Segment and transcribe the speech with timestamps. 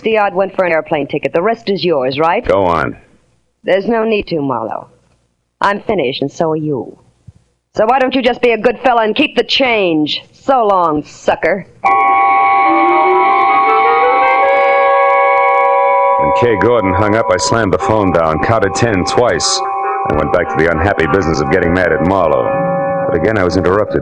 [0.00, 1.34] 60 odd went for an airplane ticket.
[1.34, 2.42] The rest is yours, right?
[2.42, 2.96] Go on.
[3.64, 4.88] There's no need to, Marlowe.
[5.60, 6.98] I'm finished, and so are you.
[7.74, 10.22] So why don't you just be a good fella and keep the change?
[10.32, 11.66] So long, sucker.
[16.18, 19.60] When Kay Gordon hung up, I slammed the phone down, counted ten twice,
[20.08, 22.48] and went back to the unhappy business of getting mad at Marlowe.
[23.10, 24.00] But again, I was interrupted.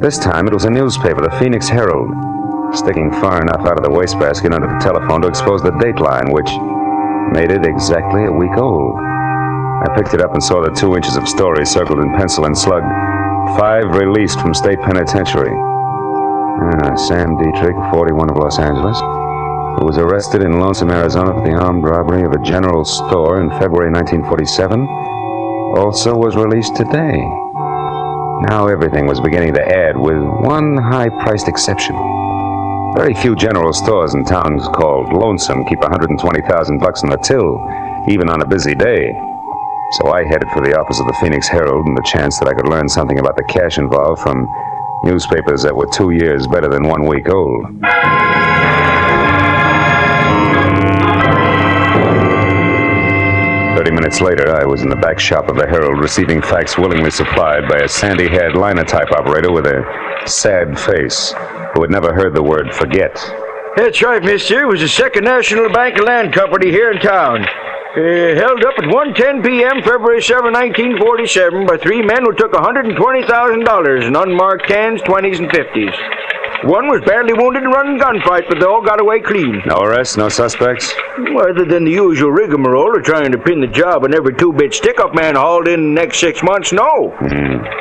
[0.00, 2.10] This time, it was a newspaper, the Phoenix Herald,
[2.74, 6.50] sticking far enough out of the wastebasket under the telephone to expose the dateline, which
[7.32, 8.96] made it exactly a week old.
[8.96, 12.56] I picked it up and saw the two inches of story circled in pencil and
[12.56, 12.86] slugged.
[13.58, 15.50] Five released from state penitentiary.
[15.50, 18.98] Ah, Sam Dietrich, 41 of Los Angeles,
[19.78, 23.48] who was arrested in Lonesome, Arizona for the armed robbery of a general store in
[23.56, 24.86] February 1947,
[25.76, 27.16] also was released today.
[28.48, 31.96] Now everything was beginning to add, with one high-priced exception.
[32.96, 37.56] Very few general stores in towns called Lonesome keep 120,000 bucks in the till,
[38.08, 39.12] even on a busy day.
[39.92, 42.52] So I headed for the office of the Phoenix Herald and the chance that I
[42.52, 44.46] could learn something about the cash involved from
[45.04, 47.64] newspapers that were two years better than one week old.
[53.78, 57.12] Thirty minutes later, I was in the back shop of the Herald receiving facts willingly
[57.12, 59.82] supplied by a sandy haired linotype operator with a
[60.26, 61.32] sad face
[61.74, 63.14] who had never heard the word forget.
[63.76, 64.62] That's right, mister.
[64.62, 67.46] It was the Second National Bank and Land Company here in town.
[67.96, 74.06] Uh, held up at 1.10 p.m., February 7, 1947, by three men who took $120,000
[74.06, 76.68] in unmarked cans, 20s, and 50s.
[76.68, 79.62] One was badly wounded in running gunfight, but they all got away clean.
[79.66, 80.94] No arrests, no suspects?
[81.18, 85.14] Other than the usual rigmarole of trying to pin the job on every two-bit stick-up
[85.14, 87.12] man hauled in the next six months, no.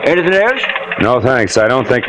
[0.06, 0.62] Anything else?
[1.02, 1.58] No, thanks.
[1.58, 2.06] I don't think.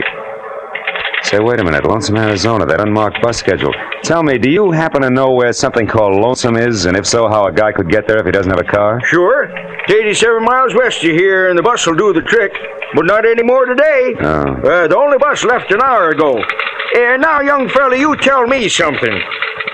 [1.23, 1.85] Say, wait a minute.
[1.85, 3.73] Lonesome, Arizona, that unmarked bus schedule.
[4.03, 7.29] Tell me, do you happen to know where something called Lonesome is, and if so,
[7.29, 9.01] how a guy could get there if he doesn't have a car?
[9.05, 9.45] Sure.
[9.45, 12.53] It's 87 miles west of here, and the bus will do the trick.
[12.95, 14.15] But not anymore today.
[14.21, 14.25] Oh.
[14.25, 16.43] Uh, the only bus left an hour ago.
[16.97, 19.21] And now, young fella, you tell me something.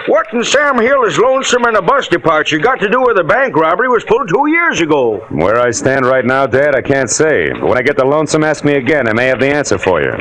[0.08, 3.24] What in Sam Hill is lonesome and a bus departure got to do with a
[3.24, 5.24] bank robbery was pulled two years ago?
[5.30, 7.50] Where I stand right now, Dad, I can't say.
[7.52, 9.08] But when I get to Lonesome, ask me again.
[9.08, 10.12] I may have the answer for you.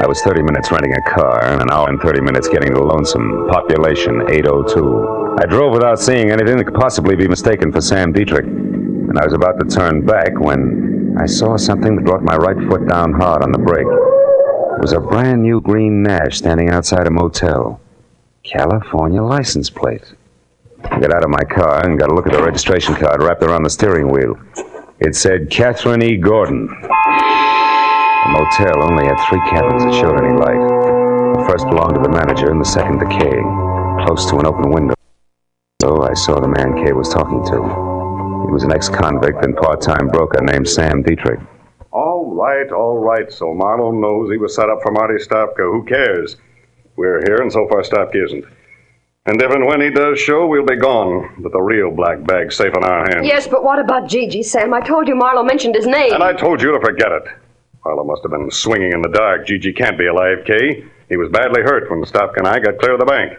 [0.00, 2.80] I was 30 minutes renting a car and an hour and 30 minutes getting to
[2.80, 3.48] Lonesome.
[3.50, 5.36] Population 802.
[5.40, 8.46] I drove without seeing anything that could possibly be mistaken for Sam Dietrich.
[8.46, 12.56] And I was about to turn back when I saw something that brought my right
[12.68, 13.86] foot down hard on the brake.
[13.86, 17.80] It was a brand new green Nash standing outside a motel.
[18.44, 20.14] California license plate.
[20.84, 23.42] I got out of my car and got a look at the registration card wrapped
[23.42, 24.38] around the steering wheel.
[25.00, 26.16] It said Catherine E.
[26.16, 26.68] Gordon.
[28.24, 30.60] The motel only had three cabins that showed any light.
[31.38, 33.38] The first belonged to the manager and the second to Kay.
[34.04, 34.94] Close to an open window,
[35.80, 37.58] So I saw the man Kay was talking to.
[38.46, 41.40] He was an ex-convict and part-time broker named Sam Dietrich.
[41.92, 43.32] All right, all right.
[43.32, 45.64] So Marlowe knows he was set up for Marty Stopka.
[45.70, 46.36] Who cares?
[46.96, 48.44] We're here, and so far Stopka isn't.
[49.26, 51.34] And if and when he does show, we'll be gone.
[51.38, 53.26] But the real black bag's safe in our hands.
[53.26, 54.72] Yes, but what about Gigi, Sam?
[54.74, 56.12] I told you Marlowe mentioned his name.
[56.12, 57.24] And I told you to forget it.
[57.84, 59.46] Marlowe must have been swinging in the dark.
[59.46, 60.84] Gigi can't be alive, Kay.
[61.08, 63.38] He was badly hurt when Stopka and I got clear of the bank.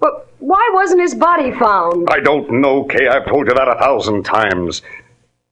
[0.00, 2.08] But why wasn't his body found?
[2.10, 3.06] I don't know, Kay.
[3.08, 4.82] I've told you that a thousand times.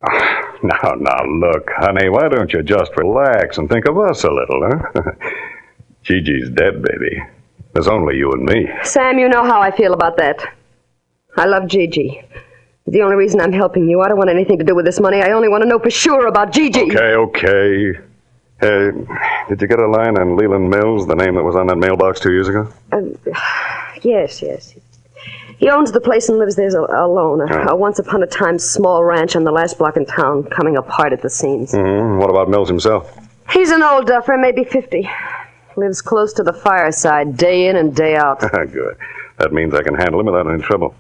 [0.08, 4.30] Ah, Now, now, look, honey, why don't you just relax and think of us a
[4.30, 5.12] little, huh?
[6.02, 7.22] Gigi's dead, baby.
[7.74, 8.68] There's only you and me.
[8.82, 10.42] Sam, you know how I feel about that.
[11.36, 12.22] I love Gigi.
[12.90, 15.20] The only reason I'm helping you, I don't want anything to do with this money.
[15.20, 16.82] I only want to know for sure about Gigi.
[16.82, 17.92] Okay, okay.
[18.60, 18.90] Hey,
[19.48, 22.18] did you get a line on Leland Mills, the name that was on that mailbox
[22.20, 22.68] two years ago?
[24.02, 24.76] Yes, yes.
[25.58, 27.40] He owns the place and lives there alone.
[27.40, 30.76] A, a once upon a time small ranch on the last block in town, coming
[30.76, 31.72] apart at the seams.
[31.72, 33.18] hmm What about Mills himself?
[33.50, 35.10] He's an old duffer, maybe 50.
[35.76, 38.38] Lives close to the fireside, day in and day out.
[38.72, 38.96] Good.
[39.38, 40.94] That means I can handle him without any trouble.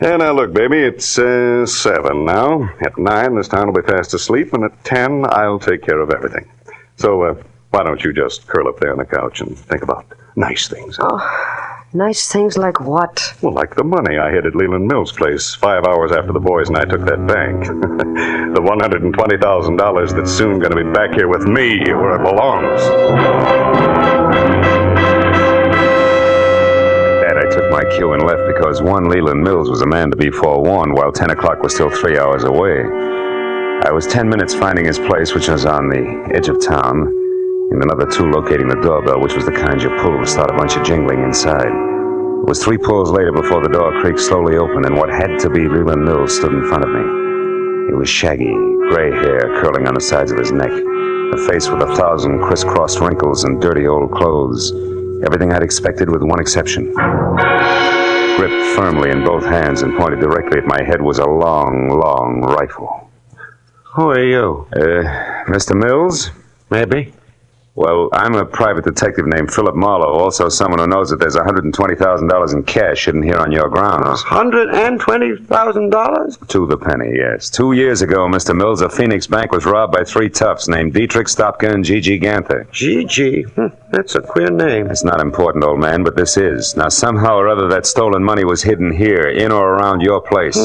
[0.00, 2.68] And now, look, baby, it's uh, seven now.
[2.80, 6.10] At nine, this town will be fast asleep, and at ten, I'll take care of
[6.10, 6.50] everything.
[6.96, 7.34] So, uh,
[7.70, 10.06] why don't you just curl up there on the couch and think about
[10.36, 10.96] nice things?
[11.00, 11.74] huh?
[11.92, 13.34] Nice things like what?
[13.40, 16.68] Well, like the money I hid at Leland Mills' place five hours after the boys
[16.68, 17.66] and I took that bank.
[17.66, 22.82] the $120,000 that's soon going to be back here with me where it belongs.
[27.44, 30.30] I took my cue and left because one Leland Mills was a man to be
[30.30, 32.80] forewarned while 10 o'clock was still three hours away.
[33.84, 37.06] I was ten minutes finding his place, which was on the edge of town,
[37.70, 40.56] and another two locating the doorbell, which was the kind you pull to start a
[40.56, 41.68] bunch of jingling inside.
[41.68, 45.50] It was three pulls later before the door creaked slowly open, and what had to
[45.50, 47.04] be Leland Mills stood in front of me.
[47.88, 48.54] He was shaggy,
[48.88, 53.00] gray hair curling on the sides of his neck, a face with a thousand crisscrossed
[53.00, 54.72] wrinkles and dirty old clothes.
[55.24, 56.92] Everything I'd expected with one exception.
[58.36, 62.42] Gripped firmly in both hands and pointed directly at my head was a long, long
[62.42, 63.10] rifle.
[63.94, 64.66] Who are you?
[64.72, 65.74] Uh, Mr.
[65.74, 66.30] Mills?
[66.68, 67.13] Maybe.
[67.76, 72.52] Well, I'm a private detective named Philip Marlowe, also someone who knows that there's $120,000
[72.54, 74.22] in cash hidden here on your grounds.
[74.22, 76.38] Hundred and twenty thousand dollars?
[76.48, 77.50] To the penny, yes.
[77.50, 78.56] Two years ago, Mr.
[78.56, 82.68] Mills, a Phoenix bank was robbed by three toughs named Dietrich Stopka and Gigi Ganther.
[82.70, 83.42] Gigi.
[83.42, 84.88] Hmm, that's a queer name.
[84.88, 86.76] It's not important, old man, but this is.
[86.76, 90.56] Now, somehow or other, that stolen money was hidden here, in or around your place.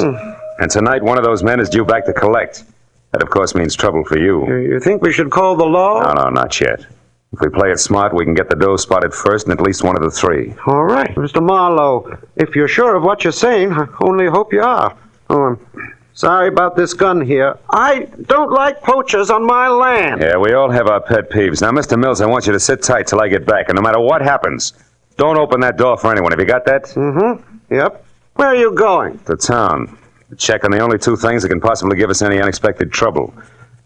[0.60, 2.66] And tonight, one of those men is due back to collect.
[3.14, 4.46] That, of course, means trouble for you.
[4.48, 6.04] You you think we should call the law?
[6.04, 6.86] No, no, not yet.
[7.32, 9.84] If we play it smart, we can get the dough spotted first and at least
[9.84, 10.56] one of the three.
[10.66, 11.44] All right, Mr.
[11.46, 12.18] Marlowe.
[12.36, 14.98] If you're sure of what you're saying, I only hope you are.
[15.30, 17.56] Oh, I'm sorry about this gun here.
[17.70, 20.22] I don't like poachers on my land.
[20.22, 21.62] Yeah, we all have our pet peeves.
[21.62, 22.00] Now, Mr.
[22.00, 24.24] Mills, I want you to sit tight till I get back, and no matter what
[24.24, 24.74] happens,
[25.18, 26.32] don't open that door for anyone.
[26.32, 26.86] Have you got that?
[26.86, 27.74] Mm-hmm.
[27.76, 28.06] Yep.
[28.38, 29.20] Where are you going?
[29.26, 29.96] To town.
[30.32, 33.34] To check on the only two things that can possibly give us any unexpected trouble.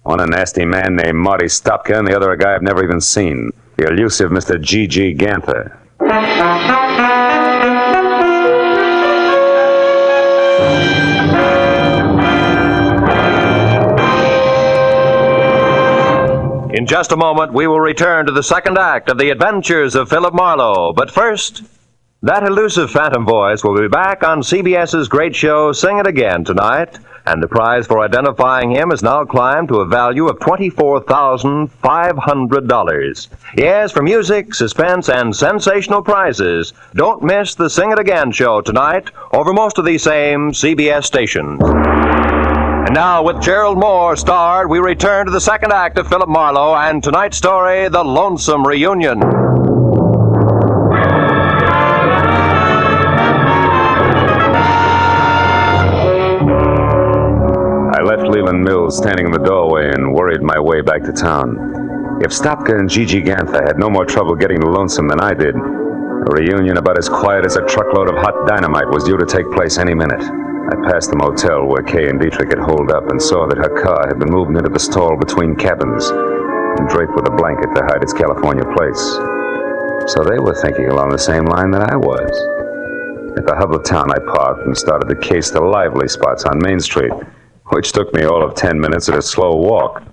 [0.03, 2.99] One a nasty man named Marty Stopka, and the other a guy I've never even
[2.99, 3.51] seen.
[3.77, 4.59] The elusive Mr.
[4.59, 5.13] G.G.
[5.13, 5.79] Ganther.
[16.73, 20.09] In just a moment, we will return to the second act of the adventures of
[20.09, 20.91] Philip Marlowe.
[20.91, 21.63] But first,
[22.23, 26.99] that elusive phantom voice will be back on CBS's great show, Sing It Again, tonight.
[27.25, 33.27] And the prize for identifying him has now climbed to a value of $24,500.
[33.55, 36.73] Yes, for music, suspense, and sensational prizes.
[36.95, 41.61] Don't miss the Sing It Again show tonight over most of these same CBS stations.
[41.63, 46.75] And now, with Gerald Mohr starred, we return to the second act of Philip Marlowe
[46.75, 49.21] and tonight's story, The Lonesome Reunion.
[58.89, 62.19] Standing in the doorway and worried my way back to town.
[62.21, 65.53] If Stopka and Gigi Ganther had no more trouble getting to Lonesome than I did,
[65.53, 69.49] a reunion about as quiet as a truckload of hot dynamite was due to take
[69.51, 70.21] place any minute.
[70.21, 73.81] I passed the motel where Kay and Dietrich had holed up and saw that her
[73.83, 77.83] car had been moved into the stall between cabins and draped with a blanket to
[77.85, 79.03] hide its California place.
[80.11, 82.33] So they were thinking along the same line that I was.
[83.37, 86.57] At the hub of town, I parked and started to case the lively spots on
[86.57, 87.13] Main Street,
[87.67, 90.03] which took me all of ten minutes at a slow walk.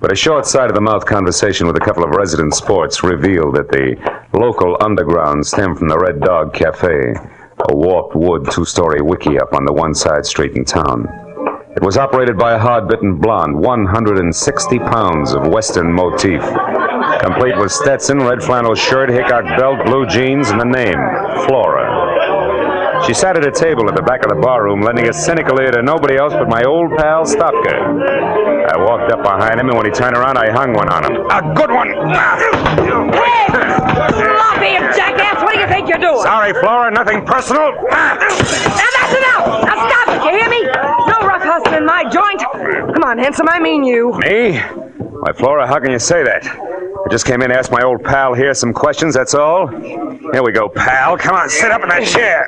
[0.00, 3.54] But a short side of the mouth conversation with a couple of resident sports revealed
[3.54, 3.96] that the
[4.32, 7.14] local underground stemmed from the Red Dog Cafe,
[7.70, 11.06] a warped wood two story wickiup on the one side street in town.
[11.76, 16.42] It was operated by a hard bitten blonde, 160 pounds of Western motif,
[17.20, 20.98] complete with Stetson, red flannel shirt, Hickok belt, blue jeans, and the name,
[21.46, 22.01] Flora.
[23.06, 25.72] She sat at a table at the back of the barroom, lending a cynical ear
[25.72, 27.74] to nobody else but my old pal Stopka.
[28.70, 31.26] I walked up behind him, and when he turned around, I hung one on him.
[31.26, 31.90] A good one!
[33.10, 33.50] Hey!
[34.14, 35.42] Sloppy jackass!
[35.42, 36.22] What do you think you're doing?
[36.22, 37.72] Sorry, Flora, nothing personal.
[37.90, 39.66] Now that's enough!
[39.66, 40.62] Now stop it, you hear me?
[41.10, 42.40] No rough hustling in my joint.
[42.94, 44.16] Come on, handsome, I mean you.
[44.18, 44.58] Me?
[44.58, 46.71] Why, Flora, how can you say that?
[47.04, 49.66] I just came in to ask my old pal here some questions, that's all.
[49.66, 51.18] Here we go, pal.
[51.18, 52.46] Come on, sit up in that chair.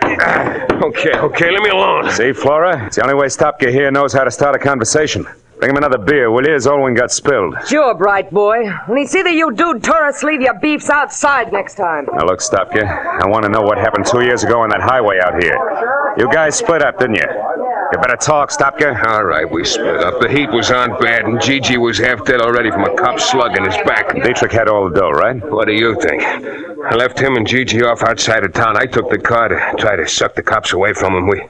[0.84, 2.11] Okay, okay, leave me alone.
[2.11, 2.87] See, Flora?
[2.87, 5.25] It's the only way Stopka here knows how to start a conversation.
[5.58, 6.52] Bring him another beer, will you?
[6.52, 7.54] His old one got spilled.
[7.66, 8.70] Sure, bright boy.
[8.88, 12.06] Only see that you dude tourists leave your beefs outside next time.
[12.12, 12.84] Now, look, Stopka.
[12.84, 15.56] I want to know what happened two years ago on that highway out here.
[16.18, 17.26] You guys split up, didn't you?
[17.94, 19.06] You better talk, Stopka.
[19.06, 20.20] All right, we split up.
[20.20, 23.56] The heat was on bad, and Gigi was half dead already from a cop slug
[23.56, 24.12] in his back.
[24.12, 25.40] Dietrich had all the dough, right?
[25.48, 26.20] What do you think?
[26.24, 28.76] I left him and Gigi off outside of town.
[28.76, 31.28] I took the car to try to suck the cops away from him.
[31.28, 31.40] We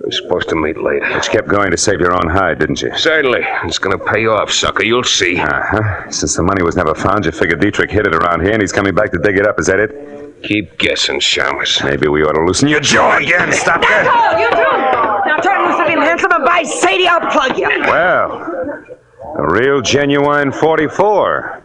[0.00, 1.06] were supposed to meet later.
[1.06, 2.96] But you kept going to save your own hide, didn't you?
[2.96, 3.42] Certainly.
[3.64, 4.82] It's gonna pay off, sucker.
[4.82, 5.38] You'll see.
[5.38, 6.10] Uh-huh.
[6.10, 8.72] Since the money was never found, you figured Dietrich hid it around here and he's
[8.72, 9.60] coming back to dig it up.
[9.60, 10.42] Is that it?
[10.44, 11.84] Keep guessing, Shamus.
[11.84, 14.08] Maybe we ought to loosen your jaw again, Stopka.
[14.08, 15.28] Oh, you do!
[15.28, 15.60] Now turn
[16.20, 17.68] loose of him, and by Sadie, I'll plug you.
[17.68, 18.86] Well,
[19.36, 21.64] a real genuine 44.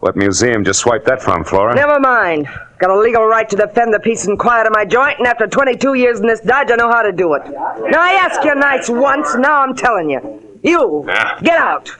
[0.00, 1.74] What museum just swiped that from, Flora?
[1.74, 2.48] Never mind.
[2.78, 5.46] Got a legal right to defend the peace and quiet of my joint, and after
[5.46, 7.42] 22 years in this dodge, I know how to do it.
[7.48, 10.58] Now, I asked you nice once, now I'm telling you.
[10.64, 11.04] You!
[11.06, 11.38] Yeah?
[11.40, 11.94] Get out!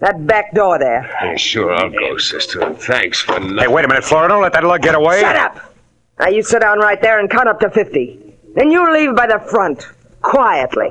[0.00, 1.08] That back door there.
[1.22, 2.74] Yeah, sure, I'll go, sister.
[2.74, 3.58] Thanks for nothing.
[3.58, 4.28] Hey, wait a minute, Flora.
[4.28, 5.20] Don't let that lug get away.
[5.20, 5.72] Shut up!
[6.18, 8.34] Now you sit down right there and count up to 50.
[8.56, 9.86] Then you leave by the front.
[10.24, 10.88] Quietly.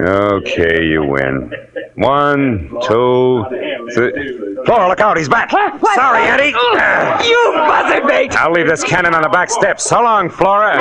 [0.00, 1.50] Okay, you win.
[1.96, 3.44] One, two,
[3.94, 4.38] three.
[4.66, 5.16] Flora, look out.
[5.16, 5.50] He's back.
[5.50, 6.54] Sorry, Eddie.
[7.28, 8.32] You buzzard mate!
[8.36, 9.84] I'll leave this cannon on the back steps.
[9.84, 10.76] So long, Flora.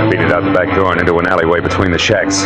[0.00, 2.42] I beat it out the back door and into an alleyway between the shacks.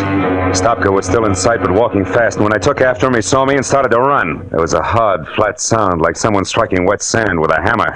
[0.58, 3.22] Stopka was still in sight but walking fast, and when I took after him, he
[3.22, 4.48] saw me and started to run.
[4.50, 7.92] There was a hard, flat sound like someone striking wet sand with a hammer.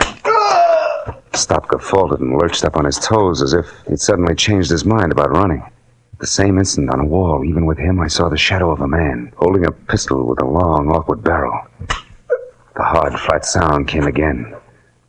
[1.32, 5.12] Stopka faltered and lurched up on his toes as if he'd suddenly changed his mind
[5.12, 5.62] about running.
[5.62, 8.80] At the same instant, on a wall, even with him, I saw the shadow of
[8.80, 11.58] a man holding a pistol with a long, awkward barrel.
[11.88, 14.54] The hard, flat sound came again.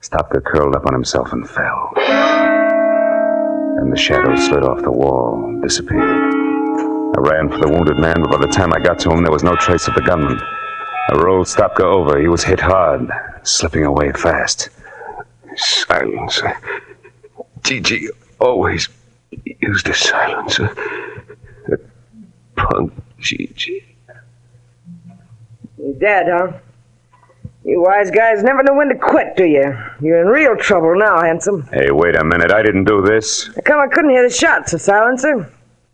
[0.01, 1.93] Stopka curled up on himself and fell.
[1.97, 6.01] And the shadow slid off the wall, disappeared.
[6.01, 9.31] I ran for the wounded man, but by the time I got to him, there
[9.31, 10.39] was no trace of the gunman.
[11.09, 12.19] I rolled Stopka over.
[12.19, 13.09] He was hit hard,
[13.43, 14.69] slipping away fast.
[15.55, 16.57] Silencer.
[17.63, 18.89] Gigi always
[19.59, 20.73] used a silencer.
[21.67, 21.79] That
[22.55, 23.85] punk Gigi.
[25.77, 26.53] You're dead, huh?
[27.63, 29.77] You wise guys never know when to quit, do you?
[30.01, 31.61] You're in real trouble now, handsome.
[31.71, 32.51] Hey, wait a minute.
[32.51, 33.47] I didn't do this.
[33.47, 35.51] How come I couldn't hear the shots, a silencer?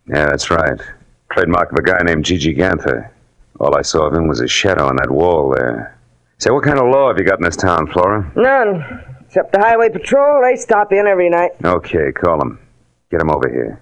[0.07, 0.79] Yeah, that's right.
[1.31, 3.11] Trademark of a guy named Gigi Ganther.
[3.59, 5.97] All I saw of him was his shadow on that wall there.
[6.37, 8.31] Say, what kind of law have you got in this town, Flora?
[8.35, 9.06] None.
[9.37, 11.51] Except the highway patrol, they stop in every night.
[11.63, 12.57] Okay, call him.
[13.11, 13.79] Get him over here.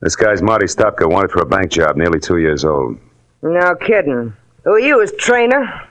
[0.00, 2.98] This guy's Marty Stopka, wanted for a bank job, nearly two years old.
[3.42, 4.34] No kidding.
[4.64, 5.86] Who are you, his trainer?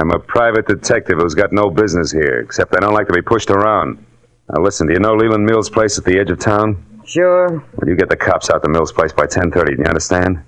[0.00, 3.22] I'm a private detective who's got no business here, except I don't like to be
[3.22, 4.04] pushed around.
[4.52, 6.84] Now listen, do you know Leland Mills' place at the edge of town?
[7.06, 7.50] Sure.
[7.50, 10.42] Well, you get the cops out to Mills' place by 10.30, do you understand?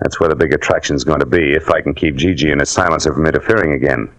[0.00, 2.70] That's where the big attraction's going to be, if I can keep Gigi and his
[2.70, 4.10] silencer from interfering again.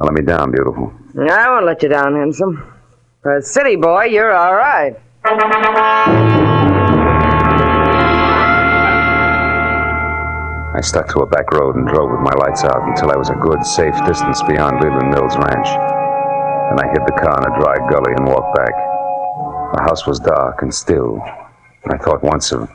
[0.00, 0.94] Now let me down, beautiful.
[1.14, 2.64] I won't let you down, handsome.
[3.20, 4.96] For a city boy, you're all right.
[10.72, 13.28] I stuck to a back road and drove with my lights out until I was
[13.28, 15.68] a good, safe distance beyond Leland Mills Ranch.
[15.68, 18.72] Then I hid the car in a dry gully and walked back.
[19.76, 21.22] The house was dark and still,
[21.84, 22.70] and I thought once of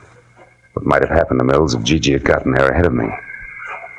[0.74, 3.08] what might have happened to Mills if Gigi had gotten there ahead of me.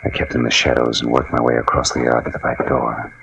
[0.04, 2.68] I kept in the shadows and worked my way across the yard to the back
[2.68, 3.14] door.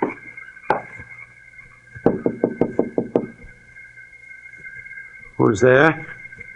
[5.36, 6.06] Who's there?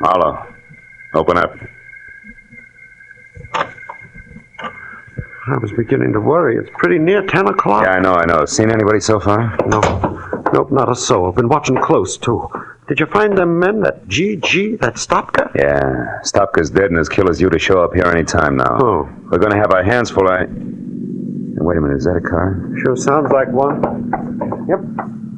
[0.00, 0.46] Marlowe,
[1.14, 1.54] open up.
[5.50, 6.56] I was beginning to worry.
[6.56, 7.84] It's pretty near 10 o'clock.
[7.84, 8.44] Yeah, I know, I know.
[8.44, 9.56] Seen anybody so far?
[9.66, 9.80] No.
[10.52, 11.28] Nope, not a soul.
[11.28, 12.48] I've been watching close, too.
[12.88, 15.54] Did you find them men, that GG, that Stopka?
[15.54, 16.20] Yeah.
[16.24, 18.78] Stopka's dead and his killer's due to show up here any time now.
[18.80, 19.08] Oh.
[19.30, 20.26] We're going to have our hands full.
[20.26, 20.46] I.
[20.46, 22.70] Wait a minute, is that a car?
[22.82, 23.82] Sure sounds like one.
[24.68, 24.80] Yep.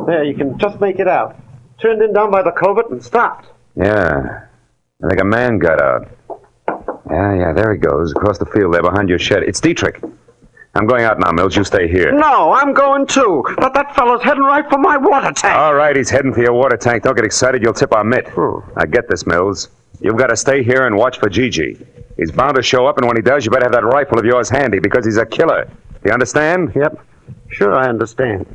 [0.07, 1.37] There, you can just make it out.
[1.83, 3.49] Turned in down by the culvert and stopped.
[3.75, 4.45] Yeah.
[5.03, 6.09] I think a man got out.
[7.11, 9.43] Yeah, yeah, there he goes, across the field there behind your shed.
[9.43, 10.01] It's Dietrich.
[10.81, 11.55] I'm going out now, Mills.
[11.55, 12.11] You stay here.
[12.11, 13.45] No, I'm going too.
[13.59, 15.55] But that fellow's heading right for my water tank.
[15.55, 17.03] All right, he's heading for your water tank.
[17.03, 17.63] Don't get excited.
[17.63, 18.35] You'll tip our mitt.
[18.35, 19.69] Now get this, Mills.
[20.01, 21.77] You've got to stay here and watch for Gigi.
[22.17, 24.25] He's bound to show up, and when he does, you better have that rifle of
[24.25, 25.71] yours handy because he's a killer.
[26.03, 26.73] You understand?
[26.75, 26.99] Yep.
[27.51, 28.47] Sure, I understand.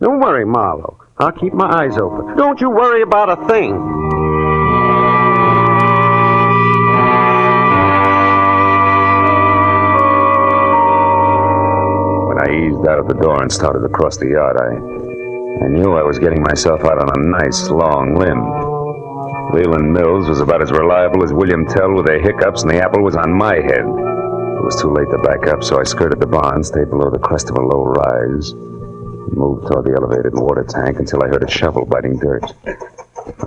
[0.00, 0.98] Don't worry, Marlowe.
[1.18, 2.34] I'll keep my eyes open.
[2.34, 4.23] Don't you worry about a thing.
[12.54, 14.78] Eased out of the door and started across the yard, I,
[15.64, 18.42] I knew I was getting myself out on a nice long limb.
[19.52, 23.02] Leland Mills was about as reliable as William Tell with their hiccups, and the apple
[23.02, 23.84] was on my head.
[23.84, 27.18] It was too late to back up, so I skirted the barn, stayed below the
[27.18, 31.44] crest of a low rise, and moved toward the elevated water tank until I heard
[31.44, 32.44] a shovel biting dirt.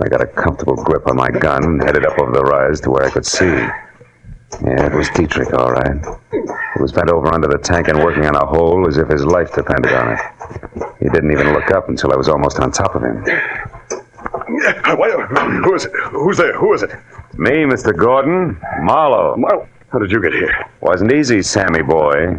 [0.00, 2.90] I got a comfortable grip on my gun and headed up over the rise to
[2.90, 3.68] where I could see.
[4.64, 6.00] Yeah, it was Dietrich, all right.
[6.32, 9.24] He was bent over under the tank and working on a hole as if his
[9.24, 10.18] life depended on it.
[10.98, 13.24] He didn't even look up until I was almost on top of him.
[14.48, 15.92] Who is it?
[16.10, 16.54] Who's there?
[16.58, 16.90] Who is it?
[17.34, 17.96] Me, Mr.
[17.96, 18.58] Gordon.
[18.82, 19.36] Marlowe.
[19.36, 19.68] Marlowe.
[19.90, 20.66] How did you get here?
[20.80, 22.38] Wasn't easy, Sammy boy.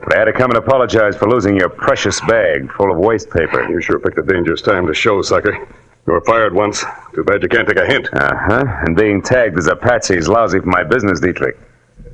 [0.00, 3.30] But I had to come and apologize for losing your precious bag full of waste
[3.30, 3.68] paper.
[3.68, 5.66] You sure picked a dangerous time to show, sucker.
[6.06, 6.84] You were fired once.
[7.14, 8.08] Too bad you can't take a hint.
[8.12, 8.64] Uh huh.
[8.82, 11.58] And being tagged as a patsy is lousy for my business, Dietrich.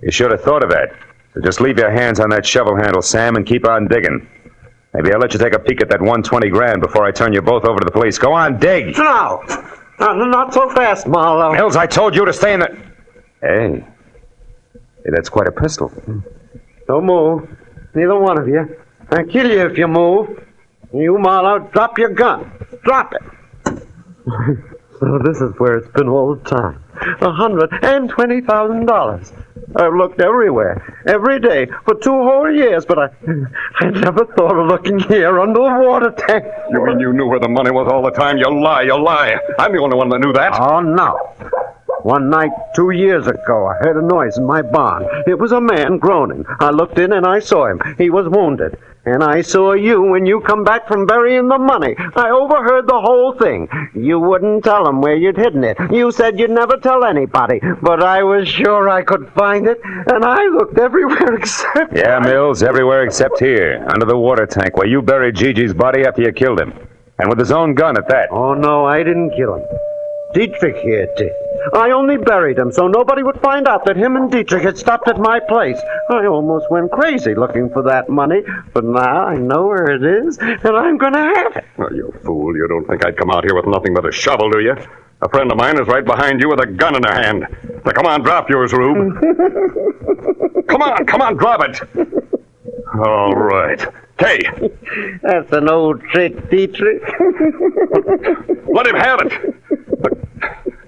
[0.03, 0.95] You should have thought of that.
[1.35, 4.29] So just leave your hands on that shovel handle, Sam, and keep on digging.
[4.95, 7.41] Maybe I'll let you take a peek at that 120 grand before I turn you
[7.41, 8.19] both over to the police.
[8.19, 8.97] Go on, dig.
[8.97, 9.43] No!
[9.99, 11.53] Not, not so fast, Marlowe.
[11.53, 12.77] Mills, I told you to stay in the.
[13.41, 13.85] Hey,
[15.05, 15.93] Hey, that's quite a pistol.
[16.87, 17.49] Don't move.
[17.95, 18.77] Neither one of you.
[19.11, 20.45] I'll kill you if you move.
[20.95, 22.51] You, Marlowe, drop your gun.
[22.85, 23.23] Drop it.
[24.25, 26.83] So this is where it's been all the time.
[27.21, 29.33] A hundred and twenty thousand dollars.
[29.75, 33.09] I've looked everywhere, every day, for two whole years, but I,
[33.81, 36.45] I never thought of looking here under the water tank.
[36.71, 38.37] You mean you knew where the money was all the time?
[38.37, 39.39] You lie, you lie.
[39.59, 40.53] I'm the only one that knew that.
[40.61, 41.17] Oh, no.
[42.03, 45.07] One night, two years ago, I heard a noise in my barn.
[45.27, 46.45] It was a man groaning.
[46.61, 47.81] I looked in and I saw him.
[47.97, 48.77] He was wounded.
[49.05, 51.97] And I saw you when you come back from burying the money.
[52.15, 53.69] I overheard the whole thing.
[53.95, 55.77] You wouldn't tell him where you'd hidden it.
[55.91, 57.61] You said you'd never tell anybody.
[57.83, 61.97] But I was sure I could find it, and I looked everywhere except.
[61.97, 66.23] Yeah, Mills, everywhere except here, under the water tank where you buried Gigi's body after
[66.23, 66.73] you killed him.
[67.19, 68.29] And with his own gun at that.
[68.31, 69.65] Oh, no, I didn't kill him.
[70.35, 71.33] Dietrich here did.
[71.75, 75.09] I only buried him so nobody would find out that him and Dietrich had stopped
[75.09, 75.81] at my place.
[76.11, 78.43] I almost went crazy looking for that money,
[78.75, 81.65] but now I know where it is, and I'm going to have it.
[81.77, 82.57] Well, you fool.
[82.57, 84.75] You don't think I'd come out here with nothing but a shovel, do you?
[85.23, 87.47] A friend of mine is right behind you with a gun in her hand.
[87.85, 89.21] Now, come on, drop yours, Rube.
[90.67, 91.81] come on, come on, drop it.
[92.95, 93.81] All right.
[94.19, 94.41] Kay,
[95.23, 97.03] That's an old trick, Dietrich.
[98.69, 99.55] let him have it.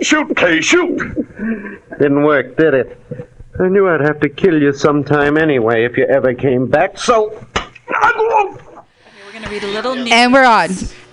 [0.01, 0.97] Shoot, Kay, shoot.
[1.99, 3.01] Didn't work, did it?
[3.61, 7.31] I knew I'd have to kill you sometime anyway if you ever came back, so.
[7.87, 10.11] We're gonna read a little news.
[10.13, 10.71] And we're on.
[10.71, 10.99] Start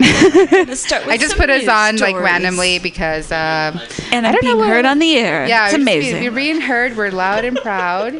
[1.06, 3.80] with I just put us news on like randomly because um,
[4.12, 5.46] And I I'm don't know being heard on the air.
[5.46, 6.22] yeah, it's we're- amazing.
[6.22, 6.96] We're being heard.
[6.96, 8.14] We're loud and proud.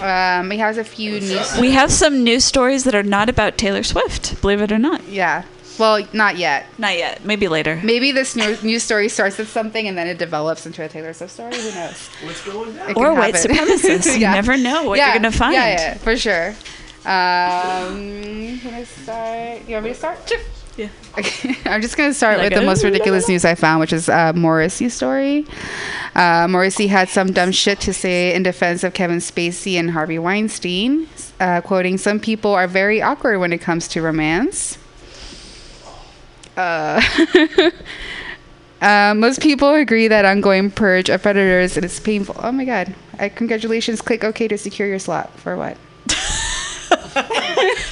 [0.00, 1.56] Um, we have a few news.
[1.58, 5.02] we have some news stories that are not about Taylor Swift, believe it or not.
[5.08, 5.44] yeah.
[5.78, 6.66] Well, not yet.
[6.78, 7.24] Not yet.
[7.24, 7.80] Maybe later.
[7.82, 11.12] Maybe this new news story starts with something and then it develops into a Taylor
[11.12, 11.54] Swift story.
[11.54, 12.08] Who knows?
[12.24, 12.94] What's going on?
[12.94, 14.14] Or white supremacists.
[14.14, 15.54] You never know what you're gonna find.
[15.54, 16.54] Yeah, yeah, for sure.
[17.04, 19.68] Um, can I start?
[19.68, 20.28] You want me to start?
[20.28, 20.40] Sure.
[20.76, 20.88] Yeah.
[21.18, 21.56] Okay.
[21.64, 24.08] I'm just going to start Like, with the most ridiculous news I found, which is
[24.08, 25.46] uh, Morrissey's story.
[26.14, 30.18] Uh, Morrissey had some dumb shit to say in defense of Kevin Spacey and Harvey
[30.18, 31.08] Weinstein,
[31.40, 34.78] uh, quoting, Some people are very awkward when it comes to romance.
[36.58, 37.00] Uh,
[38.82, 42.34] uh, most people agree that ongoing purge of predators is painful.
[42.38, 42.94] Oh my god.
[43.18, 44.02] Uh, congratulations.
[44.02, 45.30] Click OK to secure your slot.
[45.38, 45.76] For what?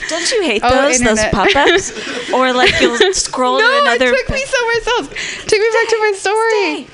[0.09, 1.33] Don't you hate Oh, those those internet.
[1.33, 2.31] pop-ups?
[2.33, 4.07] or like you'll scroll no, to another.
[4.09, 5.45] it took me somewhere else.
[5.45, 6.89] Took me back to my story.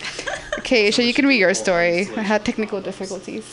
[0.58, 2.08] Okay, so you can read your story.
[2.16, 3.44] I had technical difficulties.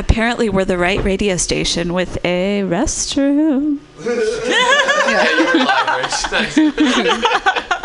[0.00, 3.80] Apparently, we're the right radio station with a restroom.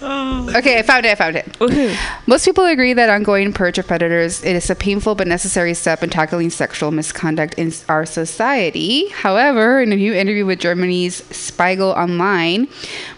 [0.00, 0.48] Oh.
[0.56, 1.10] Okay, I found it.
[1.10, 1.98] I found it.
[2.26, 6.02] Most people agree that ongoing purge of predators it is a painful but necessary step
[6.02, 9.08] in tackling sexual misconduct in our society.
[9.08, 12.68] However, in a new interview with Germany's Spiegel Online,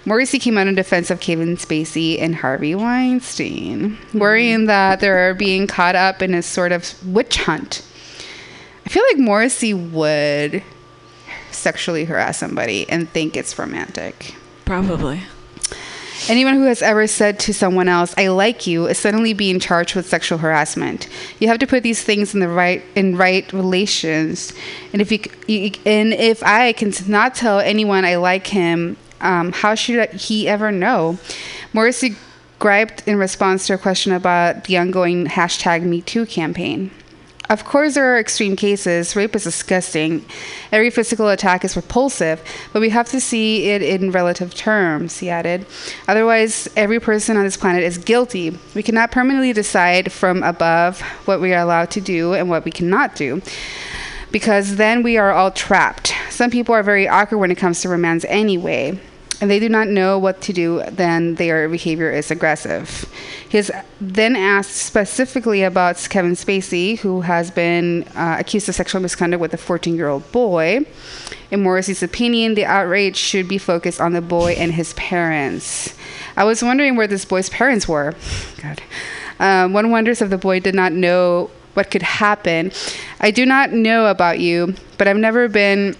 [0.07, 5.67] Morrissey came out in defense of Kevin Spacey and Harvey Weinstein, worrying that they're being
[5.67, 7.83] caught up in a sort of witch hunt.
[8.87, 10.63] I feel like Morrissey would
[11.51, 14.35] sexually harass somebody and think it's romantic.
[14.65, 15.21] Probably.
[16.29, 19.95] Anyone who has ever said to someone else, "I like you," is suddenly being charged
[19.95, 21.09] with sexual harassment.
[21.39, 24.53] You have to put these things in the right in right relations.
[24.93, 29.53] And if you, you and if I can not tell anyone I like him, um,
[29.53, 31.19] how should he ever know?
[31.73, 32.17] Morrissey
[32.59, 36.91] griped in response to a question about the ongoing hashtag MeToo campaign.
[37.51, 39.17] Of course, there are extreme cases.
[39.17, 40.25] Rape is disgusting.
[40.71, 42.41] Every physical attack is repulsive,
[42.73, 45.67] but we have to see it in relative terms, he added.
[46.07, 48.57] Otherwise, every person on this planet is guilty.
[48.77, 52.71] We cannot permanently decide from above what we are allowed to do and what we
[52.71, 53.43] cannot do,
[54.31, 56.15] because then we are all trapped.
[56.31, 59.01] Some people are very awkward when it comes to romance anyway
[59.41, 63.11] and they do not know what to do, then their behavior is aggressive.
[63.49, 69.01] He is then asked specifically about Kevin Spacey, who has been uh, accused of sexual
[69.01, 70.85] misconduct with a 14 year old boy.
[71.51, 75.95] In Morrissey's opinion, the outrage should be focused on the boy and his parents.
[76.37, 78.15] I was wondering where this boy's parents were.
[78.63, 78.83] God.
[79.41, 82.73] Um, one wonders if the boy did not know what could happen.
[83.21, 85.97] I do not know about you, but I've never been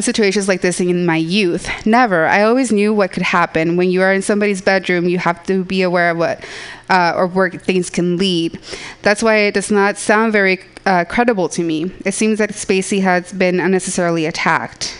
[0.00, 1.68] situations like this in my youth.
[1.86, 2.26] Never.
[2.26, 3.76] I always knew what could happen.
[3.76, 6.44] When you are in somebody's bedroom, you have to be aware of what
[6.90, 8.58] uh, or where things can lead.
[9.02, 11.92] That's why it does not sound very uh, credible to me.
[12.04, 14.98] It seems that Spacey has been unnecessarily attacked.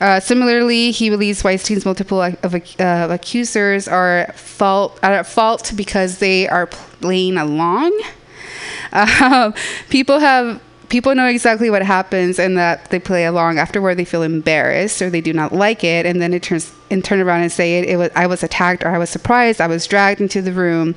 [0.00, 6.48] Uh, similarly, he believes Weinstein's multiple of uh, accusers are fault at fault because they
[6.48, 7.96] are playing along.
[8.92, 9.54] Um,
[9.90, 10.60] people have
[10.92, 15.08] people know exactly what happens and that they play along afterward they feel embarrassed or
[15.08, 17.88] they do not like it and then it turns and turn around and say it,
[17.88, 20.94] it was i was attacked or i was surprised i was dragged into the room.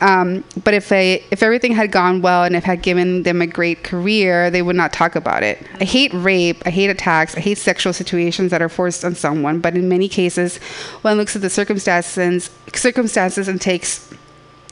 [0.00, 3.48] Um, but if they if everything had gone well and if had given them a
[3.48, 5.66] great career they would not talk about it.
[5.80, 9.58] I hate rape i hate attacks i hate sexual situations that are forced on someone.
[9.58, 10.58] But in many cases
[11.02, 14.14] one looks at the circumstances circumstances and takes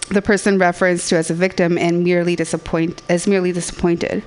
[0.09, 4.23] the person referenced to as a victim and merely disappoint as merely disappointed.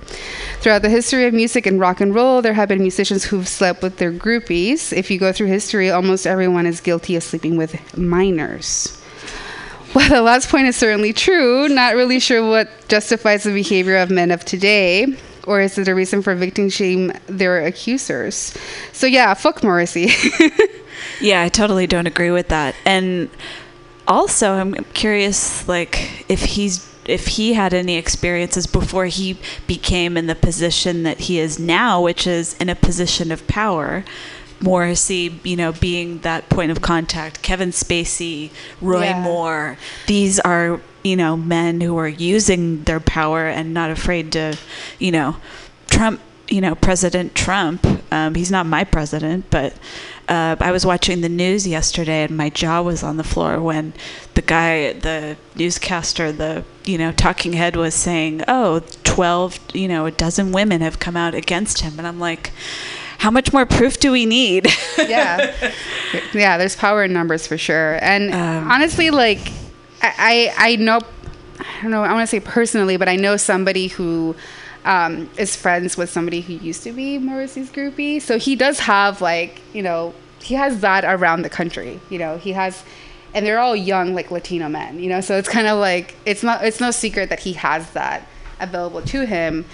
[0.59, 3.81] Throughout the history of music and rock and roll, there have been musicians who've slept
[3.81, 4.95] with their groupies.
[4.95, 8.95] If you go through history, almost everyone is guilty of sleeping with minors.
[9.95, 11.67] Well, the last point is certainly true.
[11.67, 15.17] Not really sure what justifies the behavior of men of today.
[15.47, 18.55] Or is it a reason for victim shame their accusers?
[18.93, 20.11] So yeah, fuck Morrissey.
[21.21, 22.75] Yeah, I totally don't agree with that.
[22.85, 23.29] And
[24.09, 30.27] also, I'm curious, like, if he's if he had any experiences before he became in
[30.27, 34.03] the position that he is now, which is in a position of power.
[34.61, 39.21] Morrissey, you know, being that point of contact, Kevin Spacey, Roy Yeah.
[39.23, 44.57] Moore, these are, you know, men who are using their power and not afraid to,
[44.99, 45.37] you know,
[45.87, 46.19] Trump,
[46.49, 49.73] you know, President Trump, um, he's not my president, but
[50.29, 53.93] uh, I was watching the news yesterday and my jaw was on the floor when
[54.35, 60.05] the guy, the newscaster, the, you know, talking head was saying, oh, 12, you know,
[60.05, 61.97] a dozen women have come out against him.
[61.97, 62.51] And I'm like,
[63.19, 64.67] how much more proof do we need?
[64.97, 65.53] yeah
[66.33, 69.51] yeah there's power in numbers for sure and honestly like
[70.01, 70.99] I, I i know
[71.59, 74.35] i don't know i want to say personally but i know somebody who
[74.85, 79.21] um, is friends with somebody who used to be morrissey's groupie so he does have
[79.21, 82.83] like you know he has that around the country you know he has
[83.33, 86.43] and they're all young like latino men you know so it's kind of like it's
[86.43, 88.27] not it's no secret that he has that
[88.59, 89.65] available to him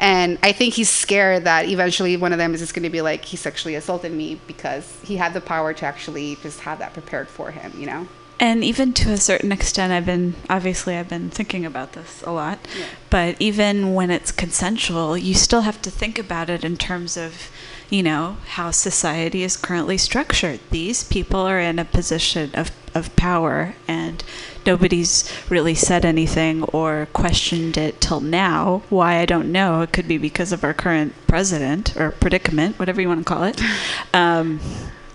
[0.00, 3.00] and I think he's scared that eventually one of them is just going to be
[3.00, 6.92] like, he sexually assaulted me because he had the power to actually just have that
[6.94, 8.08] prepared for him, you know?
[8.44, 12.30] And even to a certain extent, I've been obviously I've been thinking about this a
[12.30, 12.58] lot.
[13.08, 17.50] But even when it's consensual, you still have to think about it in terms of,
[17.88, 20.60] you know, how society is currently structured.
[20.70, 24.22] These people are in a position of of power, and
[24.66, 28.82] nobody's really said anything or questioned it till now.
[28.90, 29.80] Why I don't know.
[29.80, 33.44] It could be because of our current president or predicament, whatever you want to call
[33.44, 33.58] it.
[34.12, 34.60] Um,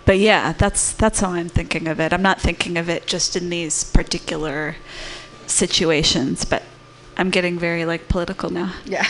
[0.09, 2.13] but yeah, that's that's how I'm thinking of it.
[2.13, 4.75] I'm not thinking of it just in these particular
[5.45, 6.63] situations, but
[7.15, 8.73] I'm getting very like political now.
[8.85, 9.03] Yeah.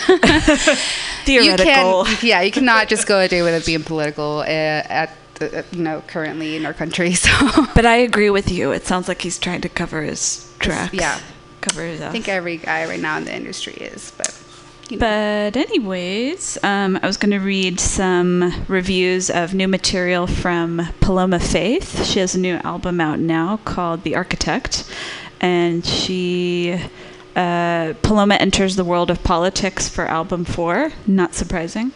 [1.23, 2.05] Theoretical.
[2.05, 4.43] You can, yeah, you cannot just go a day without being political uh,
[5.01, 7.13] at, the, you know, currently in our country.
[7.25, 7.31] So,
[7.73, 8.73] But I agree with you.
[8.73, 10.93] It sounds like he's trying to cover his tracks.
[10.93, 11.17] yeah.
[11.61, 14.35] Cover his I think every guy right now in the industry is, but.
[14.97, 21.39] But anyways, um, I was going to read some reviews of new material from Paloma
[21.39, 22.05] Faith.
[22.05, 24.91] She has a new album out now called The Architect,
[25.39, 26.81] and she
[27.35, 30.91] uh, Paloma enters the world of politics for album four.
[31.05, 31.91] Not surprising.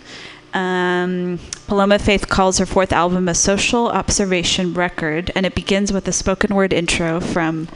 [0.53, 6.07] Um, Paloma Faith calls her fourth album a social observation record, and it begins with
[6.07, 7.67] a spoken word intro from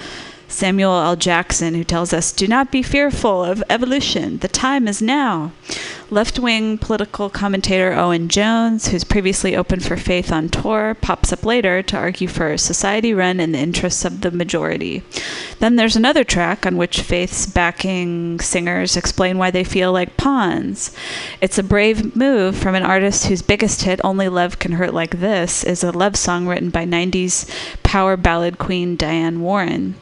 [0.48, 1.16] Samuel L.
[1.16, 4.38] Jackson, who tells us, Do not be fearful of evolution.
[4.40, 5.52] The time is now.
[6.10, 11.44] Left wing political commentator Owen Jones, who's previously opened for Faith on tour, pops up
[11.44, 15.04] later to argue for a society run in the interests of the majority.
[15.60, 20.96] Then there's another track on which Faith's backing singers explain why they feel like pawns.
[21.42, 25.20] It's a brave move from an artist whose biggest hit, Only Love Can Hurt Like
[25.20, 27.50] This, is a love song written by 90s
[27.84, 29.96] power ballad queen Diane Warren.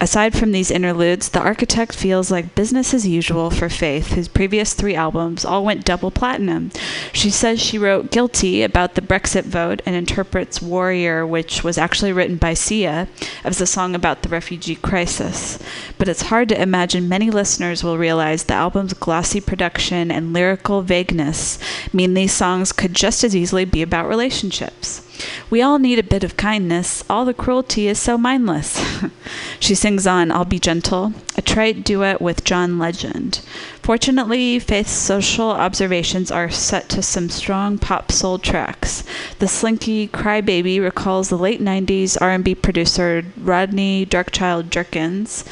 [0.00, 4.72] Aside from these interludes, The Architect feels like business as usual for Faith, whose previous
[4.72, 6.70] three albums all went double platinum.
[7.12, 12.12] She says she wrote Guilty about the Brexit vote and interprets Warrior, which was actually
[12.12, 13.08] written by Sia,
[13.42, 15.58] as a song about the refugee crisis.
[15.98, 20.82] But it's hard to imagine many listeners will realize the album's glossy production and lyrical
[20.82, 21.58] vagueness
[21.92, 25.09] mean these songs could just as easily be about relationships.
[25.50, 27.04] We all need a bit of kindness.
[27.10, 28.80] All the cruelty is so mindless.
[29.60, 33.40] she sings on I'll Be Gentle, a trite duet with John Legend.
[33.82, 39.04] Fortunately, Faith's social observations are set to some strong pop soul tracks.
[39.38, 45.44] The slinky Crybaby recalls the late 90s R&B producer Rodney Darkchild Jerkins.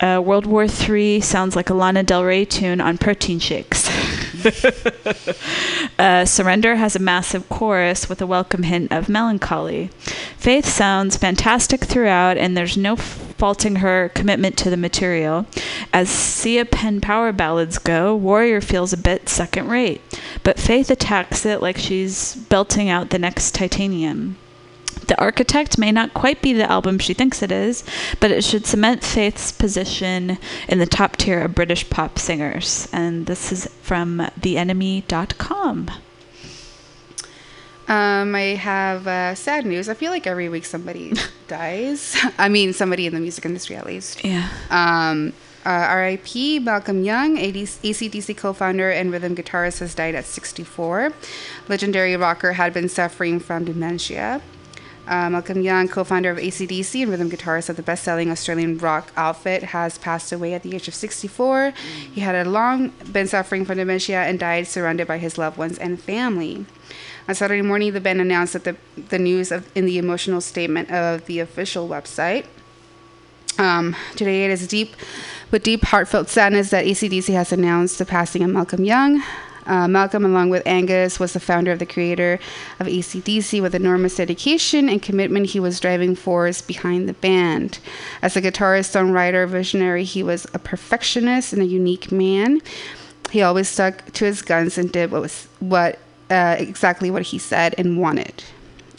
[0.00, 3.88] Uh, World War III sounds like a Lana Del Rey tune on protein shakes.
[5.98, 9.90] uh, Surrender has a massive chorus with a welcome hint of melancholy.
[10.36, 15.46] Faith sounds fantastic throughout, and there's no faulting her commitment to the material.
[15.92, 20.00] As Sia Penn power ballads go, Warrior feels a bit second rate,
[20.42, 24.36] but Faith attacks it like she's belting out the next Titanium.
[25.06, 27.84] The Architect may not quite be the album she thinks it is,
[28.20, 32.88] but it should cement Faith's position in the top tier of British pop singers.
[32.92, 35.90] And this is from the NME.com.
[37.88, 39.88] Um, I have uh, sad news.
[39.88, 41.12] I feel like every week somebody
[41.48, 42.16] dies.
[42.38, 44.24] I mean, somebody in the music industry at least.
[44.24, 44.48] Yeah.
[44.70, 45.32] Um,
[45.64, 51.12] uh, RIP Malcolm Young, ACDC co founder and rhythm guitarist, has died at 64.
[51.68, 54.40] Legendary rocker had been suffering from dementia.
[55.06, 58.78] Uh, Malcolm Young, co founder of ACDC and rhythm guitarist of the best selling Australian
[58.78, 61.72] rock outfit, has passed away at the age of 64.
[62.12, 66.00] He had long been suffering from dementia and died surrounded by his loved ones and
[66.00, 66.66] family.
[67.28, 70.90] On Saturday morning, the band announced that the, the news of, in the emotional statement
[70.90, 72.46] of the official website.
[73.58, 74.96] Um, today, it is deep,
[75.50, 79.22] with deep, heartfelt sadness that ACDC has announced the passing of Malcolm Young.
[79.70, 82.40] Uh, Malcolm, along with Angus, was the founder of the creator
[82.80, 85.46] of ACDC with enormous dedication and commitment.
[85.46, 87.78] He was driving force behind the band.
[88.20, 92.60] As a guitarist, songwriter, visionary, he was a perfectionist and a unique man.
[93.30, 97.38] He always stuck to his guns and did what was what uh, exactly what he
[97.38, 98.42] said and wanted.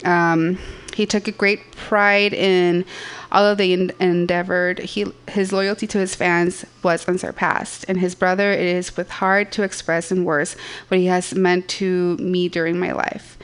[0.05, 0.57] Um,
[0.95, 2.85] he took a great pride in
[3.31, 4.79] all they en- endeavored.
[4.79, 9.51] He, his loyalty to his fans was unsurpassed, and his brother, it is with hard
[9.53, 10.55] to express in words
[10.87, 13.37] what he has meant to me during my life.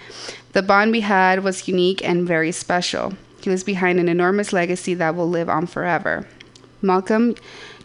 [0.54, 3.14] The bond we had was unique and very special.
[3.42, 6.28] He was behind an enormous legacy that will live on forever.
[6.82, 7.36] Malcolm,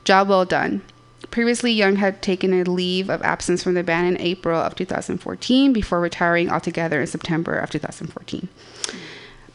[0.05, 0.83] job well done.
[1.31, 5.73] Previously, Young had taken a leave of absence from the band in April of 2014
[5.73, 8.49] before retiring altogether in September of 2014.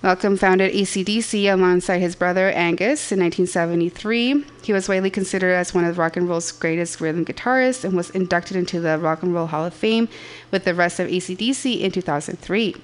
[0.07, 4.45] Malcolm founded ACDC alongside his brother Angus in 1973.
[4.63, 8.09] He was widely considered as one of rock and roll's greatest rhythm guitarists and was
[8.11, 10.07] inducted into the Rock and Roll Hall of Fame
[10.49, 12.77] with the rest of ACDC in 2003.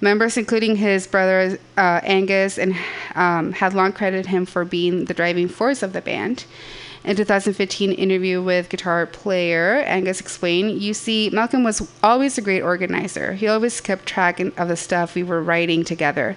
[0.00, 2.74] Members, including his brother uh, Angus, and
[3.14, 6.46] um, had long credited him for being the driving force of the band.
[7.04, 12.62] In 2015 interview with guitar player Angus explained, "You see, Malcolm was always a great
[12.62, 13.34] organizer.
[13.34, 16.34] He always kept track of the stuff we were writing together.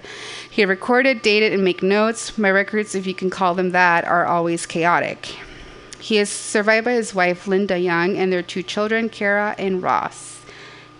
[0.50, 2.36] He recorded, dated, and make notes.
[2.36, 5.36] My records, if you can call them that, are always chaotic."
[6.00, 10.40] He is survived by his wife Linda Young and their two children, Kara and Ross.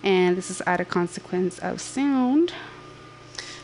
[0.03, 2.53] And this is out of consequence of sound.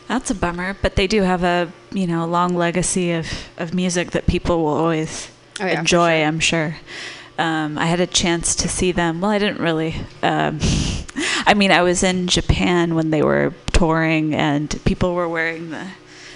[0.06, 3.26] That's a bummer, but they do have a you know long legacy of,
[3.58, 6.18] of music that people will always oh, yeah, enjoy.
[6.18, 6.26] Sure.
[6.26, 6.76] I'm sure.
[7.38, 9.20] Um, I had a chance to see them.
[9.20, 9.94] Well, I didn't really.
[10.22, 10.58] Um,
[11.46, 15.88] I mean, I was in Japan when they were touring, and people were wearing the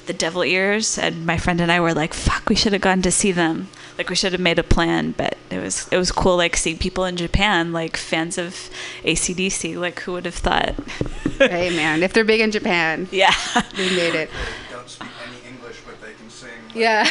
[0.06, 3.00] the devil ears, and my friend and I were like, "Fuck, we should have gone
[3.02, 6.10] to see them." Like we should have made a plan, but it was it was
[6.10, 8.70] cool, like seeing people in Japan, like fans of
[9.04, 9.78] ACDC.
[9.78, 10.74] Like who would have thought?
[11.38, 13.34] hey man, if they're big in Japan, yeah,
[13.76, 14.30] they made it.
[14.68, 16.50] They don't speak any English, but they can sing.
[16.66, 17.04] Like, yeah.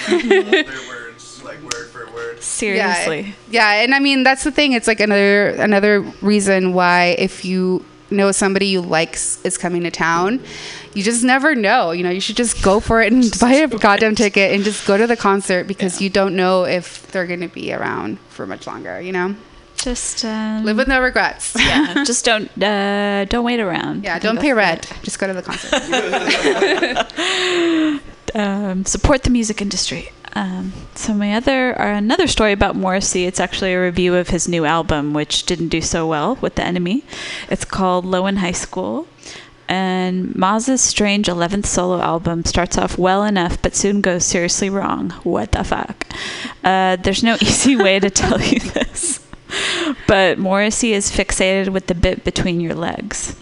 [0.63, 2.41] their words, like word for word.
[2.41, 3.35] Seriously.
[3.49, 3.75] Yeah.
[3.75, 4.73] yeah, and I mean that's the thing.
[4.73, 9.91] It's like another another reason why if you know somebody you like is coming to
[9.91, 10.41] town,
[10.93, 11.91] you just never know.
[11.91, 14.85] You know, you should just go for it and buy a goddamn ticket and just
[14.87, 16.05] go to the concert because yeah.
[16.05, 18.99] you don't know if they're going to be around for much longer.
[19.01, 19.35] You know.
[19.75, 21.55] Just um, live with no regrets.
[21.59, 24.03] Yeah, just don't uh, don't wait around.
[24.03, 24.91] Yeah, don't pay rent.
[25.03, 25.71] Just go to the concert.
[28.35, 30.11] um, support the music industry.
[30.33, 33.25] Um, so my other uh, another story about Morrissey.
[33.25, 36.61] It's actually a review of his new album, which didn't do so well with the
[36.61, 37.03] NME.
[37.49, 39.07] It's called Low in High School.
[39.67, 45.11] And Moz's strange 11th solo album starts off well enough, but soon goes seriously wrong.
[45.21, 46.07] What the fuck?
[46.63, 49.25] Uh, there's no easy way to tell you this.
[50.07, 53.35] But Morrissey is fixated with the bit between your legs.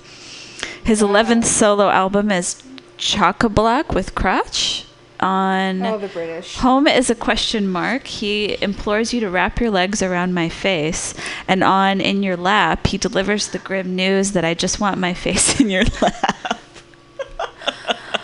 [0.84, 2.62] His 11th solo album is
[2.98, 4.86] Chock a Block with Crotch
[5.20, 6.58] on oh, the British.
[6.58, 8.08] Home is a question mark.
[8.08, 11.14] He implores you to wrap your legs around my face,
[11.48, 15.14] and on In Your Lap, he delivers the grim news that I just want my
[15.26, 16.60] face in your lap.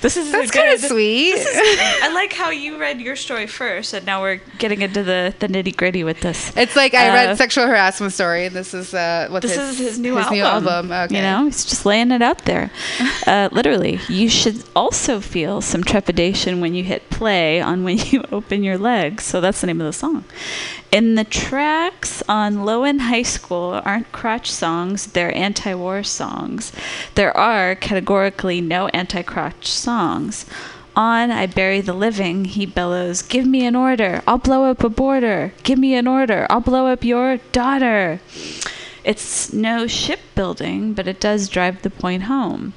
[0.00, 1.34] This is That's kind of sweet.
[2.02, 5.48] I like how you read your story first, and now we're getting into the, the
[5.48, 6.52] nitty gritty with this.
[6.56, 8.46] It's like I Uh, read sexual harassment story.
[8.46, 10.38] And this is uh, what This his, is his new his album.
[10.38, 10.92] new album.
[10.92, 11.16] Okay.
[11.16, 12.70] You know, he's just laying it out there.
[13.26, 18.24] Uh, literally, you should also feel some trepidation when you hit play on when you
[18.32, 19.24] open your legs.
[19.24, 20.24] So that's the name of the song.
[20.90, 26.72] In the tracks on Low in High School aren't crotch songs, they're anti war songs.
[27.14, 30.46] There are categorically no anti crotch songs.
[30.96, 34.88] On I Bury the Living, he bellows, Give me an order, I'll blow up a
[34.88, 35.52] border.
[35.62, 38.20] Give me an order, I'll blow up your daughter.
[39.04, 42.72] It's no shipbuilding, but it does drive the point home.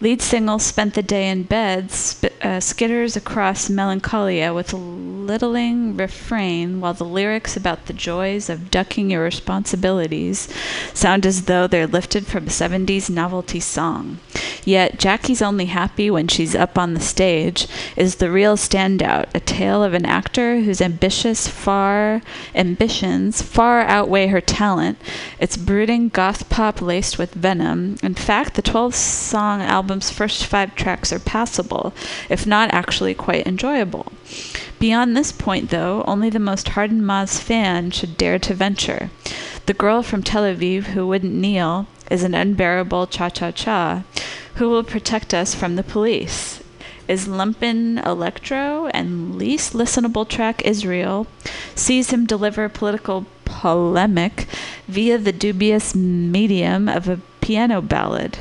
[0.00, 5.96] Lead single spent the day in bed, sp- uh, skitters across melancholia with a littling
[5.96, 10.48] refrain, while the lyrics about the joys of ducking your responsibilities
[10.94, 14.20] sound as though they're lifted from a 70s novelty song.
[14.64, 19.40] Yet Jackie's only happy when she's up on the stage is the real standout, a
[19.40, 22.22] tale of an actor whose ambitious far
[22.54, 24.98] ambitions far outweigh her talent.
[25.40, 27.96] It's brooding goth pop laced with venom.
[28.02, 31.94] In fact, the 12 song album's first five tracks are passable,
[32.28, 34.12] if not actually quite enjoyable.
[34.78, 39.08] Beyond this point, though, only the most hardened Moz fan should dare to venture.
[39.64, 44.04] The girl from Tel Aviv who wouldn't kneel is an unbearable cha cha cha.
[44.56, 46.62] Who will protect us from the police?
[47.08, 51.26] Is Lumpin Electro and least listenable track Israel
[51.74, 54.46] sees him deliver political polemic
[54.86, 58.36] via the dubious medium of a piano ballad.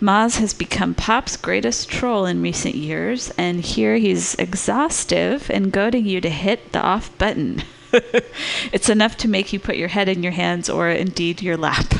[0.00, 6.06] Moz has become pop's greatest troll in recent years, and here he's exhaustive and goading
[6.06, 7.62] you to hit the off button.
[8.72, 11.92] it's enough to make you put your head in your hands or indeed your lap.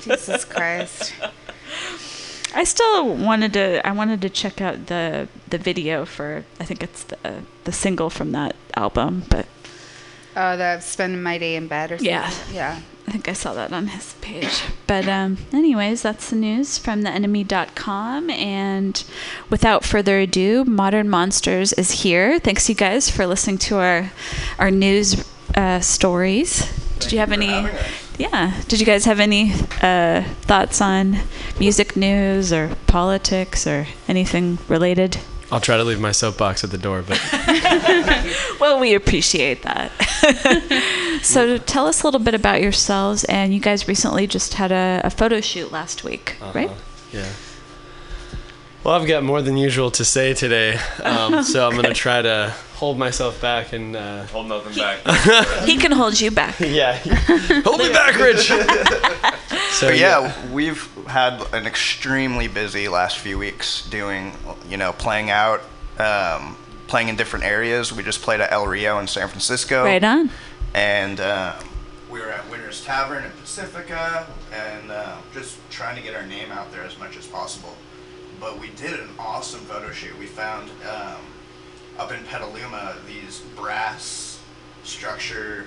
[0.00, 1.14] Jesus Christ.
[2.54, 3.86] I still wanted to.
[3.86, 6.44] I wanted to check out the the video for.
[6.60, 9.46] I think it's the the single from that album, but
[10.34, 12.10] Oh, the spending my day in bed or something.
[12.10, 12.32] Yeah.
[12.52, 12.80] Yeah.
[13.06, 14.62] I think I saw that on his page.
[14.86, 18.30] But um, anyways, that's the news from the NME.com.
[18.30, 19.02] And
[19.50, 22.38] without further ado, Modern Monsters is here.
[22.38, 24.12] Thanks you guys for listening to our
[24.58, 26.70] our news uh, stories.
[27.00, 27.68] Did you have any?
[28.18, 28.60] Yeah.
[28.68, 31.18] Did you guys have any uh, thoughts on
[31.58, 35.18] music news or politics or anything related?
[35.52, 37.20] I'll try to leave my soapbox at the door, but
[38.60, 39.92] well, we appreciate that.
[41.22, 43.24] so, tell us a little bit about yourselves.
[43.24, 46.52] And you guys recently just had a, a photo shoot last week, uh-huh.
[46.54, 46.70] right?
[47.12, 47.28] yeah.
[48.84, 52.20] Well, I've got more than usual to say today, um, so I'm going to try
[52.20, 54.98] to hold myself back and uh, hold nothing back.
[55.64, 56.58] He can hold you back.
[56.60, 56.96] yeah,
[57.64, 58.48] hold me back, Rich.
[58.48, 64.32] So but yeah, we've had an extremely busy last few weeks doing,
[64.68, 65.60] you know, playing out,
[66.00, 66.56] um,
[66.88, 67.92] playing in different areas.
[67.92, 69.84] We just played at El Rio in San Francisco.
[69.84, 70.28] Right on.
[70.74, 71.54] And um,
[72.10, 76.50] we were at Winter's Tavern in Pacifica, and uh, just trying to get our name
[76.50, 77.76] out there as much as possible.
[78.42, 80.18] But we did an awesome photo shoot.
[80.18, 81.20] We found um,
[81.96, 84.40] up in Petaluma these brass
[84.82, 85.66] structure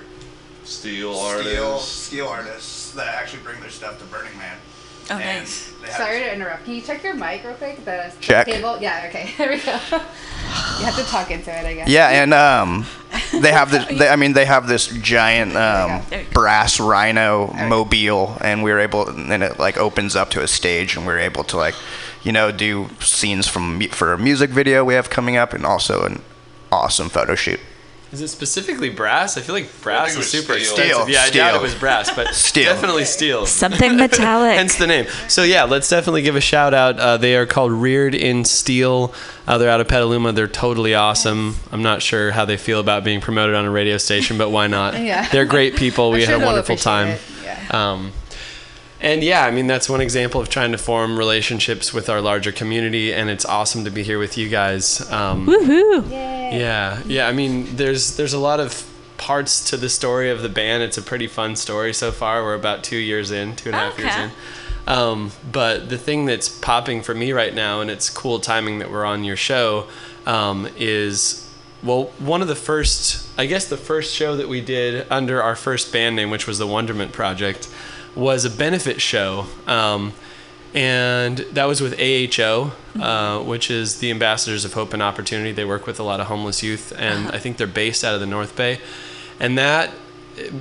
[0.65, 1.91] Steel steel, artists.
[1.91, 4.57] steel artists that actually bring their stuff to Burning Man.
[5.09, 5.71] Oh, And nice.
[5.81, 6.65] they have- Sorry to interrupt.
[6.65, 7.85] Can you check your mic real quick?
[7.85, 8.47] The Check.
[8.47, 8.77] table?
[8.81, 9.29] Yeah, okay.
[9.37, 9.71] There we go.
[9.71, 11.87] you have to talk into it, I guess.
[11.87, 12.85] Yeah, and um,
[13.31, 13.85] they have this.
[13.99, 16.01] They, I mean, they have this giant um,
[16.33, 20.97] brass rhino mobile, and we were able, and it like opens up to a stage,
[20.97, 21.75] and we are able to like,
[22.25, 26.03] you know, do scenes from for a music video we have coming up, and also
[26.03, 26.21] an
[26.71, 27.59] awesome photo shoot.
[28.11, 29.37] Is it specifically brass?
[29.37, 30.57] I feel like brass is super steel.
[30.59, 30.95] expensive.
[31.03, 32.65] Steel, Yeah, I doubt it was brass, but Steel.
[32.71, 33.45] definitely steel.
[33.45, 34.55] Something metallic.
[34.55, 35.05] Hence the name.
[35.27, 36.97] So yeah, let's definitely give a shout out.
[36.97, 39.13] Uh, they are called Reared in Steel.
[39.47, 40.31] Uh, they're out of Petaluma.
[40.31, 41.55] They're totally awesome.
[41.73, 44.67] I'm not sure how they feel about being promoted on a radio station, but why
[44.67, 44.93] not?
[45.01, 45.27] Yeah.
[45.29, 46.11] They're great people.
[46.11, 47.17] We I'm sure had a wonderful time.
[47.17, 48.11] appreciate Um,
[49.01, 52.51] and yeah, I mean that's one example of trying to form relationships with our larger
[52.51, 55.09] community, and it's awesome to be here with you guys.
[55.11, 56.09] Um, Woohoo!
[56.11, 57.27] yeah, yeah.
[57.27, 60.83] I mean, there's there's a lot of parts to the story of the band.
[60.83, 62.43] It's a pretty fun story so far.
[62.43, 64.31] We're about two years in, two and a half years in.
[64.87, 68.91] Um, but the thing that's popping for me right now, and it's cool timing that
[68.91, 69.87] we're on your show,
[70.27, 71.45] um, is
[71.83, 75.55] well, one of the first, I guess, the first show that we did under our
[75.55, 77.69] first band name, which was the Wonderment Project,
[78.15, 79.45] was a benefit show.
[79.67, 80.13] Um,
[80.73, 85.53] and that was with AHO, uh, which is the Ambassadors of Hope and Opportunity.
[85.53, 88.19] They work with a lot of homeless youth, and I think they're based out of
[88.19, 88.79] the North Bay.
[89.39, 89.91] And that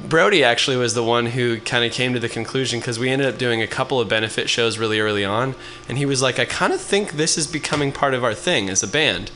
[0.08, 3.26] Brody actually was the one who kind of came to the conclusion because we ended
[3.26, 5.56] up doing a couple of benefit shows really early on,
[5.88, 8.70] and he was like, "I kind of think this is becoming part of our thing
[8.70, 9.32] as a band."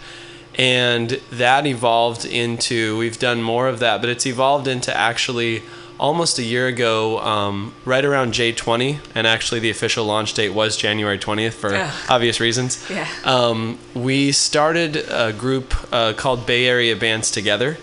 [0.55, 5.63] And that evolved into we've done more of that, but it's evolved into actually
[5.99, 10.77] almost a year ago, um, right around J20, and actually the official launch date was
[10.77, 11.95] January 20th for Ugh.
[12.09, 12.85] obvious reasons.
[12.89, 13.09] Yeah.
[13.25, 17.79] Um, we started a group uh, called Bay Area Bands Together.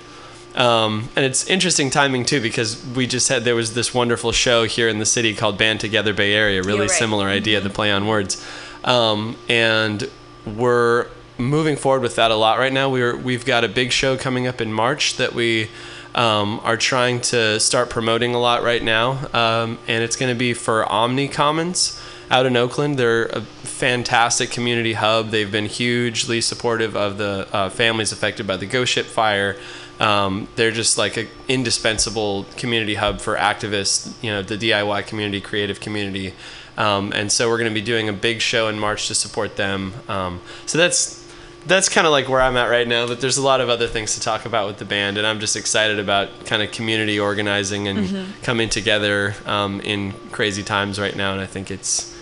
[0.55, 4.63] Um, and it's interesting timing too because we just had there was this wonderful show
[4.63, 6.63] here in the city called Band Together Bay Area.
[6.63, 6.89] Really right.
[6.89, 8.45] similar idea, the play on words.
[8.85, 10.09] Um, and
[10.45, 11.07] we're
[11.37, 12.89] moving forward with that a lot right now.
[12.89, 15.69] We're we've got a big show coming up in March that we
[16.15, 20.37] um, are trying to start promoting a lot right now, um, and it's going to
[20.37, 22.01] be for Omni Commons
[22.31, 22.97] out in Oakland.
[22.97, 25.29] They're a fantastic community hub.
[25.29, 29.57] They've been hugely supportive of the uh, families affected by the Ghost Ship fire.
[29.99, 35.41] Um, they're just like an indispensable community hub for activists, you know, the DIY community,
[35.41, 36.33] creative community.
[36.77, 39.55] Um, and so we're going to be doing a big show in March to support
[39.55, 39.93] them.
[40.09, 41.24] Um, so that's
[41.67, 43.07] that's kind of like where I'm at right now.
[43.07, 45.39] But there's a lot of other things to talk about with the band, and I'm
[45.39, 48.25] just excited about kind of community organizing and Mhm.
[48.43, 51.31] coming together um, in crazy times right now.
[51.33, 52.13] And I think it's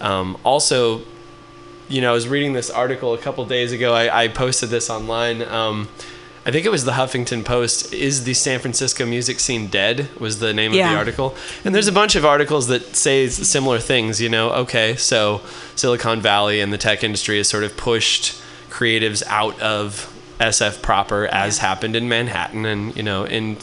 [0.00, 1.02] um, also,
[1.88, 3.94] you know, I was reading this article a couple days ago.
[3.94, 5.42] I, I posted this online.
[5.42, 5.88] Um,
[6.46, 7.94] I think it was the Huffington Post.
[7.94, 10.08] Is the San Francisco music scene dead?
[10.20, 11.34] Was the name of the article.
[11.64, 14.20] And there's a bunch of articles that say similar things.
[14.20, 15.40] You know, okay, so
[15.74, 18.34] Silicon Valley and the tech industry has sort of pushed
[18.78, 20.10] creatives out of
[20.40, 23.56] SF proper, as happened in Manhattan, and you know, in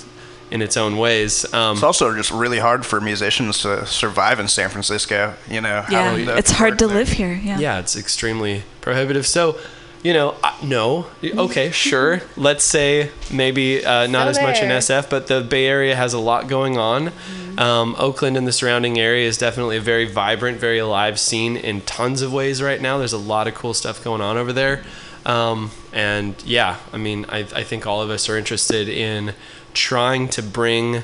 [0.50, 1.46] in its own ways.
[1.54, 5.34] Um, It's also just really hard for musicians to survive in San Francisco.
[5.50, 6.98] You know, Yeah, it's hard to there.
[6.98, 7.34] live here.
[7.34, 7.58] Yeah.
[7.60, 9.26] yeah, it's extremely prohibitive.
[9.28, 9.58] So,
[10.04, 12.22] you know, no, okay, sure.
[12.36, 14.70] Let's say maybe uh, not Still as much in.
[14.70, 17.12] SF, but the Bay Area has a lot going on.
[17.58, 21.82] Um, Oakland and the surrounding area is definitely a very vibrant, very alive scene in
[21.82, 22.98] tons of ways right now.
[22.98, 24.84] There's a lot of cool stuff going on over there.
[25.26, 29.34] Um, and yeah, I mean, I, I think all of us are interested in
[29.74, 31.04] trying to bring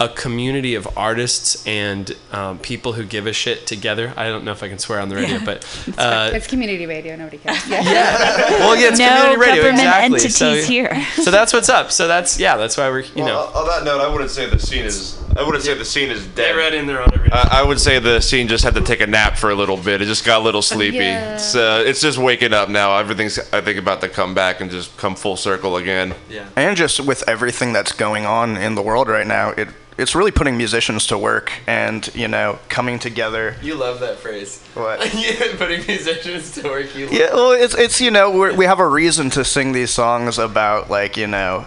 [0.00, 4.14] a community of artists and um, people who give a shit together.
[4.16, 5.44] I don't know if I can swear on the radio, Yeah.
[5.44, 7.16] but It's, uh, it's community radio.
[7.16, 7.60] Nobody cares.
[7.68, 8.50] Yeah.
[8.60, 9.54] well, yeah, it's No community radio.
[9.62, 10.14] government exactly.
[10.16, 11.06] entities so, here.
[11.22, 11.92] so that's what's up.
[11.92, 13.40] So that's yeah, that's why we're you know.
[13.54, 15.18] On that note, I wouldn't say the scene is.
[15.36, 16.54] I wouldn't say the scene is dead.
[16.54, 17.32] Get right in there on it.
[17.32, 19.76] Uh, I would say the scene just had to take a nap for a little
[19.76, 20.02] bit.
[20.02, 20.96] It just got a little sleepy.
[20.96, 21.34] Yeah.
[21.34, 22.96] It's uh, it's just waking up now.
[22.96, 26.14] Everything's I think about to come back and just come full circle again.
[26.30, 26.48] Yeah.
[26.56, 29.68] And just with everything that's going on in the world right now, it
[30.00, 33.56] it's really putting musicians to work and you know coming together.
[33.62, 34.60] You love that phrase.
[34.74, 34.98] What?
[35.14, 36.94] yeah, putting musicians to work.
[36.96, 39.90] You Yeah, well, it's it's you know we're, we have a reason to sing these
[39.90, 41.66] songs about like you know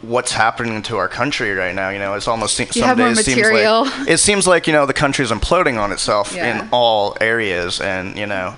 [0.00, 1.90] what's happening to our country right now.
[1.90, 3.84] You know, it's almost se- You some have days material.
[3.84, 6.62] seems like it seems like you know the country's imploding on itself Yeah.
[6.64, 8.56] in all areas, and you know.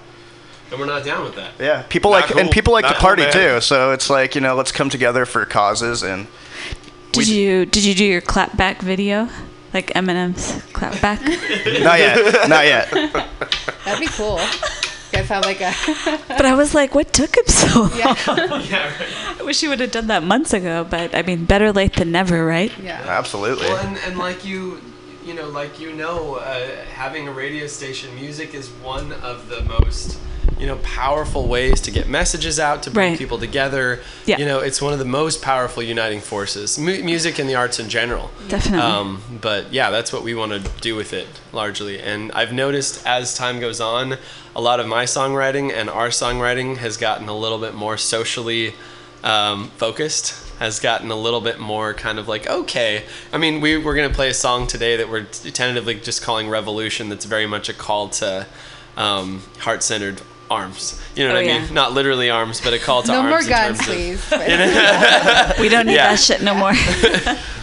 [0.71, 1.53] And we're not down with that.
[1.61, 2.41] Yeah, people Not like cool.
[2.41, 3.61] and people like Not to party cool, too.
[3.61, 6.27] So it's like you know, let's come together for causes and
[7.15, 9.29] Did you did you do your clapback video?
[9.73, 11.21] Like Eminem's clapback?
[11.83, 12.91] not yet, not yet.
[13.85, 14.39] That'd be cool.
[14.39, 15.73] You guys have like a.
[16.29, 17.99] But I was like, what took him so long?
[17.99, 18.15] Yeah.
[18.27, 19.41] yeah, right.
[19.41, 22.11] I wish you would have done that months ago, but I mean, better late than
[22.13, 22.73] never, right?
[22.79, 23.03] yeah.
[23.07, 23.67] Absolutely.
[23.67, 24.81] Well, and, and like you,
[25.25, 29.63] you know, like you know, uh, having a radio station, music is one of the
[29.65, 30.19] most,
[30.59, 33.19] you know, powerful ways to get messages out, to bring Right.
[33.19, 34.01] people together.
[34.25, 34.39] Yeah.
[34.39, 36.79] You know, it's one of the most powerful uniting forces.
[36.79, 38.31] Mu- music and the arts in general.
[38.49, 38.81] Definitely.
[38.87, 42.01] Um, but yeah, that's what we want to do with it largely.
[42.01, 44.17] And I've noticed as time goes on,
[44.57, 48.75] a lot of my songwriting and our songwriting has gotten a little bit more socially
[49.23, 50.41] um, focused.
[50.61, 53.03] Has gotten a little bit more kind of like okay.
[53.33, 57.09] I mean, we we're gonna play a song today that we're tentatively just calling Revolution.
[57.09, 58.47] That's very much a call to
[58.97, 60.21] um, heart-centered
[60.55, 61.01] arms.
[61.15, 61.59] You know what Oh, I yeah.
[61.65, 61.75] mean?
[61.75, 63.29] Not literally arms, but a call to No arms.
[63.31, 64.31] more in guns, terms of- please.
[65.61, 66.11] we don't need Yeah.
[66.11, 66.73] that shit no more.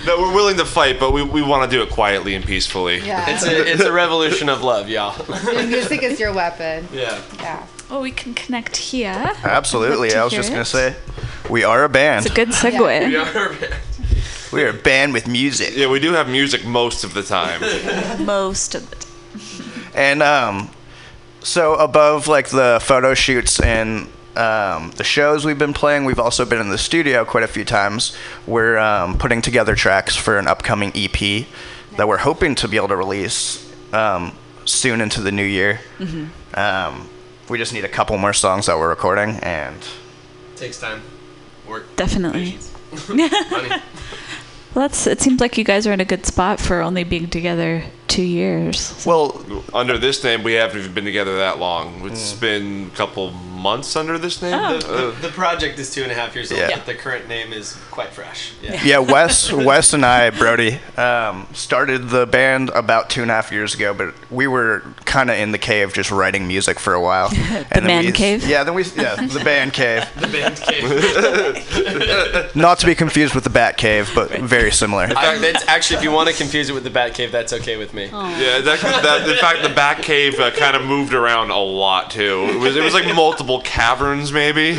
[0.04, 3.02] No, we're willing to fight, but we, we want to do it quietly and peacefully.
[3.02, 3.30] Yeah.
[3.30, 5.14] It's a it's a revolution of love, y'all.
[5.54, 6.88] Your music is your weapon.
[6.92, 7.22] yeah.
[7.38, 7.64] Yeah.
[7.88, 9.32] well, we can connect here.
[9.44, 10.16] Absolutely.
[10.16, 10.96] I was just gonna say,
[11.52, 12.26] we are a band.
[12.26, 13.10] It's a good segue.
[13.10, 13.52] We are.
[13.52, 13.76] A band.
[14.52, 15.74] We are a band with music.
[15.78, 17.62] Yeah, we do have music most of the time.
[18.26, 19.92] Most of the time.
[19.94, 20.70] And um,
[21.44, 26.46] so above like the photo shoots and um, the shows we've been playing, we've also
[26.46, 28.16] been in the studio quite a few times.
[28.48, 31.46] We're um, putting together tracks for an upcoming EP
[31.98, 34.36] that we're hoping to be able to release um,
[34.66, 35.82] soon into the new year.
[36.54, 37.10] Um,
[37.50, 39.78] we just need a couple more songs that we're recording, and
[40.56, 41.02] Takes time.
[41.68, 41.96] Work.
[41.96, 42.58] Definitely.
[44.74, 45.06] Well, that's.
[45.06, 48.24] It seems like you guys are in a good spot for only being together two
[48.24, 49.04] years.
[49.06, 49.42] Well,
[49.74, 52.06] under this name, we haven't even been together that long.
[52.06, 54.52] It's been a couple months under this name.
[54.52, 56.76] The, Uh, the, the project is two and a half years old, Yeah.
[56.76, 58.52] but the current name is quite fresh.
[58.62, 58.82] Yeah.
[58.84, 63.52] Yeah, Wes, Wes and I, Brody, um, started the band about two and a half
[63.52, 67.02] years ago, but we were kind of in the cave just writing music for a
[67.02, 67.30] while.
[67.30, 68.46] the then man we, cave?
[68.48, 70.04] Yeah, then we yeah the band cave.
[70.22, 72.56] The band cave.
[72.56, 75.04] Not to be confused with the Bat Cave, but very similar.
[75.16, 77.78] I, that's, actually, if you want to confuse it with the Bat Cave, that's okay
[77.78, 78.01] with me.
[78.06, 82.12] Yeah, that, that, in fact, the back cave uh, kind of moved around a lot
[82.12, 82.48] too.
[82.50, 84.72] It was it was like multiple caverns, maybe.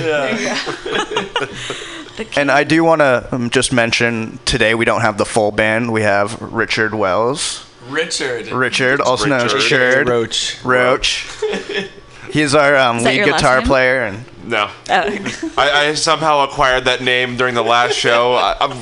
[2.37, 5.93] And I do want to um, just mention today we don't have the full band.
[5.93, 7.67] We have Richard Wells.
[7.89, 8.53] Richard.
[8.53, 9.69] Richard, also known as Richard.
[9.69, 10.09] Cherd.
[10.09, 10.65] Roach.
[10.65, 11.27] Roach.
[12.31, 13.67] He's our um, that lead your last guitar name?
[13.67, 15.53] player, and No, Oh.
[15.57, 18.33] I, I somehow acquired that name during the last show.
[18.35, 18.73] I, I'm,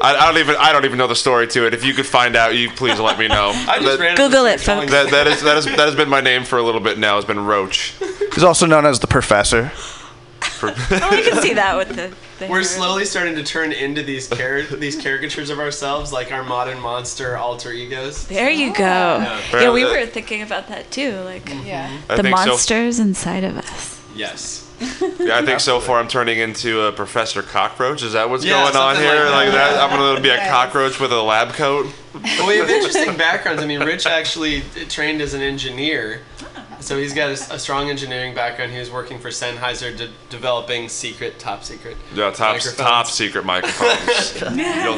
[0.00, 1.74] I, I don't even I don't even know the story to it.
[1.74, 3.50] If you could find out, you please let me know.
[3.54, 4.90] I just That- Google it, folks.
[4.90, 7.16] that, that is that is that has been my name for a little bit now.
[7.16, 7.94] Has been Roach.
[8.34, 9.72] he's also known as the Professor.
[10.62, 12.12] oh, I can see that with the.
[12.38, 12.64] the We're hair.
[12.64, 17.36] slowly starting to turn into these char- these caricatures of ourselves, like our modern monster
[17.36, 18.26] alter egos.
[18.28, 18.84] There you go.
[18.84, 19.40] Yeah.
[19.52, 21.12] Yeah, we Well, were thinking about that too.
[21.20, 21.90] Like Yeah.
[22.08, 22.46] The think so.
[22.46, 24.00] monsters inside of us.
[24.14, 24.67] Yes.
[25.18, 28.02] Yeah, I think so far I'm turning into a Professor Cockroach.
[28.02, 29.24] Is that what's Yeah, going on something here?
[29.24, 29.72] like Like that.
[29.74, 29.90] that?
[29.90, 31.86] I'm gonna be a cockroach with a lab coat.
[32.14, 33.62] Well, we have interesting backgrounds.
[33.62, 36.22] I mean, Rich actually trained as an engineer,
[36.80, 38.72] so he's got a, s- a strong engineering background.
[38.72, 41.96] He was working for Sennheiser, de- developing secret, top secret.
[42.14, 42.76] Yeah, top microphones.
[42.76, 44.40] top secret microphones.
[44.40, 44.96] You'll-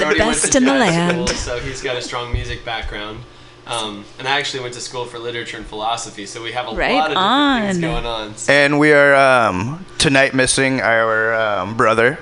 [0.00, 1.28] Brody went best in the jazz land.
[1.28, 3.20] School, so he's got a strong music background.
[3.66, 6.74] Um, and I actually went to school for literature and philosophy, so we have a
[6.74, 7.80] Right lot of different things on.
[7.80, 8.34] going on.
[8.48, 12.18] And we are um, tonight missing our um, brother,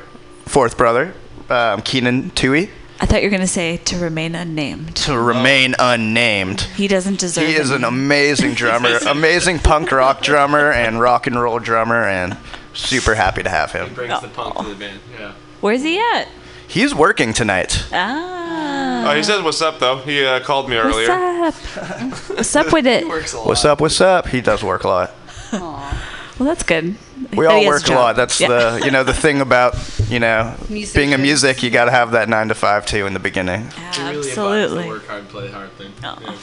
[0.46, 1.14] fourth brother,
[1.50, 2.70] um, Keenan Tui,
[3.00, 4.94] I thought you were gonna say to remain unnamed.
[4.94, 6.60] to remain unnamed.
[6.60, 7.48] He doesn't deserve.
[7.48, 12.36] He is an amazing drummer, amazing punk rock drummer and rock and roll drummer, and
[12.74, 13.82] super happy to have him.
[13.82, 13.94] He him.
[13.96, 15.00] brings the punk to the band.
[15.18, 15.32] Yeah.
[15.60, 16.28] Where's he at?
[16.68, 17.84] He's working tonight.
[17.92, 18.41] Ah.
[19.10, 19.98] Oh, he says what's up though.
[19.98, 21.08] He uh, called me earlier.
[21.08, 22.12] What's up?
[22.36, 23.06] What's up with it?
[23.08, 23.46] Works a lot.
[23.46, 23.80] What's up?
[23.80, 24.28] What's up?
[24.28, 25.10] He does work a lot.
[26.38, 26.96] Well, that's good.
[27.36, 27.96] We all work a job.
[27.96, 28.16] lot.
[28.16, 28.48] That's Yeah.
[28.48, 29.74] the you know the thing about
[30.08, 31.20] you know being a Musicians.
[31.22, 31.62] music.
[31.62, 33.68] You got to have that nine to five too in the beginning.
[33.92, 34.82] He really Absolutely.
[34.84, 35.92] the work hard, play hard thing.
[36.02, 36.18] Oh.
[36.20, 36.34] Yeah.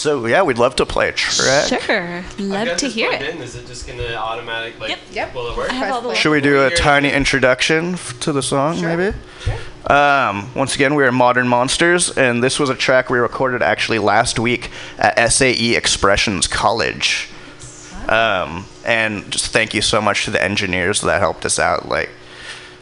[0.00, 1.82] So yeah, we'd love to play a track.
[1.82, 2.02] Sure.
[2.02, 3.34] I've Love to hear plugged it.
[3.36, 3.42] In.
[3.42, 4.88] Is it just gonna automatic like?
[4.88, 4.98] Yep.
[5.12, 5.34] Yep.
[5.34, 5.70] Will it work?
[5.70, 9.14] I have all the Should we do a tiny introduction f- to the song, maybe?
[9.86, 13.98] Um, once again, we are Modern Monsters, and this was a track we recorded actually
[13.98, 17.28] last week at SAE Expressions College.
[18.08, 21.88] Um, and just thank you so much to the engineers that helped us out.
[21.88, 22.08] Like,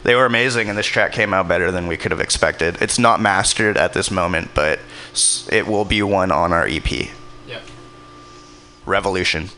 [0.03, 2.77] they were amazing, and this track came out better than we could have expected.
[2.81, 4.85] It's not mastered at this moment, but s-
[5.51, 6.89] it will be one on our EP.
[7.47, 7.63] Yep.
[8.85, 9.49] Revolution.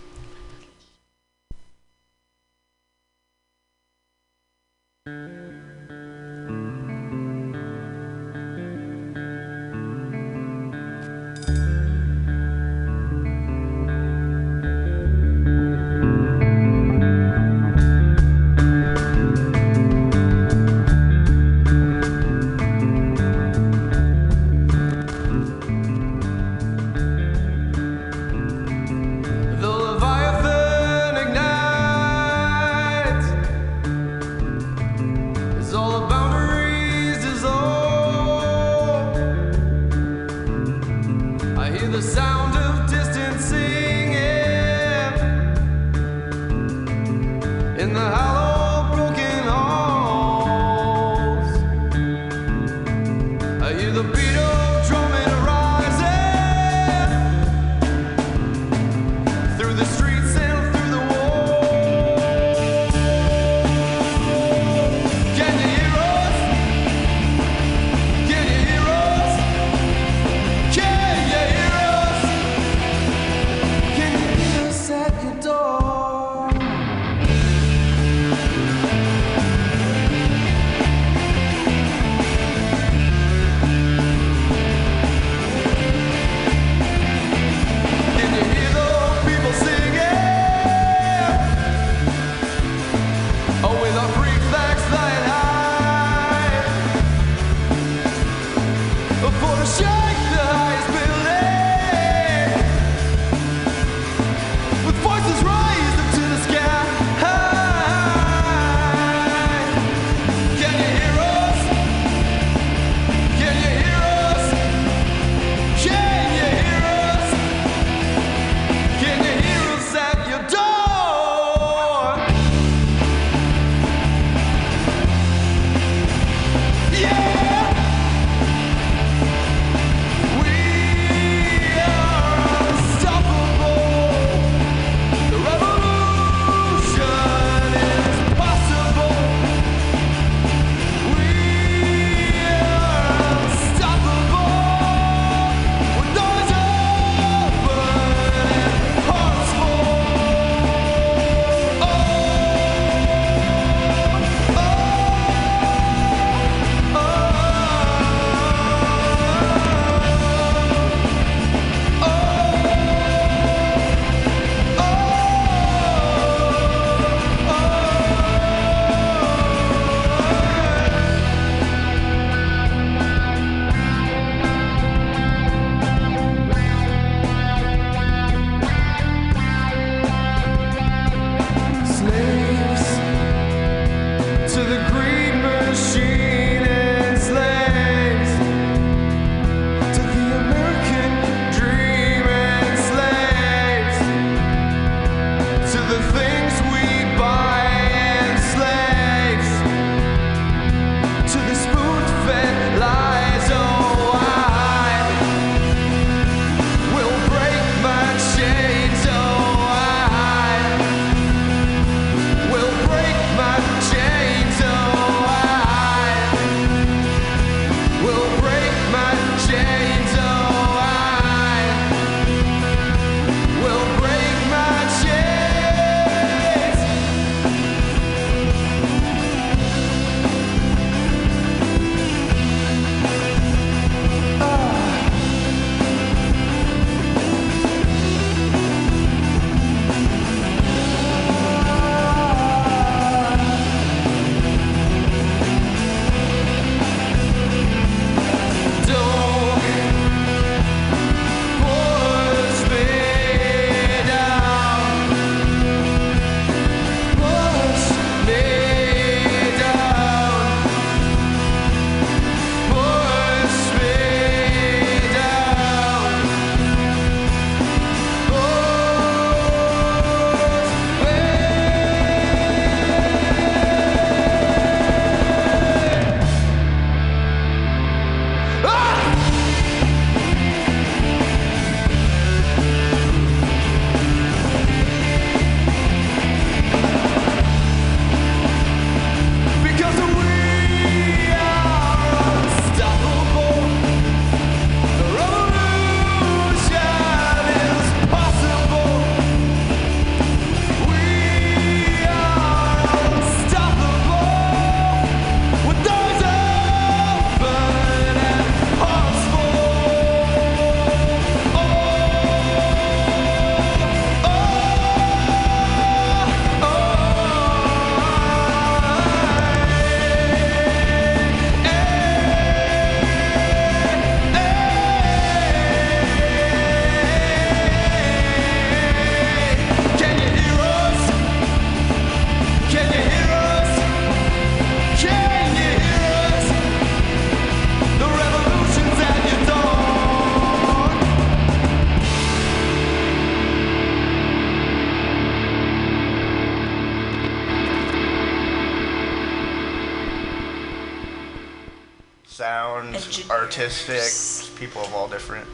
[353.52, 355.48] Artistic, people of all different.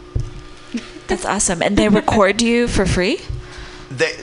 [1.07, 1.61] That's awesome.
[1.61, 3.21] And they record you for free?
[3.89, 4.13] They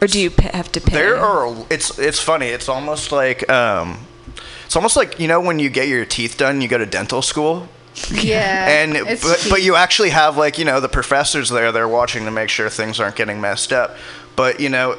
[0.00, 0.96] or do you pa have to pay?
[0.96, 1.54] There are.
[1.70, 2.48] It's it's funny.
[2.48, 3.98] It's almost like um,
[4.64, 7.22] it's almost like you know when you get your teeth done, you go to dental
[7.22, 7.68] school.
[8.10, 8.68] Yeah.
[8.68, 9.50] and but, cheap.
[9.50, 12.70] but you actually have like you know the professors there they're watching to make sure
[12.70, 13.98] things aren't getting messed up
[14.34, 14.96] but you know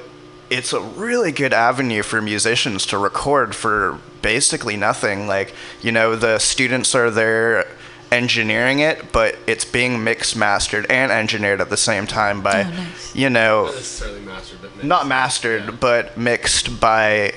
[0.51, 6.15] it's a really good avenue for musicians to record for basically nothing like you know
[6.15, 7.65] the students are there
[8.13, 12.69] engineering it but it's being mixed mastered and engineered at the same time by Oh,
[12.69, 13.15] nice.
[13.15, 14.83] you know Not necessarily mastered, but mixed.
[14.87, 17.33] not mastered but mixed by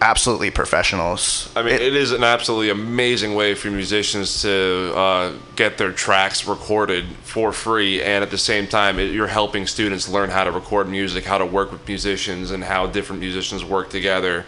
[0.00, 5.78] absolutely professionals I mean, it is an absolutely amazing way for musicians to uh, get
[5.78, 10.28] their tracks recorded for free, and at the same time, it, you're helping students learn
[10.30, 14.44] how to record music, how to work with musicians, and how different musicians work together.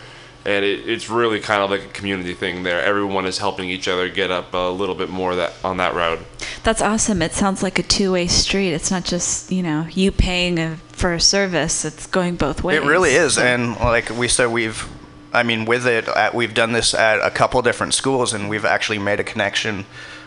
[0.47, 2.83] And it, it's really kind of like a community thing there.
[2.83, 6.21] Everyone is helping each other get up a little bit more that on that road.
[6.63, 7.23] That's awesome.
[7.23, 8.73] It sounds like a two-way street.
[8.73, 11.85] It's not just you know you paying a, for a service.
[11.85, 12.77] It's going both ways.
[12.83, 14.87] It really is, and like we said, we've,
[15.33, 18.65] I mean, with it, at, we've done this at a couple different schools, and we've
[18.65, 19.87] actually made a connection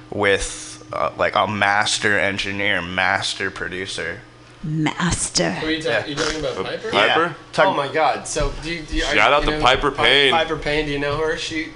[0.10, 4.22] with uh, like a master engineer, master producer.
[4.64, 5.52] Master.
[5.52, 6.90] Who are you, ta- you talking about Piper?
[6.92, 7.36] Piper?
[7.60, 8.28] Oh my God!
[8.28, 8.82] So do you?
[8.84, 10.32] Do you are Shout you, out you to know Piper Pi- Payne.
[10.32, 10.86] Piper Payne.
[10.88, 11.38] Do you know her?
[11.38, 11.70] She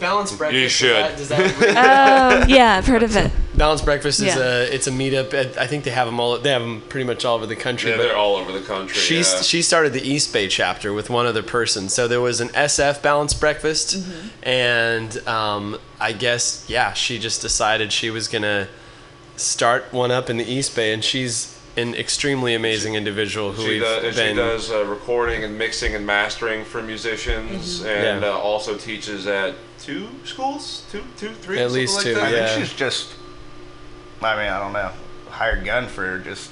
[0.00, 0.54] Balance Breakfast.
[0.56, 0.96] You does should.
[0.96, 3.30] that- Does that, Oh, yeah, I've heard of it.
[3.54, 4.38] Balance Breakfast is Yeah.
[4.38, 5.34] a it's a meetup.
[5.34, 6.38] At, I think they have them all.
[6.38, 7.90] They have them pretty much all over the country.
[7.90, 8.94] Yeah, but they're all over the country.
[8.96, 9.42] She yeah.
[9.42, 11.88] she started the East Bay chapter with one other person.
[11.88, 14.28] So there was an SF Balance Breakfast, Mm-hmm.
[14.48, 18.68] and um, I guess yeah, she just decided she was gonna
[19.36, 23.68] start one up in the East Bay, and she's an extremely amazing individual who She
[23.70, 28.28] we've does, and she does uh, recording and mixing and mastering for musicians, and Yeah.
[28.28, 32.24] uh, also teaches at two schools, two, two, three, At something least like two, that.
[32.24, 32.46] I yeah.
[32.48, 33.14] think she's just.
[34.22, 34.90] I mean, I don't know.
[35.30, 36.50] Hired gun for just.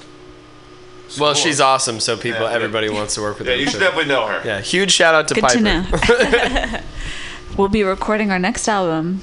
[1.19, 2.53] Well, she's awesome, so people, Yeah.
[2.53, 3.59] everybody wants to work with Yeah, her.
[3.61, 4.43] you should so- definitely know her.
[4.45, 5.57] Yeah, huge shout out to Good Piper.
[5.57, 6.81] to know.
[7.57, 9.21] we'll be recording our next album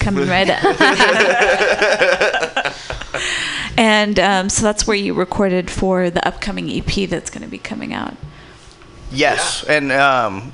[0.00, 0.64] coming right up.
[3.78, 7.58] And um, so that's where you recorded for the upcoming EP that's going to be
[7.58, 8.14] coming out.
[9.12, 10.52] Yes, and um,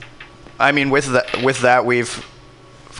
[0.58, 2.24] I mean with that with that we've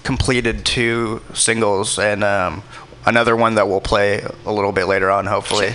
[0.03, 2.63] completed two singles and um,
[3.07, 5.75] another one that we'll play a little bit later on, hopefully.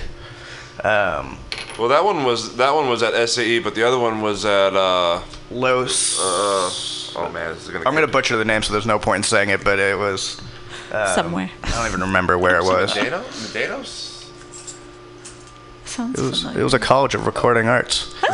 [0.83, 1.37] Um,
[1.77, 4.75] Well, that one was that one was at SAE, but the other one was at
[4.75, 5.21] uh,
[5.51, 6.19] Los.
[6.19, 7.87] Uh, oh man, this is gonna.
[7.87, 10.41] I'm gonna butcher the name, so there's no point in saying it, but it was
[10.91, 11.51] um, Somewhere.
[11.63, 12.97] I don't even remember where it was.
[12.97, 14.08] It Medanos?
[15.99, 16.61] Sounds was familiar.
[16.61, 18.15] it was a college of recording arts.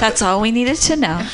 [0.00, 1.28] That's all we needed to know.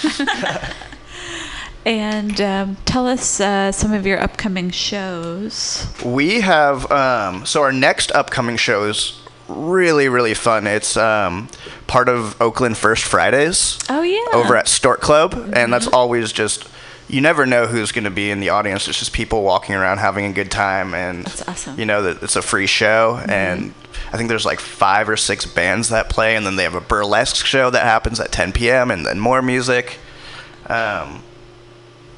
[1.86, 5.90] and um, tell us uh, some of your upcoming shows.
[6.04, 10.66] We have um, so our next upcoming show is really really fun.
[10.66, 11.48] It's um,
[11.86, 13.78] part of Oakland First Fridays.
[13.88, 14.20] Oh yeah.
[14.34, 16.68] over at Stork Club, and that's always just
[17.10, 18.86] you never know who's going to be in the audience.
[18.88, 21.78] It's just people walking around having a good time, and awesome.
[21.78, 23.74] you know that it's a free show, and
[24.12, 26.80] I think there's like five or six bands that play, and then they have a
[26.80, 28.90] burlesque show that happens at 10 p.m.
[28.90, 29.98] and then more music.
[30.66, 31.22] Um,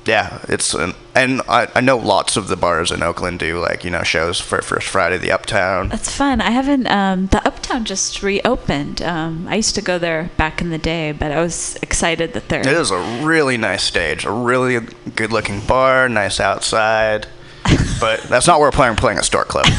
[0.04, 3.84] yeah, it's an, and I, I know lots of the bars in Oakland do like
[3.84, 5.88] you know shows for First Friday, the Uptown.
[5.90, 6.40] That's fun.
[6.40, 6.86] I haven't.
[6.88, 9.00] Um, the Uptown just reopened.
[9.02, 12.48] Um, I used to go there back in the day, but I was excited that
[12.48, 12.60] they're.
[12.60, 14.80] It is a really nice stage, a really
[15.14, 17.28] good-looking bar, nice outside.
[18.00, 18.92] but that's not where we're playing.
[18.92, 19.66] We're playing at Stork Club.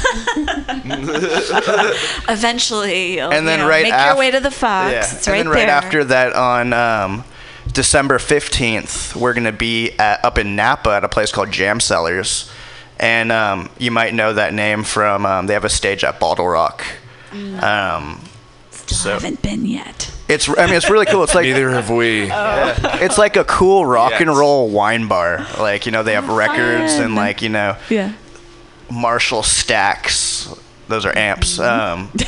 [2.30, 4.92] Eventually, and then you know, right make af- your way to the Fox.
[4.92, 5.00] Yeah.
[5.00, 5.70] It's and right then right there.
[5.70, 7.24] after that, on um,
[7.72, 12.52] December fifteenth, we're gonna be at, up in Napa at a place called Jam Cellars,
[13.00, 16.48] and um, you might know that name from um, they have a stage at Bottle
[16.48, 16.84] Rock.
[17.32, 18.22] Um,
[18.70, 20.12] Still so haven't been yet.
[20.28, 21.24] it's I mean it's really cool.
[21.24, 22.26] It's like Neither have we.
[22.28, 22.98] Yeah.
[23.04, 25.48] It's like a cool rock and roll wine bar.
[25.58, 28.12] Like you know they have records and like you know Yeah.
[28.92, 30.48] Marshall stacks.
[30.94, 31.58] Those are amps.
[31.58, 32.20] Um, For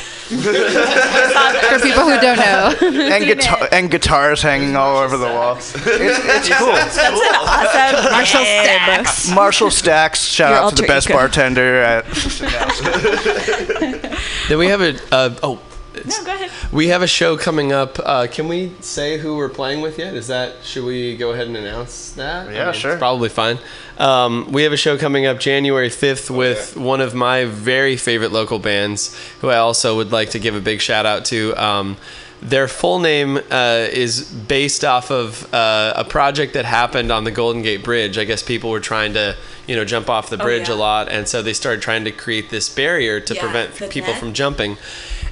[1.83, 2.73] people who don't know.
[2.81, 5.57] and guitar and guitars hanging all over the wall.
[5.57, 6.71] It's, it's cool.
[6.73, 8.43] That's an awesome Marshall.
[8.43, 9.29] Stacks.
[9.29, 10.23] Marshall Stacks.
[10.25, 11.17] Shout Your out to the alter best ego.
[11.19, 12.05] bartender at.
[14.49, 15.59] Then we have a uh, oh.
[16.05, 16.51] No, go ahead.
[16.71, 17.97] We have a show coming up.
[18.03, 20.13] Uh, can we say who we're playing with yet?
[20.13, 22.51] Is that should we go ahead and announce that?
[22.53, 22.97] Yeah, it's sure.
[22.97, 23.59] probably fine.
[23.97, 28.31] Um, we have a show coming up January fifth with one of my very favorite
[28.31, 31.53] local bands, who I also would like to give a big shout out to.
[31.55, 31.97] Um,
[32.41, 37.31] their full name uh, is based off of uh, a project that happened on the
[37.31, 38.17] Golden Gate Bridge.
[38.19, 39.35] I guess people were trying to,
[39.65, 40.75] you know, jump off the Oh, bridge yeah.
[40.75, 44.11] a lot, and so they started trying to create this barrier to Yeah, prevent people
[44.11, 44.19] net.
[44.19, 44.77] from jumping.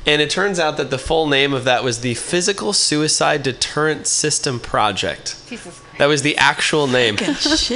[0.06, 4.06] And it turns out that the full name of that was the Physical Suicide Deterrent
[4.06, 5.38] System Project.
[5.97, 7.16] That was the actual name.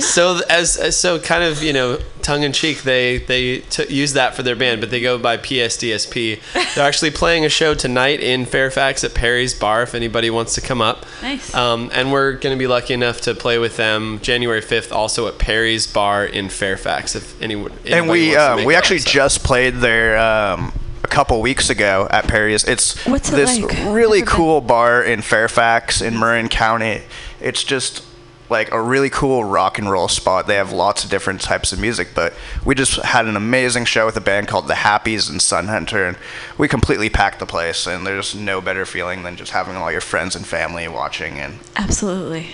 [0.02, 4.14] So as, as so kind of you know tongue in cheek they they t- use
[4.14, 6.42] that for their band, but they go by PSDSP.
[6.76, 9.84] They're actually playing a show tonight in Fairfax at Peri's Bar.
[9.84, 11.54] If anybody wants to come up, Nice.
[11.54, 15.28] Um, and we're going to be lucky enough to play with them January fifth, also
[15.28, 17.16] at Peri's Bar in Fairfax.
[17.16, 18.78] If anyone and we wants to um, make we it.
[18.78, 20.18] actually just played their.
[20.18, 20.74] um,
[21.08, 22.64] a couple weeks ago at Peri's.
[22.66, 23.94] It's What's it this like?
[23.94, 27.02] really cool bar in Fairfax in Marin County.
[27.40, 28.04] It's just
[28.50, 30.48] like a really cool rock and roll spot.
[30.48, 32.34] They have lots of different types of music, but
[32.66, 36.06] we just had an amazing show with a band called the Happies and Sun Hunter,
[36.06, 36.18] and
[36.58, 37.88] we completely packed the place.
[37.88, 41.40] And there's no better feeling than just having all your friends and family watching.
[41.40, 42.48] And Absolutely.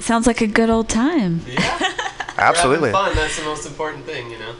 [0.00, 1.42] Sounds like a good old time.
[1.46, 1.78] Yeah,
[2.36, 3.14] absolutely, We're fun.
[3.14, 4.54] That's the most important thing, you know.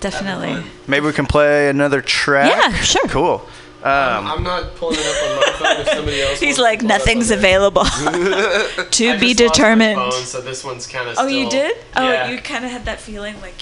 [0.00, 0.64] Definitely.
[0.86, 2.50] maybe we can play another track.
[2.50, 3.06] Yeah, sure.
[3.08, 3.46] Cool.
[3.82, 5.80] Um, I'm not pulling it up on my phone.
[5.80, 7.84] If somebody else He's like, to pull it up nothing's available.
[7.84, 9.96] to I be just lost my determined.
[10.12, 11.16] phone, so this one's kind of.
[11.18, 11.76] Oh, you did?
[11.96, 12.30] Oh, yeah.
[12.30, 13.54] you kind of had that feeling like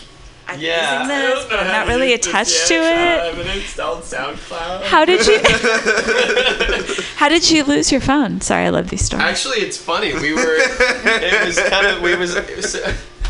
[0.49, 2.26] I'm Yeah, using I this, don't know but I'm how not to really use this
[2.28, 2.66] attached yet.
[2.68, 3.20] to it.
[3.20, 4.82] I haven't installed SoundCloud.
[4.84, 5.39] How did you?
[7.16, 8.41] How did you lose your phone?
[8.41, 9.24] Sorry, I love these stories.
[9.24, 10.14] Actually, it's funny.
[10.14, 10.57] We were.
[10.59, 12.01] it was kind of.
[12.03, 12.34] We was.
[12.34, 12.74] It was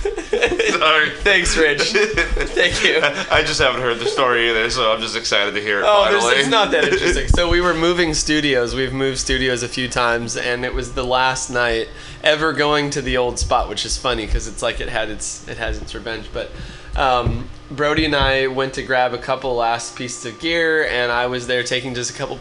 [0.78, 1.10] Sorry.
[1.10, 1.82] Thanks, Rich.
[1.92, 3.00] Thank you.
[3.30, 6.04] I just haven't heard the story either, so I'm just excited to hear it Oh,
[6.10, 6.40] there's, finally.
[6.40, 7.28] it's not that interesting.
[7.28, 8.74] So we were moving studios.
[8.74, 11.88] We've moved studios a few times, and it was the last night
[12.22, 15.46] ever going to the old spot, which is funny because it's like it had its
[15.48, 16.28] it has its revenge.
[16.32, 16.50] But
[16.96, 21.26] um, Brody and I went to grab a couple last pieces of gear, and I
[21.26, 22.38] was there taking just a couple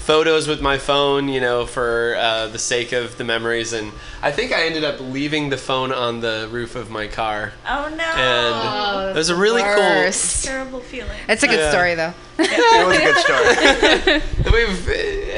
[0.00, 3.72] photos with my phone, you know, for uh, the sake of the memories.
[3.72, 3.92] And
[4.22, 7.52] I think I ended up leaving the phone on the roof of my car.
[7.68, 8.04] Oh no!
[8.04, 10.44] And it was a really Worst.
[10.44, 11.18] Terrible feeling.
[11.28, 11.70] It's a good Yeah.
[11.70, 12.14] story though.
[12.38, 14.50] it was a good story.
[14.52, 14.92] We've uh,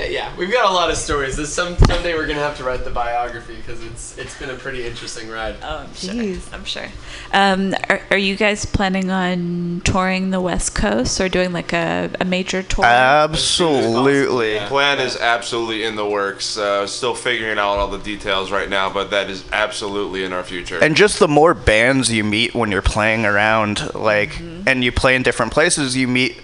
[0.09, 1.37] yeah, we've got a lot of stories.
[1.37, 4.55] This some someday we're gonna have to write the biography because it's it's been a
[4.55, 5.57] pretty interesting ride.
[5.63, 6.41] Oh, I'm sure.
[6.53, 6.89] I'm sure.
[7.33, 12.11] Um, are, are you guys planning on touring the West Coast or doing like a,
[12.21, 12.85] a major tour?
[12.85, 14.52] Absolutely.
[14.69, 16.57] Plan is absolutely in the works.
[16.57, 20.45] Uh, still figuring out all the details right now, but that is absolutely in our
[20.45, 20.79] future.
[20.83, 25.15] And just the more bands you meet when you're playing around, like, and you play
[25.15, 26.41] in different places, you meet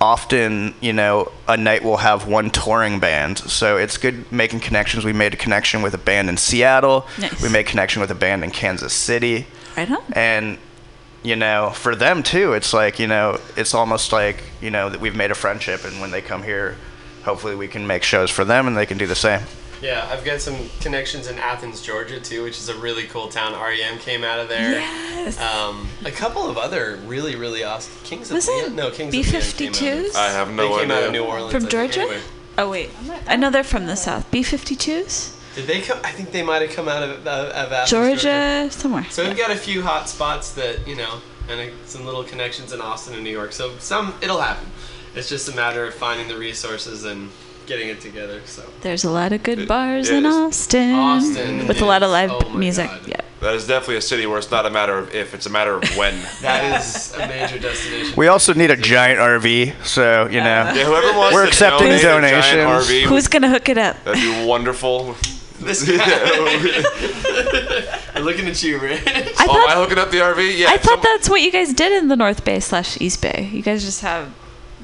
[0.00, 3.38] often, you know, a night will have one touring band.
[3.38, 5.04] So it's good making connections.
[5.04, 7.06] We made a connection with a band in Seattle.
[7.18, 7.42] Nice.
[7.42, 9.46] We made connection with a band in Kansas City.
[9.76, 10.02] Right on.
[10.12, 10.58] And,
[11.22, 15.00] you know, for them too, it's like, you know, it's almost like, you know, that
[15.00, 15.84] we've made a friendship.
[15.84, 16.76] And when they come here,
[17.24, 19.40] hopefully we can make shows for them and they can do the same.
[19.82, 23.52] Yeah, I've got some connections in Athens, Georgia too, which is a really cool town.
[23.52, 24.70] REM came out of there.
[24.80, 25.38] Yes.
[25.40, 28.64] Um, a couple of other really really awesome Kings of Was Leon.
[28.66, 30.14] it No, Kings of Leon of- B52s?
[30.14, 31.06] I have no they came out idea.
[31.06, 32.00] of New Orleans From Georgia?
[32.00, 32.20] anyway.
[32.56, 32.90] Oh wait,
[33.26, 34.30] I know they're from the south.
[34.30, 35.32] B 52s?
[35.56, 35.98] Did they come?
[36.02, 39.06] I think they might have come out of, of, of Athens, Georgia, somewhere.
[39.10, 42.72] So we've got a few hot spots that you know, and uh, some little connections
[42.72, 43.52] in Austin and New York.
[43.52, 44.66] So some it'll happen.
[45.16, 47.30] It's just a matter of finding the resources and
[47.66, 48.40] getting it together.
[48.44, 50.26] So There's a lot of good It- bars it in.
[50.26, 50.94] Austin.
[50.94, 52.88] Austin With a lot of live oh music.
[52.90, 53.00] God.
[53.06, 53.20] Yeah.
[53.40, 55.74] that is definitely a city where it's not a matter of if, it's a matter
[55.74, 56.14] of when.
[56.42, 58.14] that is a major destination.
[58.16, 60.44] We also need a giant RV, so, you know.
[60.74, 62.22] yeah, whoever wants We're to accepting donate a giant
[62.56, 62.86] donations.
[62.90, 64.02] RV, Who's gonna hook it up?
[64.04, 65.14] that'd be wonderful.
[65.60, 66.82] This guy.
[68.16, 69.02] We're looking at you, Rich.
[69.06, 70.58] I oh, am I thought, hooking up the RV?
[70.58, 70.66] Yeah.
[70.70, 73.48] I thought some- that's what you guys did in the North Bay slash East Bay.
[73.52, 74.30] You guys just have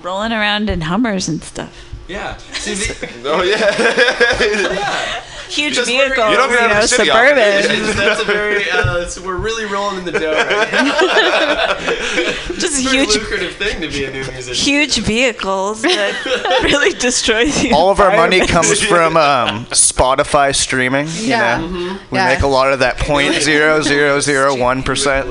[0.03, 1.87] rolling around in Hummers and stuff.
[2.09, 2.37] Yeah.
[2.53, 5.23] See, the, Oh yeah.
[5.49, 7.65] Huge Because we're- vehicles, you you, don't get out of know, suburban.
[7.65, 8.71] often, that's a very.
[8.71, 11.75] Uh, so we're really rolling in the dough right now.
[12.61, 14.55] Just It's a very huge, lucrative thing to be a new musician.
[14.55, 21.07] huge vehicles that really destroy the All of our money comes from um, Spotify streaming.
[21.09, 21.59] You Yeah.
[21.59, 22.27] know, we Yeah.
[22.29, 25.29] make a lot of that point zero zero zero one percent.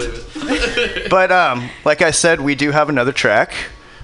[1.09, 3.53] But um, like I said, we do have another track.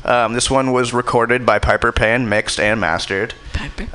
[0.05, 3.33] Um, this one was recorded by Piper Payne, mixed and mastered.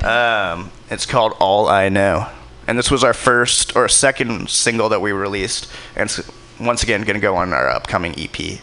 [0.03, 2.27] Um, it's called All I Know,
[2.67, 7.03] and this was our first or second single that we released, and it's once again
[7.03, 8.59] going to go on our upcoming EP.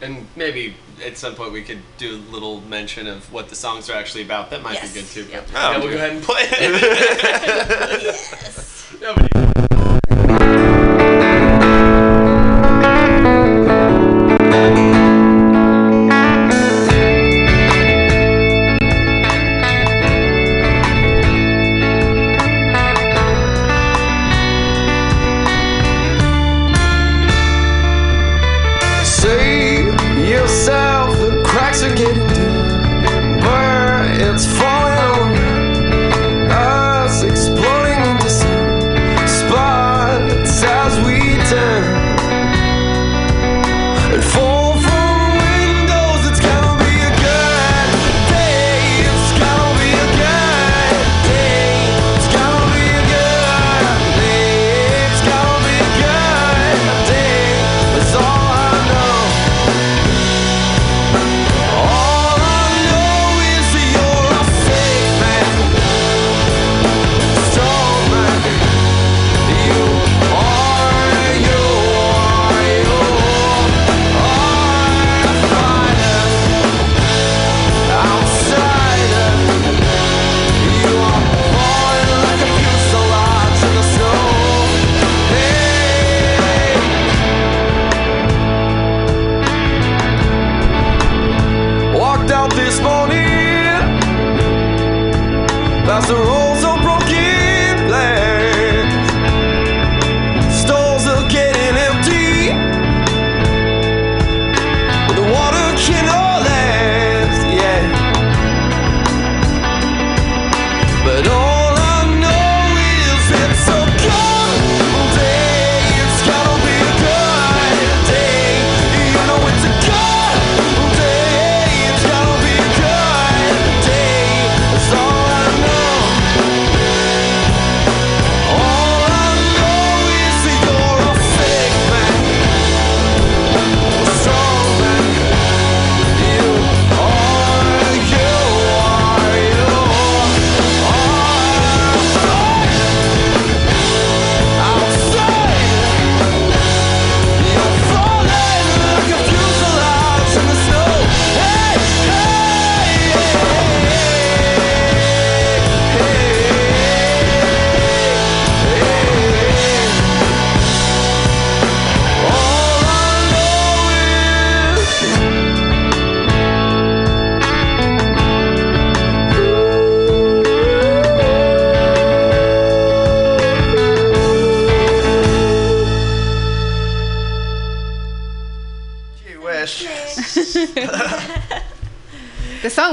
[0.00, 3.90] And maybe at some point we could do a little mention of what the songs
[3.90, 4.48] are actually about.
[4.48, 4.94] That might Yes.
[4.94, 5.24] be good too.
[5.30, 5.48] Yep.
[5.54, 8.02] Oh, yeah, we'll go ahead and play it.
[8.02, 8.96] yes.
[8.98, 10.39] Nobody.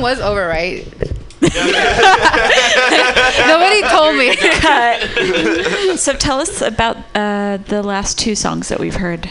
[0.07, 0.85] Was over, right?
[3.51, 4.35] Nobody told me.
[4.37, 5.01] Cut.
[5.99, 9.29] so tell us about uh, the last two songs that we've heard.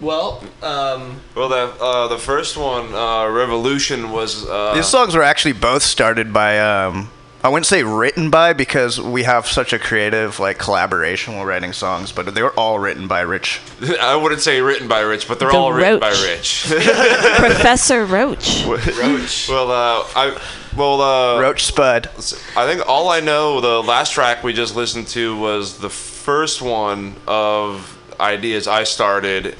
[0.00, 5.22] Well, um, Well, the uh, the first one, uh, Revolution, was uh, These songs were
[5.22, 6.58] actually both started by.
[6.58, 7.08] Um,
[7.46, 11.72] I wouldn't say written by because we have such a creative like collaboration while writing
[11.72, 13.60] songs, but they were all written by Rich.
[14.00, 16.64] I wouldn't say written by Rich, but they're The all written by Rich.
[16.68, 18.64] Professor Roach.
[18.66, 19.48] Roach.
[19.48, 20.40] Well, uh, I
[20.76, 22.08] well uh, Roach Spud.
[22.56, 26.60] I think all I know, the last track we just listened to was the first
[26.60, 29.54] one of ideas I started.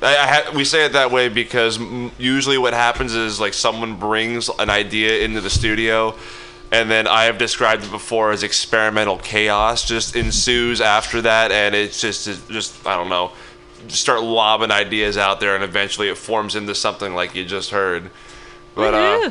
[0.00, 3.52] I, I ha- we say it that way because m- usually what happens is like
[3.52, 6.14] someone brings an idea into the studio.
[6.72, 11.74] And then I have described it before as experimental chaos just ensues after that, and
[11.74, 13.32] it's just it's just I don't know,
[13.86, 17.70] just start lobbing ideas out there, and eventually it forms into something like you just
[17.70, 18.10] heard.
[18.74, 19.30] But uh,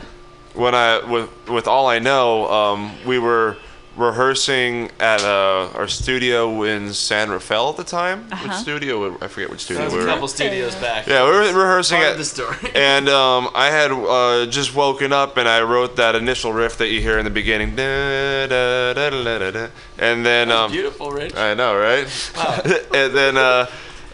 [0.54, 3.58] when I with with all I know, um, we were
[3.96, 8.28] rehearsing at uh, our studio in San Rafael at the time.
[8.32, 8.48] Uh-huh.
[8.48, 9.18] Which studio?
[9.22, 10.08] I forget which studio that was we a were.
[10.08, 11.08] couple studios back.
[11.08, 12.58] Yeah, we were rehearsing Part at of the story.
[12.76, 16.90] and um, I had uh, just woken up and I wrote that initial riff that
[16.90, 19.68] you hear in the beginning, da, da, da, da, da, da.
[19.98, 21.36] and then um, beautiful, Rich.
[21.36, 22.32] I know, right?
[22.36, 22.62] Wow.
[22.94, 23.68] and then uh, uh,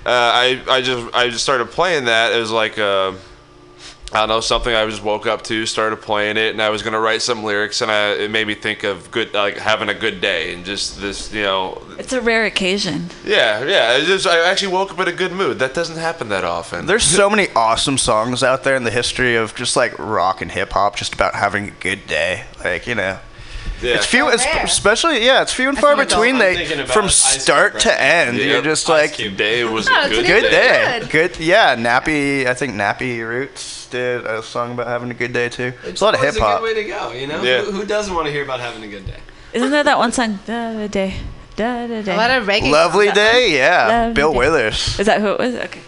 [0.06, 2.34] I I just I just started playing that.
[2.34, 3.14] It was like uh,
[4.14, 6.84] I don't know something I just woke up to, started playing it, and I was
[6.84, 9.94] gonna write some lyrics, and I, it made me think of good like having a
[9.94, 13.10] good day and just this you know It's a rare occasion.
[13.24, 13.98] yeah yeah.
[13.98, 15.60] It just, I actually woke up in a good mood.
[15.60, 16.88] That doesn't happen that often.
[16.88, 20.52] There's so many awesome songs out there in the history of just like rock and
[20.52, 22.46] hip hop, just about having a good day.
[22.64, 23.18] Like you know,
[23.82, 23.96] Yeah.
[23.96, 26.38] it's few, So it's especially yeah, it's few and far between.
[26.38, 28.46] They from start to end, Yeah.
[28.46, 31.00] you're just Ice like Cube Day was Oh, a good, good day.
[31.02, 31.08] day.
[31.10, 31.76] Good, yeah.
[31.76, 35.74] Nappy, I think Nappy Roots did a song about having a good day too.
[35.86, 36.60] It's a lot of hip hop.
[36.60, 37.42] a good way to go, you know?
[37.44, 37.62] Yeah.
[37.64, 39.20] Who, who doesn't want to hear about having a good day?
[39.54, 40.40] Isn't there that one song?
[40.46, 41.16] Da da day,
[41.56, 42.14] da da day.
[42.14, 42.72] A lot of reggae.
[42.72, 43.88] Lovely That day, yeah.
[43.88, 44.38] Lovely Bill Day.
[44.40, 45.00] Withers.
[45.00, 45.56] Is that who it was?
[45.56, 45.82] Okay.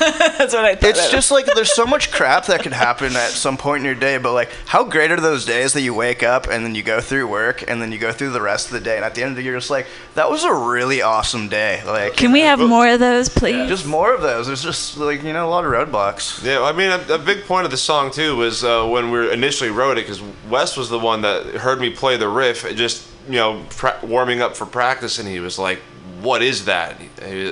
[0.00, 0.90] That's what I thought.
[0.90, 3.94] It's just like there's so much crap that could happen at some point in your
[3.94, 6.82] day, but like how great are those days that you wake up and then you
[6.82, 9.14] go through work and then you go through the rest of the day and at
[9.14, 11.82] the end of the year you're just like that was a really awesome day.
[11.84, 13.68] Like Can we have more of those, please?
[13.68, 14.46] just more of those.
[14.46, 16.42] There's just like you know a lot of roadblocks.
[16.44, 19.30] Yeah, I mean, a, a big point of the song too was uh, when we
[19.32, 23.06] initially wrote it, because Wes was the one that heard me play the riff, just
[23.28, 25.80] you know, pra- warming up for practice, and he was like,
[26.22, 26.96] "What is that?"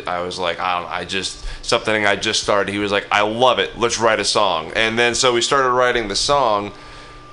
[0.06, 3.22] I was like, "I don't, I just something I just started." He was like, "I
[3.22, 3.78] love it.
[3.78, 6.72] Let's write a song." And then so we started writing the song,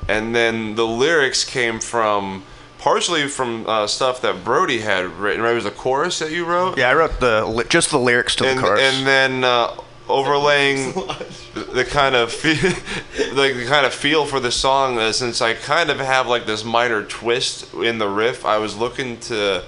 [0.07, 2.43] and then the lyrics came from.
[2.77, 5.41] Partially from uh, stuff that Brody had written.
[5.41, 6.77] Right, it was the chorus that you wrote.
[6.77, 8.79] Yeah, I wrote the just the lyrics to and, the chorus.
[8.79, 9.75] and then uh,
[10.07, 10.93] overlaying
[11.53, 12.71] the kind of feel,
[13.33, 14.97] like the kind of feel for the song.
[14.97, 18.75] Uh, since I kind of have like this minor twist in the riff, I was
[18.75, 19.63] looking to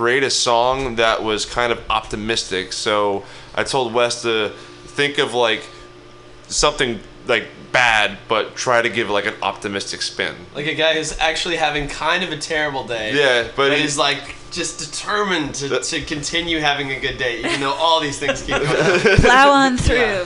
[0.00, 2.72] create a song that was kind of optimistic.
[2.72, 3.22] So
[3.54, 4.48] I told Wes to
[4.96, 5.62] think of like
[6.48, 10.34] something like bad, but try to give like an optimistic spin.
[10.54, 13.12] Like a guy who's actually having kind of a terrible day.
[13.14, 17.60] Yeah, but he- he's like just determined to, to continue having a good day, even
[17.60, 18.66] though all these things keep going.
[19.10, 19.16] on.
[19.18, 19.96] Plow on through.
[19.96, 20.24] Yeah.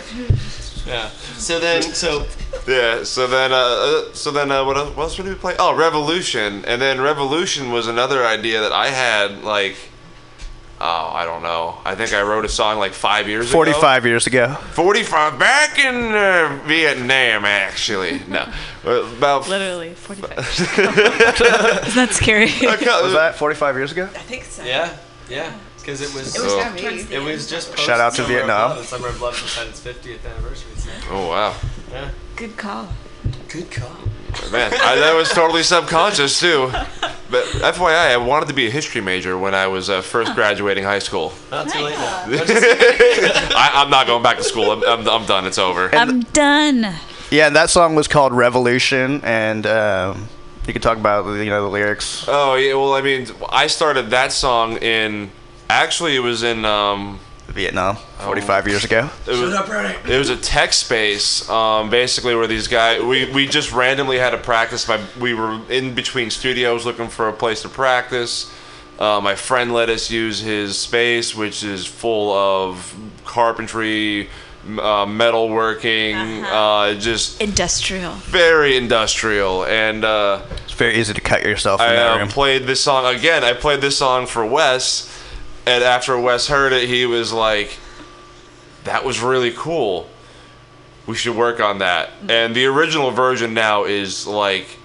[0.86, 1.08] Yeah.
[1.36, 2.26] So then, so
[2.66, 3.04] Yeah.
[3.04, 5.54] So then, uh, uh, so then, uh, what else, what else did we play?
[5.58, 9.42] Oh, Revolution, and then Revolution was another idea that I had.
[9.44, 9.76] Like,
[10.80, 11.76] oh, I don't know.
[11.84, 13.52] I think I wrote a song like five years ago.
[13.58, 14.54] 45 years ago.
[14.72, 18.20] 45 back in uh, Vietnam, actually.
[18.28, 18.50] No,
[18.84, 20.38] about Literally 45.
[20.38, 22.46] Isn't that scary?
[22.46, 24.04] Was that 45 years ago?
[24.04, 24.62] I think so.
[24.64, 24.96] yeah,
[25.28, 26.34] yeah, because it was.
[26.34, 27.76] It was so- It was just.
[27.78, 28.70] Shout out to post of Vietnam.
[28.70, 30.70] Love, and Summer of Love just had its 50th anniversary.
[30.76, 30.90] So.
[31.10, 31.54] Oh wow,
[31.92, 32.10] Yeah.
[32.36, 32.88] Good call.
[33.48, 33.96] Good call.
[34.50, 36.70] man, I, that was totally subconscious too.
[37.30, 40.84] But FYI, I wanted to be a history major when I was uh, first graduating
[40.84, 41.32] high school.
[41.50, 42.24] Not too late now.
[42.28, 44.72] I, I'm not going back to school.
[44.72, 45.46] I'm, I'm, I'm done.
[45.46, 45.94] It's over.
[45.94, 46.94] I'm done.
[47.30, 50.28] Yeah, that song was called Revolution, and um,
[50.66, 52.24] you could talk about you know the lyrics.
[52.28, 55.30] Oh yeah, well I mean I started that song in
[55.70, 57.20] actually it was in um
[57.54, 59.08] Vietnam, 45 years ago.
[59.26, 63.72] it was, it was a tech space um, basically where these guys we, we just
[63.72, 67.68] randomly had a practice my we were in between studios looking for a place to
[67.68, 68.52] practice
[68.98, 72.92] uh, my friend let us use his space which is full of
[73.24, 74.28] carpentry
[74.66, 78.12] m- uh, metalworking uh, just Industrial.
[78.14, 82.28] very industrial and uh, It's very easy to cut yourself in I that uh, room.
[82.28, 83.44] played this song again.
[83.44, 85.08] I played this song for Wes,
[85.66, 87.78] and after Wes heard it, he was like,
[88.84, 90.08] "That was really cool."
[91.06, 92.10] We should work on that.
[92.28, 94.78] And the original version now is like,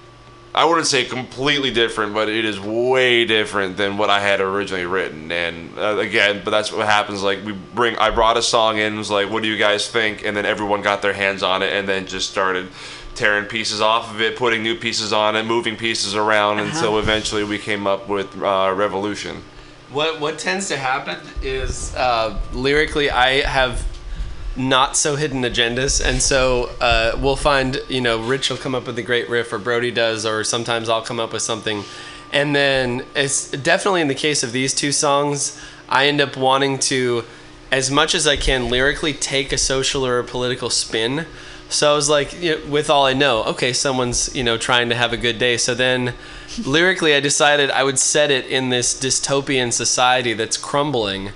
[0.52, 4.84] I wouldn't say completely different, but it is way different than what I had originally
[4.84, 5.30] written.
[5.30, 7.22] And uh, again, but that's what happens.
[7.22, 10.24] Like we bring, I brought a song in, was like, "What do you guys think?"
[10.24, 12.68] And then everyone got their hands on it, and then just started
[13.14, 17.44] tearing pieces off of it, putting new pieces on it, moving pieces around until eventually
[17.44, 19.42] we came up with uh, Revolution.
[19.92, 23.84] What what tends to happen is uh, lyrically, I have
[24.56, 28.86] not so hidden agendas, and so uh, we'll find you know Rich will come up
[28.86, 31.82] with a great riff, or Brody does, or sometimes I'll come up with something,
[32.32, 36.78] and then it's definitely in the case of these two songs, I end up wanting
[36.80, 37.24] to,
[37.72, 41.26] as much as I can lyrically, take a social or a political spin.
[41.68, 44.88] So I was like, you know, with all I know, okay, someone's you know trying
[44.90, 45.56] to have a good day.
[45.56, 46.14] So then,
[46.66, 51.30] lyrically, I decided I would set it in this dystopian society that's crumbling,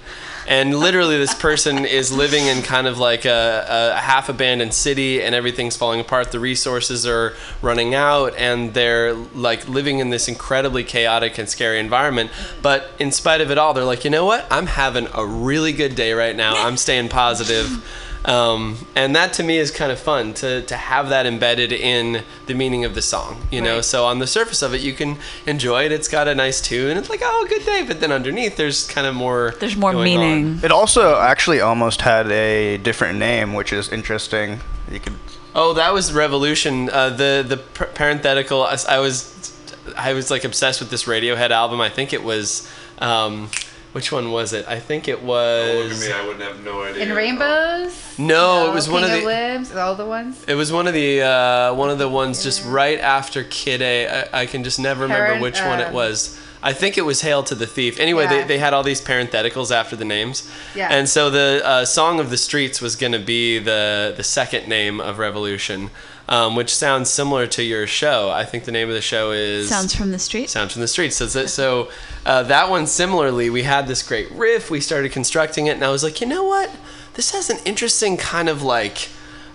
[0.46, 5.22] and literally this person is living in kind of like a, a half abandoned city,
[5.22, 6.32] and everything's falling apart.
[6.32, 11.78] The resources are running out, and they're like living in this incredibly chaotic and scary
[11.78, 12.30] environment.
[12.60, 14.46] But in spite of it all, they're like, you know what?
[14.50, 16.66] I'm having a really good day right now.
[16.66, 17.82] I'm staying positive.
[18.24, 22.22] Um, and that to me is kind of fun to, to have that embedded in
[22.46, 23.82] the meaning of the song, you know.
[23.82, 25.92] So on the surface of it, you can enjoy it.
[25.92, 26.96] It's got a nice tune.
[26.96, 27.84] It's like, oh, good day.
[27.86, 29.54] But then underneath, there's kind of more.
[29.60, 30.20] There's more going on.
[30.20, 30.60] meaning.
[30.64, 34.60] It also actually almost had a different name, which is interesting.
[34.90, 35.14] You could
[35.54, 36.90] Oh, that was Revolution.
[36.90, 38.62] Uh, the the par- parenthetical.
[38.64, 39.52] I was
[39.96, 41.80] I was like obsessed with this Radiohead album.
[41.80, 42.68] I think it was.
[42.98, 43.50] Um,
[43.95, 44.66] which one was it?
[44.68, 45.90] I think it was.
[45.90, 47.05] Look at me, I wouldn't have no idea.
[47.05, 48.18] In rainbows.
[48.18, 49.26] No, it was one of King the.
[49.26, 50.45] Limbs, all the ones.
[50.49, 54.09] It was one of the uh, one of the ones just right after Kid A.
[54.32, 56.40] I, I can just never remember Parent- which one it um, was.
[56.62, 58.01] I think it was Hail to the Thief.
[58.01, 58.30] Anyway, Yeah.
[58.38, 60.51] they, they had all these parentheticals after the names.
[60.74, 60.88] Yeah.
[60.90, 64.66] And so the uh, Song of the Streets was going to be the the second
[64.66, 65.90] name of Revolution,
[66.28, 68.30] um, which sounds similar to your show.
[68.30, 70.48] I think the name of the show is Sounds from the street.
[70.50, 71.16] Sounds from the Streets.
[71.16, 71.90] So, that- so
[72.24, 74.70] uh, that one similarly, we had this great riff.
[74.70, 76.70] We started constructing it, and I was like, you know what?
[77.14, 79.08] This has an interesting kind of like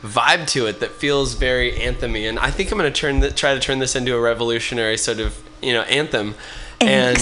[0.04, 3.32] vibe to it that feels very anthemy, and I think I'm going to turn the,
[3.32, 6.36] try to turn this into a revolutionary sort of you know anthem.
[6.80, 7.18] And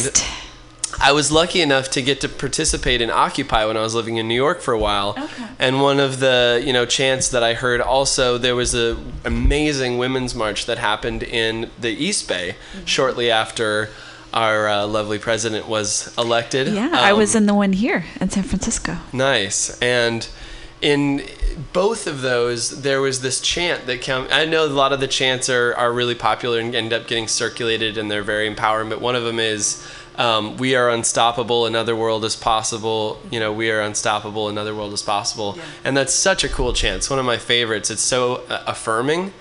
[1.00, 4.28] I was lucky enough to get to participate in Occupy when I was living in
[4.28, 5.16] New York for a while.
[5.18, 5.46] Okay.
[5.60, 9.98] And one of the you know chants that I heard also there was a amazing
[9.98, 12.86] women's march that happened in the East Bay Mm-hmm.
[12.86, 13.90] shortly after
[14.34, 16.68] our uh, lovely president was elected.
[16.68, 18.98] Yeah, I Um, was in the one here in San Francisco.
[19.14, 19.78] Nice.
[19.82, 20.28] And
[20.82, 21.24] in
[21.74, 24.28] both of those, there was this chant that came.
[24.32, 27.28] I know a lot of the chants are, are really popular and end up getting
[27.28, 29.84] circulated and they're very empowering, but one of them is.
[30.18, 31.66] Um, we are unstoppable.
[31.66, 33.22] Another world is possible.
[33.30, 34.50] You know, we are unstoppable.
[34.50, 35.58] Another world is possible.
[35.84, 36.98] And that's such a cool chant.
[36.98, 37.92] It's one of my favorites.
[37.92, 39.34] It's so uh, affirming.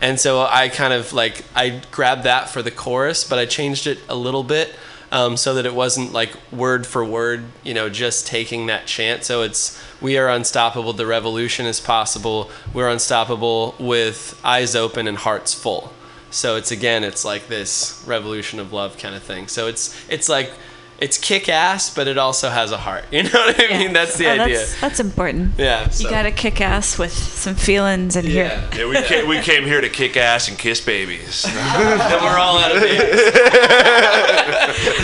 [0.00, 3.86] And so I kind of like I grabbed that for the chorus, but I changed
[3.86, 4.74] it a little bit
[5.12, 9.22] um, so that it wasn't like word for word, you know, just taking that chant.
[9.22, 10.94] So it's we are unstoppable.
[10.94, 12.50] The revolution is possible.
[12.72, 15.92] We're unstoppable with eyes open and hearts full.
[16.32, 19.46] So it's again, it's like this revolution of love kind of thing.
[19.48, 20.50] So it's it's like
[20.98, 23.04] it's kick ass, but it also has a heart.
[23.12, 23.92] You know what I mean?
[23.92, 24.58] That's the Oh, idea.
[24.58, 25.54] That's, that's important.
[25.58, 28.66] Yeah, You got to kick ass with some feelings in here.
[28.74, 31.42] Yeah, we came, we came here to kick ass and kiss babies.
[31.52, 33.20] then we're all out of babies.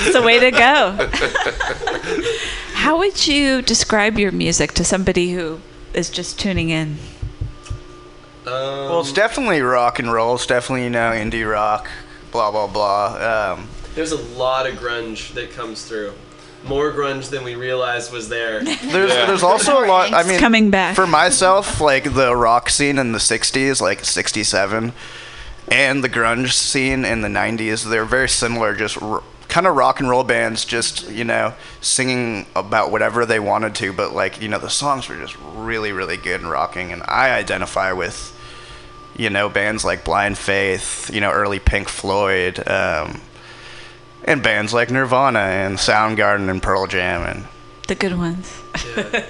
[0.06, 1.10] It's the way to go.
[2.74, 5.60] How would you describe your music to somebody who
[5.94, 6.96] is just tuning in?
[8.50, 10.34] Well, it's definitely rock and roll.
[10.34, 11.88] It's definitely you know indie rock,
[12.32, 13.54] blah blah blah.
[13.54, 16.12] Um, There's a lot of grunge that comes through.
[16.64, 18.62] More grunge than we realized was there.
[18.64, 20.12] There's there's also a lot.
[20.12, 21.80] I mean, coming back for myself.
[21.80, 24.92] Like the rock scene in the '60s, like '67,
[25.68, 28.74] and the grunge scene in the '90s, they're very similar.
[28.74, 33.40] Just r- kind of rock and roll bands, just you know, singing about whatever they
[33.40, 33.92] wanted to.
[33.92, 36.92] But like you know, the songs were just really, really good and rocking.
[36.92, 38.34] And I identify with
[39.18, 42.66] you know bands like Blind Faith, you know, early Pink Floyd.
[42.66, 43.20] Um,
[44.24, 47.46] and bands like Nirvana and Soundgarden and Pearl Jam and
[47.86, 48.60] The good ones.
[48.96, 49.26] yeah.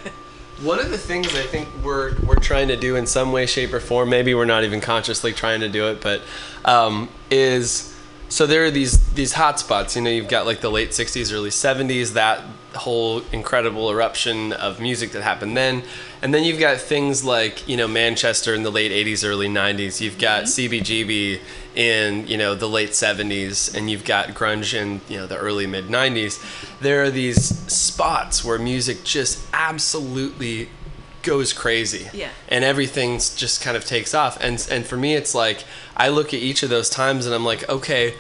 [0.62, 3.73] One of the things I think we're we're trying to do in some way, shape,
[3.73, 6.20] or form, maybe we're not even consciously trying to do it, but
[6.65, 7.94] um, is
[8.28, 9.96] so there are these these hot spots.
[9.96, 12.42] You know, you've got like the late '60s, early '70s, that
[12.74, 15.82] whole incredible eruption of music that happened then,
[16.20, 20.00] and then you've got things like you know Manchester in the late '80s, early '90s.
[20.00, 20.74] You've got mm-hmm.
[20.74, 21.40] CBGB
[21.78, 25.64] in you know the late 70s and you've got grunge in you know the early
[25.64, 26.42] mid 90s
[26.80, 27.40] there are these
[27.72, 30.68] spots where music just absolutely
[31.28, 32.09] goes crazy.
[32.14, 32.30] Yeah.
[32.48, 34.38] And everything just kind of takes off.
[34.40, 35.64] And and for me it's like
[35.94, 38.14] I look at each of those times and I'm like, okay,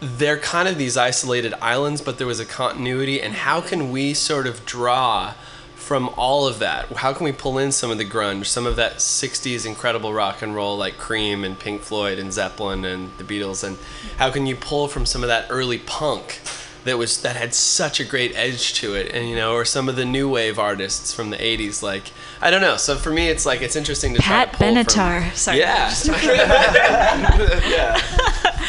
[0.00, 4.12] they're kind of these isolated islands, but there was a continuity and how can we
[4.12, 5.34] sort of draw
[5.76, 6.88] from all of that?
[6.96, 10.42] How can we pull in some of the grunge, some of that 60s incredible rock
[10.42, 13.78] and roll like Cream and Pink Floyd and Zeppelin and the Beatles and
[14.16, 16.40] how can you pull from some of that early punk
[16.86, 19.88] that was that had such a great edge to it and you know or some
[19.88, 22.76] of the new wave artists from the 80s like I don't know.
[22.76, 25.28] So for me it's like it's interesting to Pat try to pull Benatar.
[25.28, 25.58] From, Sorry.
[25.58, 25.88] Yeah.
[27.68, 27.96] yeah.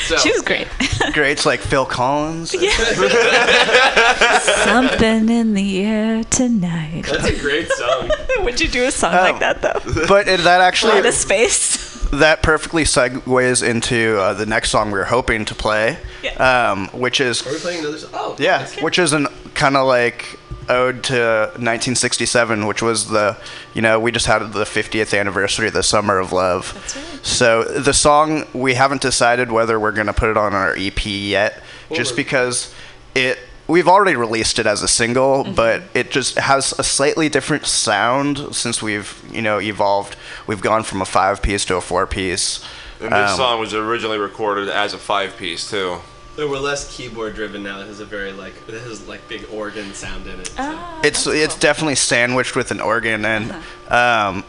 [0.08, 0.68] So- She was great.
[1.14, 2.54] Greats like Phil Collins.
[2.54, 2.72] yeah.
[4.66, 7.04] Something in the air tonight.
[7.10, 8.10] That's a great song.
[8.40, 9.80] Would you do a song like that though?
[10.08, 11.87] But it, that actually Lot of space.
[12.12, 15.98] That perfectly segues into uh, the next song we are hoping to play,
[16.38, 18.10] um, which is Are we playing another song?
[18.14, 18.36] Oh.
[18.40, 20.40] yeah, which is an kind of like
[20.70, 23.38] ode to 1967, which was the
[23.74, 26.74] you know we just had the 50th anniversary of the Summer of Love.
[26.74, 27.26] That's right.
[27.26, 31.62] So the song we haven't decided whether we're gonna put it on our EP yet,
[31.94, 32.74] just because
[33.16, 33.38] it.
[33.68, 38.56] We've already released it as a single, but it just has a slightly different sound
[38.56, 40.16] since we've, you know, evolved.
[40.48, 42.64] We've gone from a five piece to a four piece.
[43.02, 46.00] And this Um, song was originally recorded as a five piece too.
[46.38, 47.80] So we're less keyboard driven now.
[47.82, 50.48] It has a very like it has like big organ sound in it.
[50.56, 50.80] so.
[51.04, 53.52] it's it's definitely sandwiched with an organ and
[53.90, 54.44] um,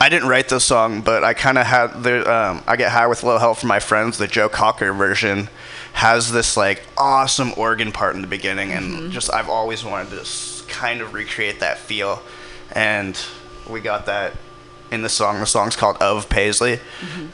[0.00, 3.06] I didn't write this song but I kind of had the um, I get high
[3.08, 5.48] with a little help from my friends the Joe Cocker version
[5.92, 10.24] has this like awesome organ part in the beginning and just I've always wanted to
[10.68, 12.22] kind of recreate that feel.
[12.74, 13.18] And
[13.68, 14.32] we got that
[14.90, 15.40] in the song.
[15.40, 16.80] The song's called of Paisley.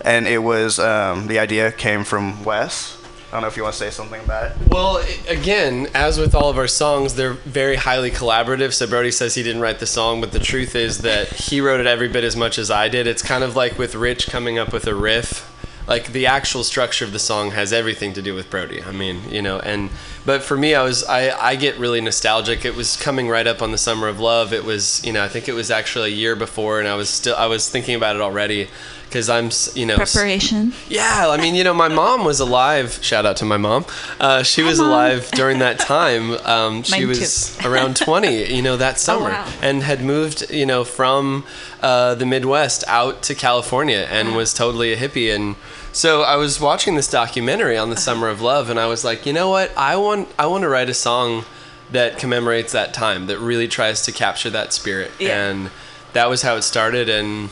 [0.05, 2.97] And it was um, the idea came from Wes.
[3.29, 4.69] I don't know if you want to say something about it.
[4.69, 8.73] Well, again, as with all of our songs, they're very highly collaborative.
[8.73, 11.79] So Brody says he didn't write the song, but the truth is that he wrote
[11.79, 13.07] it every bit as much as I did.
[13.07, 15.48] It's kind of like with Rich coming up with a riff.
[15.89, 18.83] Like the actual structure of the song has everything to do with Brody.
[18.83, 19.89] I mean, you know, and
[20.27, 22.67] but for me, I was I I get really nostalgic.
[22.67, 24.53] It was coming right up on the summer of love.
[24.53, 27.09] It was you know I think it was actually a year before, and I was
[27.09, 28.69] still I was thinking about it already
[29.09, 30.73] because I'm you know Preparation.
[30.89, 32.99] yeah, I mean, you know, my mom was alive.
[33.03, 33.87] Shout out to my mom.
[34.21, 34.89] Uh, she was Mom.
[34.89, 36.33] alive during that time.
[36.45, 39.53] Um, she was around 20, you know, that summer, wow.
[39.63, 41.45] and had moved, you know, from
[41.83, 45.35] uh, the Midwest out to California and was totally a hippie.
[45.35, 45.57] And
[45.93, 49.27] so I was watching this documentary on the Summer of Love, and I was like,
[49.27, 49.77] you know what?
[49.77, 51.45] I want, I want to write a song
[51.91, 55.11] that commemorates that time, that really tries to capture that spirit.
[55.19, 55.49] Yeah.
[55.49, 55.71] And
[56.13, 57.09] that was how it started.
[57.09, 57.49] And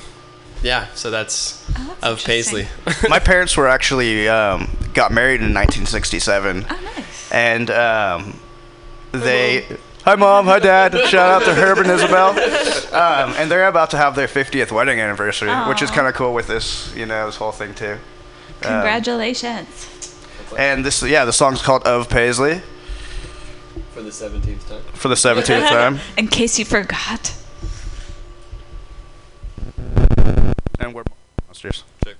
[0.63, 1.65] yeah, so that's,
[2.03, 2.69] of Paisley.
[3.09, 6.67] my parents were actually um, got married in 1967.
[6.69, 7.33] Oh, nice.
[7.33, 8.39] And um,
[9.13, 9.67] they.
[10.05, 10.47] Hi, mom.
[10.47, 10.93] Hi, dad.
[11.09, 12.31] Shout out to Herb and Isabel.
[12.95, 16.33] Um, and they're about to have their 50th wedding anniversary, which is kind of cool
[16.33, 17.93] with this, you know, this whole thing too.
[17.93, 17.99] Um,
[18.61, 20.15] Congratulations.
[20.57, 22.63] and this, yeah, the song's called "Of Paisley"
[23.93, 24.83] For the 17th time.
[24.95, 25.99] for the 17th time.
[26.17, 27.35] In case you forgot.
[30.79, 31.05] And we're
[31.49, 31.85] upstairs.
[32.05, 32.19] Thank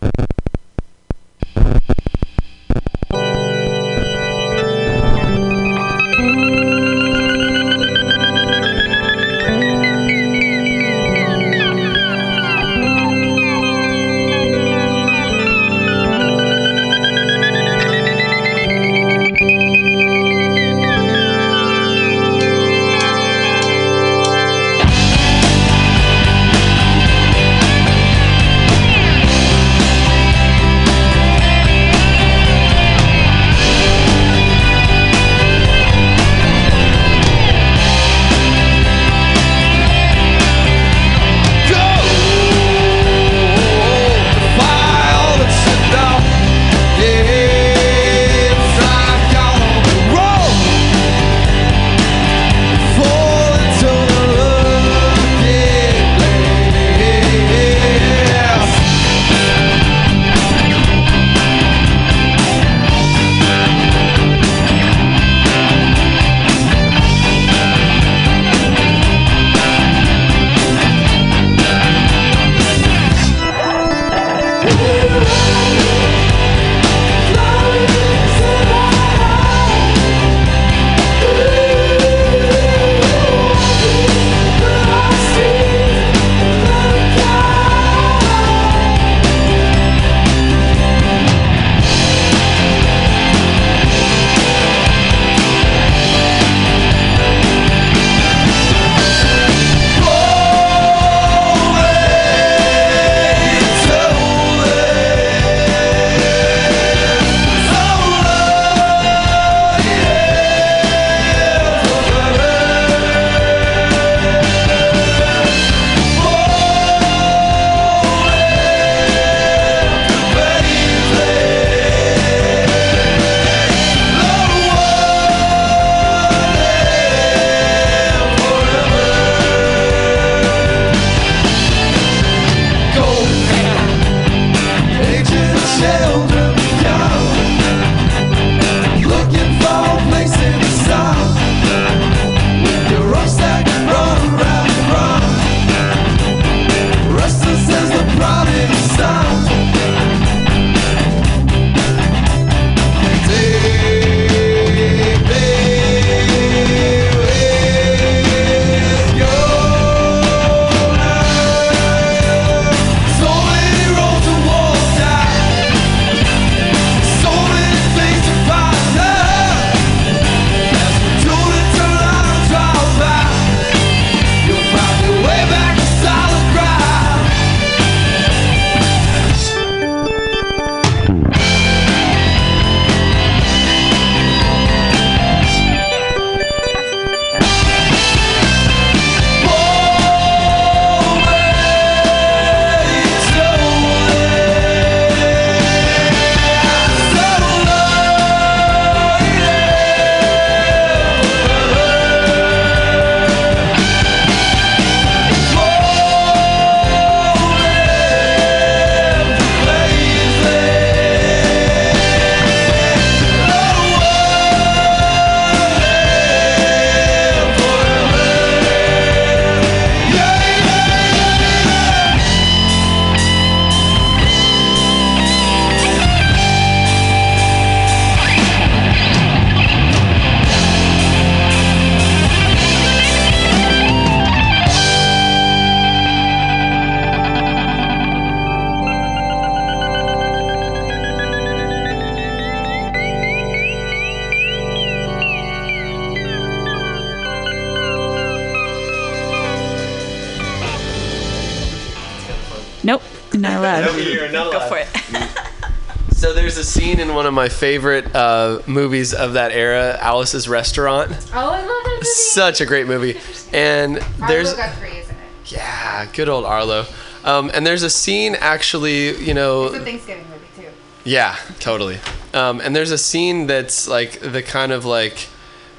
[257.37, 261.13] my favorite uh, movies of that era, Alice's Restaurant.
[261.33, 262.05] Oh, I love that movie.
[262.07, 263.19] Such a great movie.
[263.53, 263.97] And
[264.27, 265.07] there's Arlo it?
[265.47, 266.87] yeah, good old Arlo.
[267.25, 270.69] Um, and there's a scene actually, you know, It's a Thanksgiving movie too.
[271.05, 271.99] yeah, totally.
[272.35, 275.29] Um, and there's a scene that's like the kind of like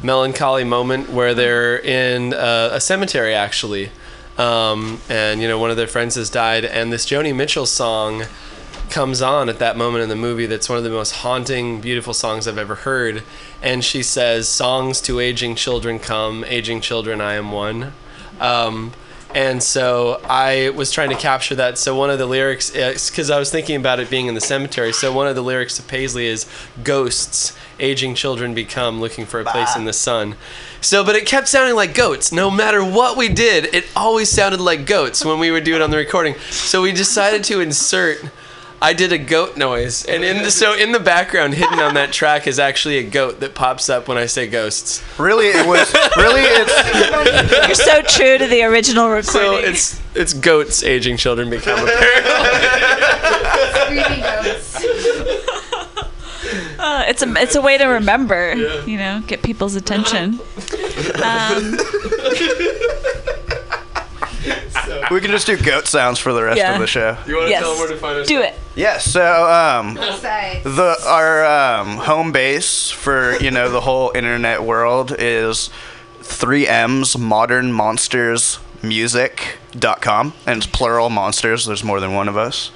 [0.04, 3.90] melancholy moment where they're in uh, a cemetery actually,
[4.38, 8.24] um, and you know one of their friends has died, and this Joni Mitchell song
[8.98, 10.48] comes on at that moment in the movie.
[10.48, 13.22] That's one of the most haunting, beautiful songs I've ever heard.
[13.62, 17.94] And she says, "Songs to aging children come, aging children, I am one."
[18.42, 18.94] Um,
[19.36, 21.78] and so I was trying to capture that.
[21.78, 24.92] So one of the lyrics, because I was thinking about it being in the cemetery.
[24.92, 26.48] So one of the lyrics of Paisley is
[26.84, 30.34] "Ghosts, aging children become, looking for a place in the sun."
[30.82, 32.32] So, but it kept sounding like goats.
[32.32, 35.84] No matter what we did, it always sounded like goats when we would do it
[35.84, 36.34] on the recording.
[36.50, 38.26] So we decided to insert.
[38.80, 42.12] I did a goat noise, and in the, so in the background, hidden on that
[42.12, 45.04] track, is actually a goat that pops up when I say ghosts.
[45.20, 47.68] Really, it was really it's.
[47.68, 49.24] You're so true to the original recording.
[49.24, 52.32] So it's it's goats aging children become apparently.
[53.82, 54.86] Screaming goats.
[56.80, 58.54] Uh, it's a it's a way to remember.
[58.86, 60.40] You know, get people's attention.
[61.22, 61.78] Um,
[65.12, 66.74] We can just do goat sounds for the rest Yeah.
[66.74, 67.18] of the show.
[67.28, 67.62] You want to Yes.
[67.62, 68.28] tell them where to find us?
[68.28, 68.54] do it.
[68.76, 69.06] Yes.
[69.06, 75.70] So um, the our um, home base for you know the whole internet world is
[76.22, 81.66] 3M's Modern Monsters Music.com, and it's plural monsters.
[81.66, 82.72] There's more than one of us.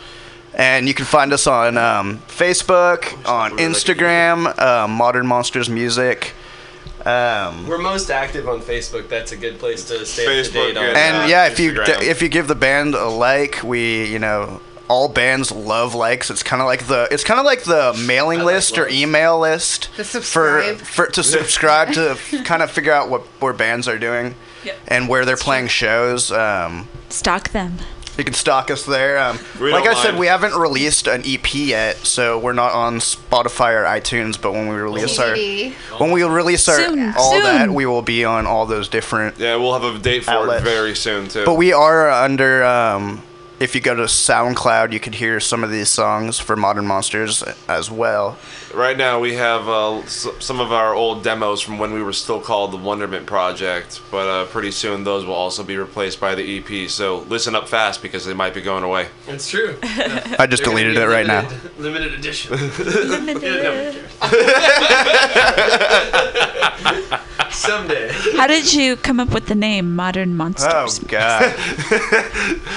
[0.53, 6.33] And you can find us on um, Facebook, on Instagram, uh, Modern Monsters Music.
[7.05, 9.09] Um, We're most active on Facebook.
[9.09, 10.83] That's a good place to stay up to date on.
[10.85, 12.01] and, and uh, yeah, if you Instagram.
[12.03, 16.29] if you give the band a like, we you know all bands love likes.
[16.29, 19.83] It's kind of like the it's kind of like the mailing list or email list
[19.95, 20.77] To for subscribe.
[20.77, 24.77] for to subscribe to kind of figure out what where bands are doing Yep.
[24.89, 26.31] and where they're playing shows.
[26.31, 27.77] Um, Stalk them.
[28.17, 29.17] You can stalk us there.
[29.19, 32.95] Um, like don't I said, we haven't released an EP yet, so we're not on
[32.97, 34.39] Spotify or iTunes.
[34.39, 35.35] But when we release our
[35.97, 37.43] when we release our Soon, all soon.
[37.43, 40.61] that, we will be on all those different yeah, we'll have a date for Outlets.
[40.61, 41.45] it very soon too.
[41.45, 42.63] But we are under.
[42.63, 43.23] Um,
[43.59, 47.43] if you go to SoundCloud, you could hear some of these songs for Modern Monsters
[47.67, 48.39] as well.
[48.73, 52.13] Right now, we have uh, s- some of our old demos from when we were
[52.13, 56.35] still called the Wonderment Project, but uh, pretty soon those will also be replaced by
[56.35, 56.89] the EP.
[56.89, 59.09] So listen up fast because they might be going away.
[59.27, 59.77] It's true.
[59.83, 61.49] I just deleted it right now.
[61.77, 62.51] Limited edition.
[62.79, 64.05] Limited.
[67.51, 68.09] Someday.
[68.37, 70.99] How did you come up with the name Modern Oh Monsters?
[70.99, 71.43] God!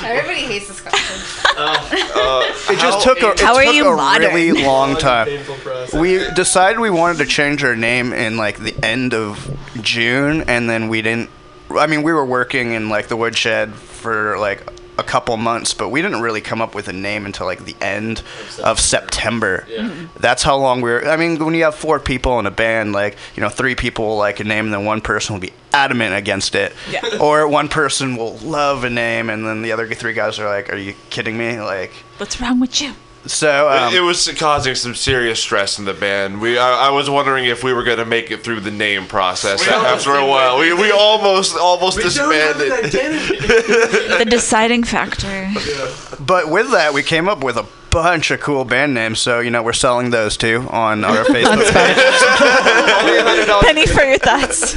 [0.02, 1.20] Everybody hates this question.
[1.56, 4.34] It just took a, it How are took you a modern?
[4.34, 5.26] really long time.
[5.28, 5.54] Painful
[5.90, 6.01] process.
[6.01, 10.69] We decided we wanted to change our name in like the end of June, and
[10.69, 11.31] then we didn't.
[11.70, 15.89] I mean, we were working in like the woodshed for like a couple months, but
[15.89, 18.23] we didn't really come up with a name until like the end
[18.62, 19.66] of September.
[19.69, 19.78] Yeah.
[19.81, 20.19] Mm-hmm.
[20.20, 21.09] That's how long we were.
[21.09, 24.06] I mean, when you have four people in a band, like you know, three people
[24.06, 27.01] will like a name, and then one person will be adamant against it, Yeah.
[27.20, 30.73] or one person will love a name, and then the other three guys are like,
[30.73, 32.94] "Are you kidding me?" Like, What's wrong with you?
[33.26, 33.70] So.
[33.70, 36.40] Um, it, it was causing some serious stress in the band.
[36.40, 39.06] We, I, I was wondering if we were going to make it through the name
[39.06, 40.59] process after a while.
[40.59, 42.72] We, we almost almost disbanded.
[44.14, 45.52] The deciding factor.
[46.20, 49.20] But with that, we came up with a bunch of cool band names.
[49.20, 51.96] So you know, we're selling those too on our Facebook page.
[53.62, 54.74] Penny for your thoughts.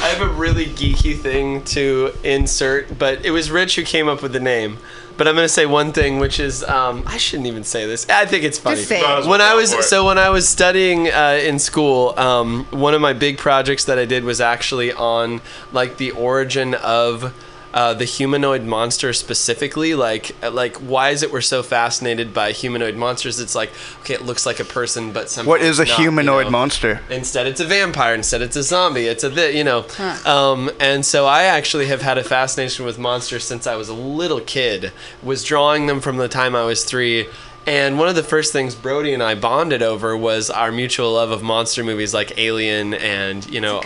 [0.00, 4.22] I have a really geeky thing to insert, but it was Rich who came up
[4.22, 4.78] with the name.
[5.18, 8.08] But I'm gonna say one thing, which is um, I shouldn't even say this.
[8.08, 8.76] I think it's funny.
[8.76, 9.26] Just say it.
[9.26, 13.12] When I was so when I was studying uh, in school, um, one of my
[13.12, 15.40] big projects that I did was actually on
[15.72, 17.34] like the origin of.
[17.74, 22.50] Uh, the humanoid monster specifically, like uh, like why is it we're so fascinated by
[22.50, 23.38] humanoid monsters?
[23.40, 23.70] It's like
[24.00, 26.46] okay, it looks like a person, but somehow What is a it's not, you humanoid
[26.46, 26.50] know?
[26.50, 27.00] monster?
[27.10, 28.14] Instead, it's a vampire.
[28.14, 29.04] Instead, it's a zombie.
[29.06, 29.84] It's a thi- you know.
[30.24, 33.94] Um, and so I actually have had a fascination with monsters since I was a
[33.94, 34.90] little kid.
[35.22, 37.26] Was drawing them from the time I was three.
[37.66, 41.30] And one of the first things Brody and I bonded over was our mutual love
[41.30, 43.82] of monster movies like Alien and you know.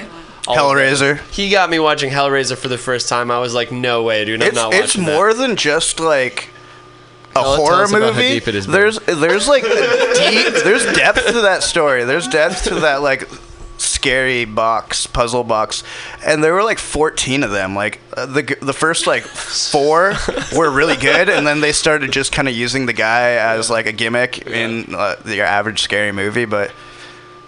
[0.49, 0.77] All of.
[0.77, 1.21] Hellraiser.
[1.31, 3.31] He got me watching Hellraiser for the first time.
[3.31, 4.43] I was like, "No way, dude!
[4.43, 6.49] I'm It's not it's watching that." more than just like
[7.31, 8.29] a Tell- tell horror us about how movie.
[8.35, 8.73] deep it is, Ben.
[8.75, 12.05] there's there's like deep there's depth to that story.
[12.05, 13.29] There's depth to that like
[13.79, 15.83] scary box, puzzle box,
[16.25, 17.75] and there were like 14 of them.
[17.75, 20.15] Like uh, the the first like four
[20.57, 23.87] were really good, and then they started just kind of using the guy as like
[23.87, 26.45] a gimmick in uh, your average scary movie.
[26.45, 26.71] But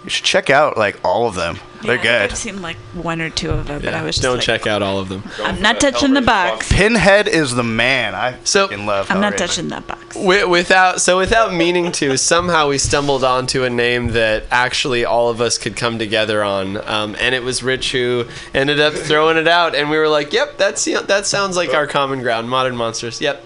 [0.05, 1.57] you should check out like all of them.
[1.81, 2.31] They're good.
[2.31, 4.65] I've seen like one or two of them, but I was just Don't like, check
[4.65, 5.21] out all of them.
[5.43, 6.71] I'm not touching the box.
[6.71, 8.15] Pinhead is the man.
[8.15, 9.11] I so fucking love.
[9.11, 9.37] I'm not Hellraiser.
[9.37, 10.15] touching that box.
[10.15, 15.29] Wi- Without so without meaning to, somehow we stumbled onto a name that actually all
[15.29, 18.25] of us could come together on, um, and it was Rich who
[18.55, 21.85] ended up throwing it out, and we were like, "Yep, that's that sounds like our
[21.85, 23.45] common ground, modern monsters." Yep.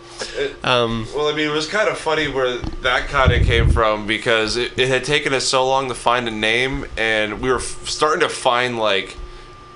[0.63, 4.05] Um, Well, I mean, it was kind of funny where that kind of came from
[4.07, 7.57] because it, it had taken us so long to find a name, and we were
[7.57, 9.15] f- starting to find like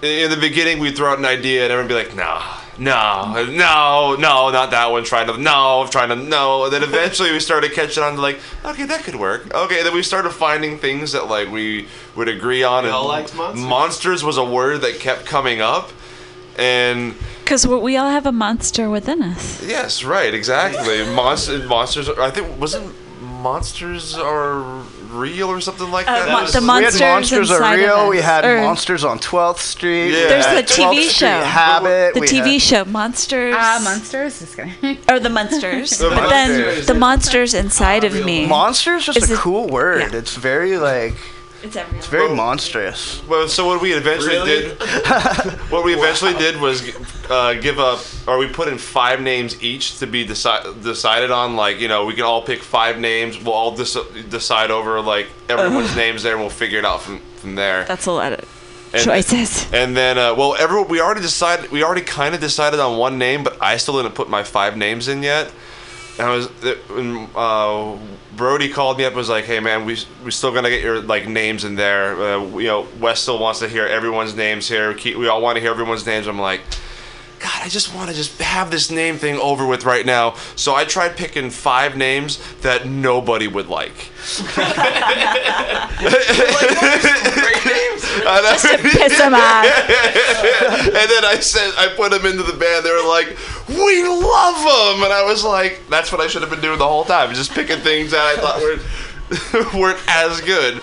[0.02, 2.44] in the beginning we'd throw out an idea and everyone would be like, "Nah,
[2.78, 6.66] no, no, no, not that one." Trying to no, trying to no.
[6.66, 9.54] And then eventually we started catching on to like, okay, that could work.
[9.54, 11.88] Okay, then we started finding things that like we
[12.18, 12.84] would agree on.
[12.84, 13.66] We and all liked monsters.
[13.66, 15.92] monsters was a word that kept coming up,
[16.58, 19.62] and Because we all have a monster within us.
[19.66, 21.04] Yes, right, exactly.
[21.16, 22.10] Monster, monsters.
[22.10, 24.62] I think wasn't monsters are
[25.12, 26.32] real or something like Uh, that.
[26.32, 28.10] mon- the we monsters had monsters are inside of real.
[28.10, 30.12] We had or- monsters on 12th Street.
[30.12, 30.28] Yeah.
[30.28, 31.28] There's had the TV show.
[31.28, 32.14] Habit.
[32.16, 33.54] The we TV had- show Monsters.
[33.58, 34.40] Ah, monsters.
[34.40, 34.98] Just kidding.
[35.10, 35.90] Or the monsters.
[36.00, 38.48] The but then the monsters inside of me.
[38.48, 40.14] Monsters just Is a it- cool word.
[40.16, 41.16] It's very like.
[41.64, 41.98] It's everywhere.
[42.00, 43.26] It's very monstrous.
[43.28, 44.62] Well, so what we eventually Really?
[44.76, 44.82] did,
[45.72, 46.84] what we eventually did was
[47.30, 51.56] uh, give up, or we put in five names each to be deci- decided on.
[51.56, 53.42] Like you know, we can all pick five names.
[53.42, 57.20] We'll all dec- decide over like everyone's names there, and we'll figure it out from
[57.38, 57.86] from there.
[57.86, 58.40] That's a lot of
[58.94, 59.66] And- choices.
[59.74, 63.18] And then, uh, well, everyone, we already decided, we already kind of decided on one
[63.18, 65.52] name, but I still didn't put my five names in yet.
[66.20, 66.48] And I was,
[66.90, 67.98] when, uh,
[68.36, 71.02] Brody called me up and was like, "Hey, man, we we still gonna get your
[71.02, 72.16] like names in there.
[72.22, 74.96] Uh, you know, Wes still wants to hear everyone's names here.
[75.04, 76.62] We all want to hear everyone's names." I'm like.
[77.44, 80.36] God, I just want to just have this name thing over with right now.
[80.56, 83.92] So I tried picking five names that nobody would like.
[88.54, 89.66] Just to piss 'em off.
[89.66, 92.86] and then I said, I put them into the band.
[92.86, 93.36] They were like,
[93.68, 96.88] "We love them," and I was like, "That's what I should have been doing the
[96.88, 100.82] whole time, just picking things that I thought weren't weren't as good."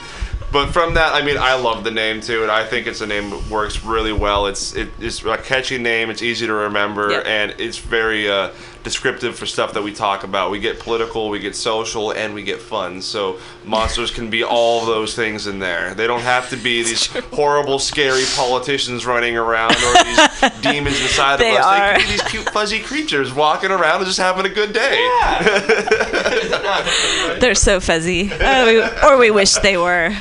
[0.52, 3.06] But from that, I mean, I love the name too, and I think it's a
[3.06, 4.46] name that works really well.
[4.46, 6.10] It's it, it's a catchy name.
[6.10, 7.24] It's easy to remember, Yep.
[7.26, 8.50] and it's very uh,
[8.82, 10.50] descriptive for stuff that we talk about.
[10.50, 13.00] We get political, we get social, and we get fun.
[13.00, 15.94] So monsters can be all those things in there.
[15.94, 21.38] They don't have to be these horrible, scary politicians running around or these demons inside
[21.38, 21.64] They of us.
[21.66, 21.92] are.
[21.94, 24.98] They can be these cute, fuzzy creatures walking around and just having a good day.
[25.20, 25.42] Yeah.
[27.40, 28.32] They're so fuzzy.
[28.32, 30.12] Uh, we, or we wish they were.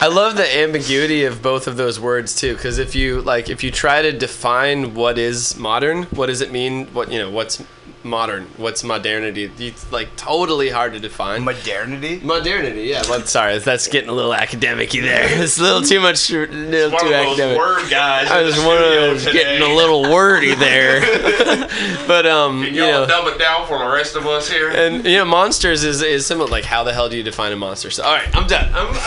[0.00, 3.62] I love the ambiguity of both of those words too, because if you like, if
[3.62, 6.86] you try to define what is modern, what does it mean?
[6.88, 7.62] What you know, what's
[8.02, 8.44] modern?
[8.56, 9.50] What's modernity?
[9.58, 11.44] It's like totally hard to define.
[11.44, 12.20] Modernity.
[12.22, 13.02] Modernity, yeah.
[13.08, 15.26] Well, sorry, that's getting a little academic-y there.
[15.42, 17.58] It's a little too much, a little One too of those academic.
[17.58, 19.38] word guys I was one of those today.
[19.58, 21.00] getting a little wordy there.
[22.06, 24.70] but um, Can you y'all know, dumb it down for the rest of us here?
[24.70, 26.48] and you know, monsters is is similar.
[26.48, 27.90] Like, how the hell do you define a monster?
[27.90, 28.70] So, all right, I'm done.
[28.74, 28.88] I'm,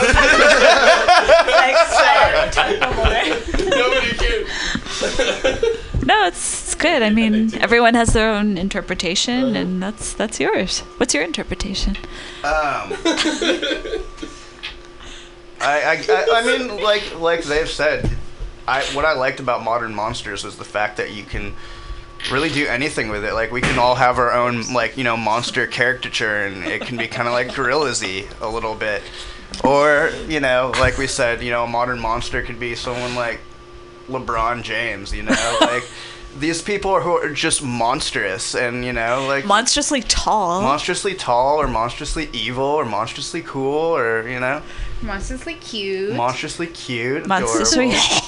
[2.74, 4.46] Nobody can.
[6.06, 7.02] No, it's, it's good.
[7.02, 10.82] I mean, everyone has their own interpretation, and that's that's yours.
[10.98, 11.96] What's your interpretation?
[11.96, 12.04] Um,
[15.62, 18.12] I, I, I, I mean, like like they've said,
[18.68, 21.56] I what I liked about Modern Monsters was the fact that you can
[22.30, 23.34] really do anything with it.
[23.34, 26.98] Like we can all have our own like you know monster caricature, and it can
[26.98, 29.02] be kind of like Gorillaz-y a little bit.
[29.64, 33.40] Or you know, like we said, you know, a modern monster could be someone like
[34.10, 35.14] LeBron James.
[35.14, 35.84] You know, like.
[36.40, 40.62] These people are who are just monstrous, and you know, like Monstrously tall.
[40.62, 44.62] monstrously tall or monstrously evil or monstrously cool or you know
[45.02, 46.16] Monstrously cute.
[46.16, 48.28] monstrously cute Monstrously- adorable.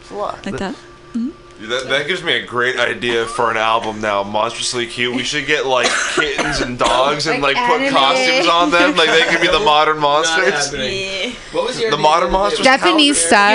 [0.00, 0.46] It's a lot.
[0.46, 0.74] like that.
[1.14, 1.30] Mm-hmm.
[1.60, 4.22] That, that gives me a great idea for an album now.
[4.24, 5.14] Monstrously cute.
[5.14, 7.94] We should get like kittens and dogs and like, Like put anime.
[7.94, 8.96] costumes on them.
[8.96, 10.72] Like they could be the modern monsters.
[11.52, 12.64] What was your The modern monsters.
[12.64, 13.54] Japanese style,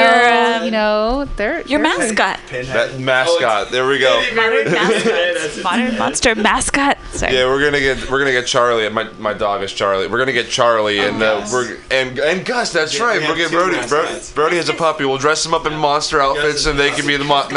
[0.55, 2.39] Your, um, you know, they're Your they're- mascot.
[2.49, 3.71] That mascot.
[3.71, 4.23] There we go.
[4.33, 5.63] Modern mascot.
[5.63, 6.97] Modern monster mascot.
[7.11, 7.33] Sorry.
[7.35, 8.87] Yeah, we're gonna get we're gonna get Charlie.
[8.89, 10.07] My, my dog is Charlie.
[10.07, 12.71] We're gonna get Charlie and uh, we're and and Gus.
[12.71, 13.19] That's right.
[13.19, 13.87] we We'll have get two Brody.
[13.87, 14.31] Bro, mascots.
[14.31, 15.05] Brody has a puppy.
[15.05, 17.47] We'll dress him up in monster outfits and they can be the mo-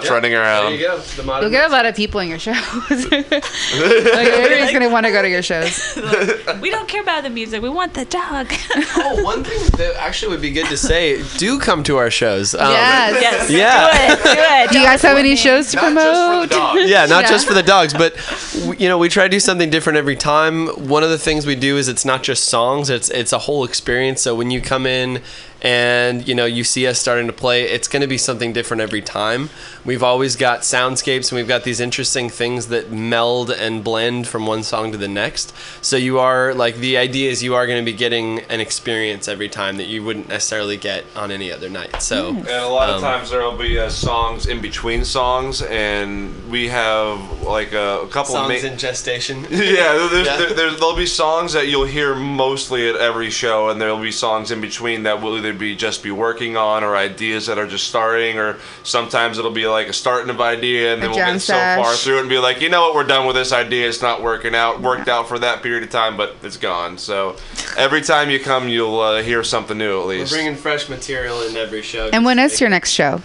[0.00, 0.02] mascot.
[0.02, 0.64] mascots running around.
[0.72, 0.98] There you go.
[1.00, 2.56] The modern You'll get a lot of people in your shows.
[2.90, 3.32] like,
[3.72, 5.80] everybody's gonna want to go to your shows.
[6.60, 7.62] we don't care about the music.
[7.62, 8.48] We want the dog.
[8.96, 12.54] oh, one thing that actually would be good to say: do come to our shows.
[12.54, 13.20] Um, Yes.
[13.20, 13.50] Yes.
[13.50, 13.90] Yeah.
[13.90, 14.34] Do it.
[14.34, 14.70] Do it.
[14.70, 16.50] Do you guys have any shows to promote?
[16.86, 17.28] yeah, not Yeah.
[17.28, 18.14] just for the dogs, but
[18.60, 20.68] w- you know, we try to do something different every time.
[20.88, 23.64] One of the things we do is it's not just songs; it's it's a whole
[23.64, 24.22] experience.
[24.22, 25.20] So when you come in
[25.62, 28.80] and you know you see us starting to play, it's going to be something different
[28.80, 29.48] every time.
[29.84, 34.46] We've always got soundscapes and we've got these interesting things that meld and blend from
[34.46, 35.54] one song to the next.
[35.80, 39.28] So you are like the idea is you are going to be getting an experience
[39.28, 42.02] every time that you wouldn't necessarily get on any other night.
[42.02, 45.62] So And a lot of um, times there will be uh, songs in between songs,
[45.62, 49.42] and we have like a, a couple of songs ma- in gestation.
[49.50, 50.36] yeah, there's, Yeah.
[50.38, 54.12] There, there's, there'll be songs that you'll hear mostly at every show, and there'll be
[54.12, 57.66] songs in between that will either be just be working on, or ideas that are
[57.66, 61.18] just starting, or sometimes it'll be like a starting of idea, and A then we'll
[61.18, 63.36] jam get so far through it and be like, you know what, we're done with
[63.36, 63.88] this idea.
[63.88, 64.80] It's not working out.
[64.80, 66.98] Worked out for that period of time, but it's gone.
[66.98, 67.36] So
[67.76, 70.32] every time you come, you'll uh, hear something new at We're least.
[70.32, 72.10] bringing fresh material in every show.
[72.12, 73.20] And when is your next show?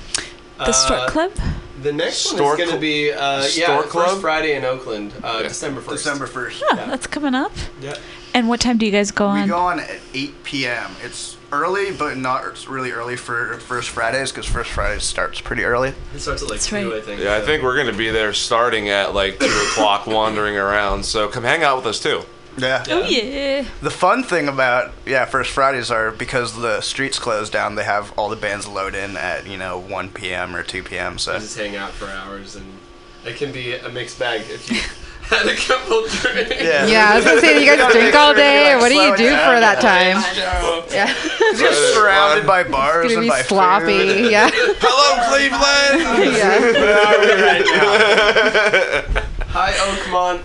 [0.57, 1.31] The Stork Uh, Club.
[1.83, 4.21] The next one is going to be uh, yeah, Stork first Club?
[4.21, 6.03] Friday in Oakland, uh, December first.
[6.03, 6.63] December 1st.
[6.71, 7.51] Oh, that's coming up.
[7.79, 7.95] Yeah.
[8.33, 9.47] And what time do you guys go We on?
[9.47, 10.89] go on at 8 p.m.
[11.03, 15.93] It's early, but not really early for First Fridays because First Fridays starts pretty early.
[16.13, 17.01] It starts at like That's two, right.
[17.01, 17.21] I think.
[17.21, 21.05] Yeah, I think we're going to be there starting at like 2 o'clock, wandering around.
[21.05, 22.23] So come hang out with us too.
[22.57, 22.83] Yeah.
[22.89, 23.65] Oh yeah.
[23.81, 28.11] The fun thing about yeah First Fridays are because the streets close down, they have
[28.17, 30.55] all the bands load in at you know 1 p.m.
[30.55, 31.13] or 2 p.m.
[31.13, 32.65] We So just hang out for hours, and
[33.25, 34.81] it can be a mixed bag if you
[35.29, 36.55] had a couple drinks.
[36.61, 38.95] yeah, Yeah, I was gonna say, do you guys drink all day, or what do
[38.95, 40.17] you do for that time?
[40.91, 41.13] Yeah,
[41.57, 44.23] You're surrounded by bars it's and gonna by sloppy.
[44.23, 44.31] food.
[44.37, 45.99] Yeah, Hello, Cleveland!
[46.37, 46.59] yeah.
[49.49, 50.41] Hi, Oakmont.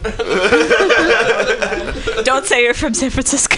[2.24, 3.56] Don't say you're from San Francisco.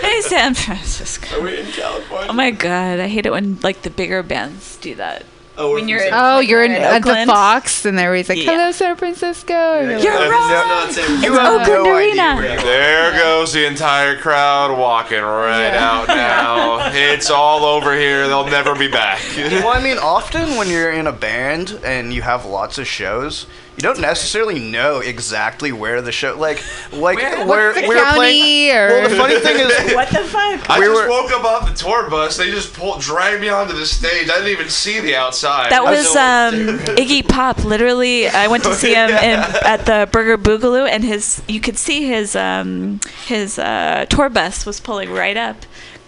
[0.00, 1.38] hey, San Francisco.
[1.38, 2.28] Are we in California?
[2.30, 5.24] Oh my god, I hate it when like the bigger bands do that.
[5.56, 7.30] Oh, when you're San- in, Oh, you're in we're at the Oakland.
[7.30, 8.52] Fox, and there he's like, Yeah.
[8.52, 10.50] "Hello, San Francisco." And you're You're like, wrong.
[10.50, 12.22] Not It's You have Oakland no Arena.
[12.22, 12.62] idea where you are.
[12.64, 16.90] There goes the entire crowd walking right out now.
[16.92, 18.26] It's all over here.
[18.26, 19.20] They'll never be back.
[19.36, 23.46] Well, I mean, often when you're in a band and you have lots of shows,
[23.76, 28.70] you don't necessarily know exactly where the show, like, like Where- where we were playing.
[28.76, 30.70] or- Well, the funny thing is, What the fuck?
[30.70, 32.36] I We just were- woke up off the tour bus.
[32.36, 34.30] They just pulled, dragged me onto the stage.
[34.30, 35.70] I didn't even see the outside.
[35.72, 37.64] That was don't- um, Iggy Pop.
[37.64, 41.76] Literally, I went to see him in, at the Burger Boogaloo, and his you could
[41.78, 45.56] see his um, his uh, tour bus was pulling right up.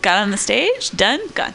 [0.02, 1.55] Got on the stage, done, gone.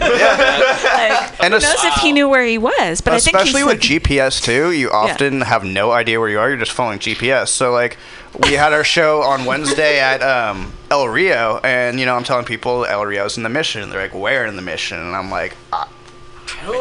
[0.00, 3.00] Like, And who es- knows if he knew where he was?
[3.00, 6.28] But I think especially he's with like, GPS too, you often have no idea where
[6.28, 6.48] you are.
[6.48, 7.48] You're just following GPS.
[7.48, 7.96] So like,
[8.44, 12.44] we had our show on Wednesday at um, El Rio, and you know I'm telling
[12.44, 13.90] people El Rio's in the Mission.
[13.90, 14.98] They're like, where in the Mission?
[15.00, 15.88] And I'm like, "Ah,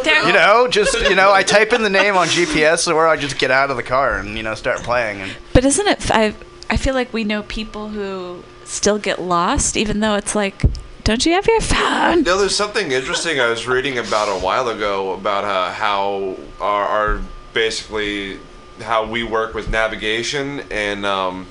[0.03, 3.15] There- you know, just you know, I type in the name on GPS, or I
[3.17, 5.21] just get out of the car and you know start playing.
[5.21, 5.99] And But isn't it?
[6.01, 6.35] f- I
[6.69, 10.61] I feel like we know people who still get lost, even though it's like,
[11.09, 12.21] don't you have your phone?
[12.21, 16.85] No, there's something interesting I was reading about a while ago about uh, how our,
[16.85, 17.21] our
[17.51, 18.37] basically
[18.79, 21.47] how we work with navigation, and um,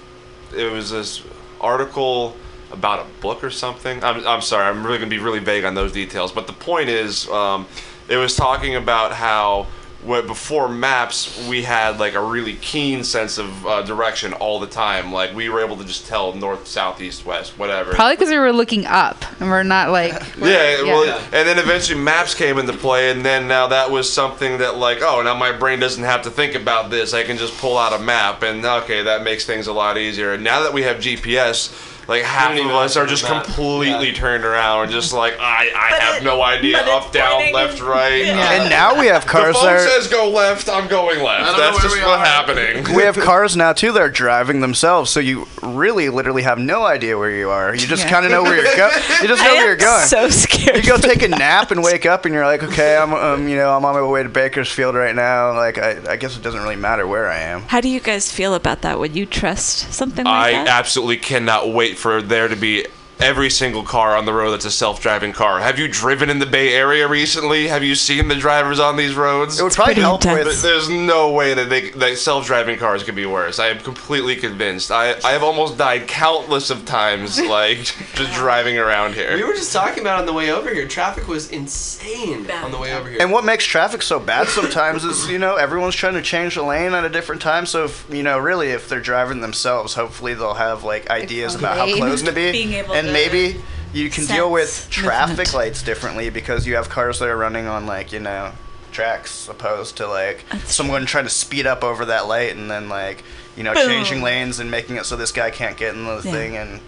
[0.56, 1.24] it was this
[1.60, 2.36] article
[2.70, 4.04] about a book or something.
[4.04, 6.88] I'm, I'm sorry, I'm really gonna be really vague on those details, but the point
[6.88, 7.66] is, um,
[8.08, 9.66] it was talking about how.
[10.04, 14.68] Where before maps, we had like a really keen sense of uh, direction all the
[14.68, 15.12] time.
[15.12, 17.92] Like we were able to just tell north, south, east, west, whatever.
[17.94, 20.12] Probably because we were looking up, and we're not like.
[20.38, 21.20] Yeah, well, Yeah.
[21.32, 24.98] and then eventually maps came into play, and then now that was something that like,
[25.02, 27.12] oh, now my brain doesn't have to think about this.
[27.12, 30.32] I can just pull out a map, and okay, that makes things a lot easier.
[30.34, 31.74] And now that we have GPS,
[32.08, 33.44] like half don't of us are just map.
[33.44, 34.14] completely Yeah.
[34.14, 37.54] turned around and just like, I, I But have it- no idea, up, down, pointing
[37.54, 38.24] left, right.
[38.24, 38.52] Yeah.
[38.52, 39.48] and now we have cars.
[39.48, 41.56] The cars phone that are, says go left, I'm going left.
[41.58, 42.84] That's just what's happening.
[42.96, 46.84] we have cars now too that are driving themselves, so you really literally have no
[46.86, 47.74] idea where you are.
[47.74, 48.10] You just Yeah.
[48.10, 48.94] kind of know where you're going.
[49.22, 50.06] You just know I where you're going.
[50.06, 50.76] so scared.
[50.76, 53.56] you go take a nap and wake up and you're like, okay, I'm um, you
[53.56, 55.52] know, I'm on my way to Bakersfield right now.
[55.54, 57.62] Like, I, I guess it doesn't really matter where I am.
[57.62, 58.98] How do you guys feel about that?
[58.98, 60.68] Would you trust something like I that?
[60.68, 62.86] absolutely cannot wait for there to be
[63.20, 65.58] every single car on the road that's a self-driving car.
[65.60, 67.68] Have you driven in the Bay Area recently?
[67.68, 69.58] Have you seen the drivers on these roads?
[69.58, 73.26] It would probably help with- There's no way that they that self-driving cars could be
[73.26, 73.58] worse.
[73.58, 74.90] I am completely convinced.
[74.90, 77.78] I I have almost died countless of times, like
[78.14, 79.34] just driving around here.
[79.34, 80.86] We were just talking about on the way over here.
[80.86, 83.18] Traffic was insane on the way over here.
[83.20, 86.62] And what makes traffic so bad sometimes is, you know, everyone's trying to change the
[86.62, 87.66] lane at a different time.
[87.66, 91.76] So, if, you know, really, if they're driving themselves, hopefully they'll have, like, ideas about
[91.76, 91.96] how lane.
[91.98, 92.52] close to be.
[92.52, 93.60] Being able and to maybe
[93.92, 95.54] you can deal with traffic movement.
[95.54, 98.52] lights differently because you have cars that are running on, like, you know,
[98.92, 103.24] tracks opposed to, like, someone trying to speed up over that light and then, like,
[103.56, 103.86] you know, Boom.
[103.88, 106.32] changing lanes and making it so this guy can't get in the Yeah.
[106.32, 106.80] thing and.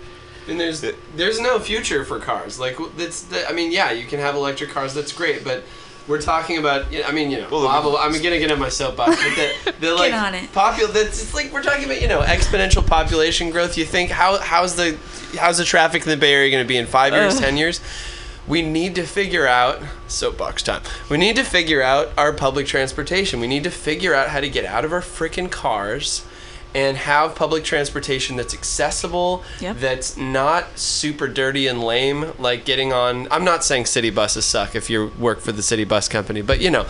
[0.48, 0.82] And there's
[1.16, 2.58] there's no future for cars.
[2.58, 4.94] Like that's the, I mean, yeah, you can have electric cars.
[4.94, 5.62] That's great, but
[6.10, 6.92] we're talking about.
[6.92, 8.02] yeah, I mean, you know, blah, blah, blah.
[8.02, 10.52] I'm gonna get in my soapbox, but the, the like on it.
[10.52, 10.92] popular.
[10.92, 12.02] That's it's like we're talking about.
[12.02, 13.78] You know, exponential population growth.
[13.78, 14.98] You think how how's the
[15.38, 17.40] how's the traffic in the Bay Area going to be in five years, Ugh.
[17.40, 17.80] ten years?
[18.48, 20.82] We need to figure out soapbox time.
[21.08, 23.38] We need to figure out our public transportation.
[23.38, 26.24] We need to figure out how to get out of our freaking cars
[26.74, 29.76] and have public transportation that's accessible, Yep.
[29.78, 33.26] that's not super dirty and lame, like getting on.
[33.30, 36.60] I'm not saying city buses suck if you work for the city bus company, but
[36.60, 36.86] you know,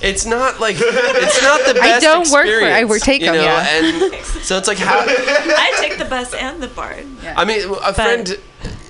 [0.00, 1.96] it's not like it's not the best.
[1.96, 3.68] I don't work for- I work- take you 'em, know, yeah.
[3.68, 5.00] And so it's like how.
[5.06, 7.04] I take the bus and the BART.
[7.36, 8.38] I mean, a friend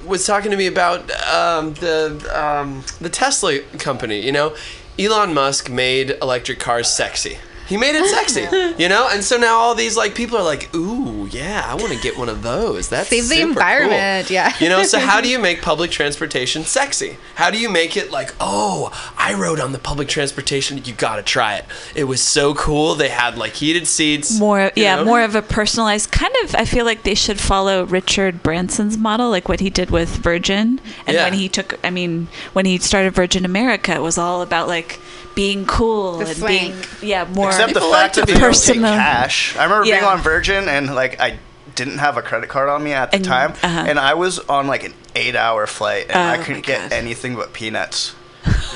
[0.05, 4.21] was talking to me about um, the um, the Tesla company.
[4.21, 4.55] You know,
[4.99, 7.39] Elon Musk made electric cars sexy.
[7.66, 8.43] He made it sexy,
[8.82, 11.93] you know, and so now all these like people are like, "Ooh, yeah, I want
[11.93, 14.53] to get one of those." That's Save the super environment, cool." yeah.
[14.61, 17.16] You know, so how do you make public transportation sexy?
[17.36, 20.78] How do you make it like, "Oh, I rode on the public transportation.
[20.85, 21.65] You got to try it.
[21.95, 22.95] It was so cool.
[22.95, 25.05] They had like heated seats." More, yeah, know?
[25.07, 26.55] more of a personalized kind of.
[26.55, 30.81] I feel like they should follow Richard Branson's model, like what he did with Virgin,
[31.07, 31.24] and Yeah.
[31.24, 31.78] when he took.
[31.85, 35.01] I mean, when he started Virgin America, it was all about like
[35.35, 36.61] being cool The and swank.
[36.61, 38.94] being, yeah, more Except the fact that they don't take personal.
[38.94, 39.56] cash.
[39.56, 41.39] I remember being on Virgin and like I
[41.74, 43.85] didn't have a credit card on me at the And- time, uh-huh.
[43.89, 47.52] and I was on like an eight-hour flight and I Oh couldn't get anything but
[47.52, 48.15] peanuts.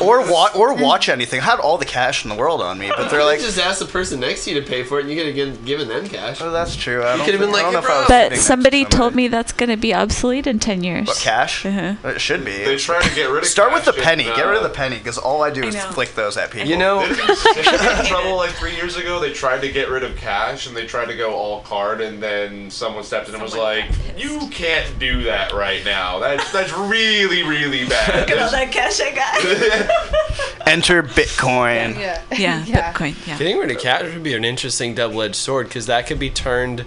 [0.00, 1.40] Or wa- or watch anything.
[1.40, 3.78] I had all the cash in the world on me, but they're like, just ask
[3.80, 5.88] the person next to you to pay for it, and you could have given, given
[5.88, 6.40] them cash.
[6.40, 7.02] Oh, that's true.
[7.02, 8.06] I you don't could have been think- I like, don't know if I "Hey, was
[8.08, 10.84] bro." sitting But next to somebody told me that's going to be obsolete in ten
[10.84, 11.06] years.
[11.08, 11.66] What, cash?
[11.66, 11.94] Uh-huh.
[12.08, 12.52] It should be.
[12.64, 14.26] They try to get rid of Start with the cash penny.
[14.26, 15.80] and, Get rid of uh, the penny, because all I do is know.
[15.92, 16.68] flick those at people.
[16.68, 17.16] You know, Didn't
[17.54, 19.18] they get in trouble like three years ago?
[19.20, 22.22] They tried to get rid of cash and they tried to go all card, and
[22.22, 23.84] then someone stepped in and was like,
[24.16, 26.18] "You can't do that right now.
[26.18, 29.87] That's that's really really bad." Look at all that cash I got.
[30.66, 31.98] Enter Bitcoin.
[31.98, 32.22] Yeah.
[32.32, 33.26] yeah, Bitcoin.
[33.26, 33.38] Yeah.
[33.38, 36.84] Getting rid of cash would be an interesting double-edged sword because that could be turned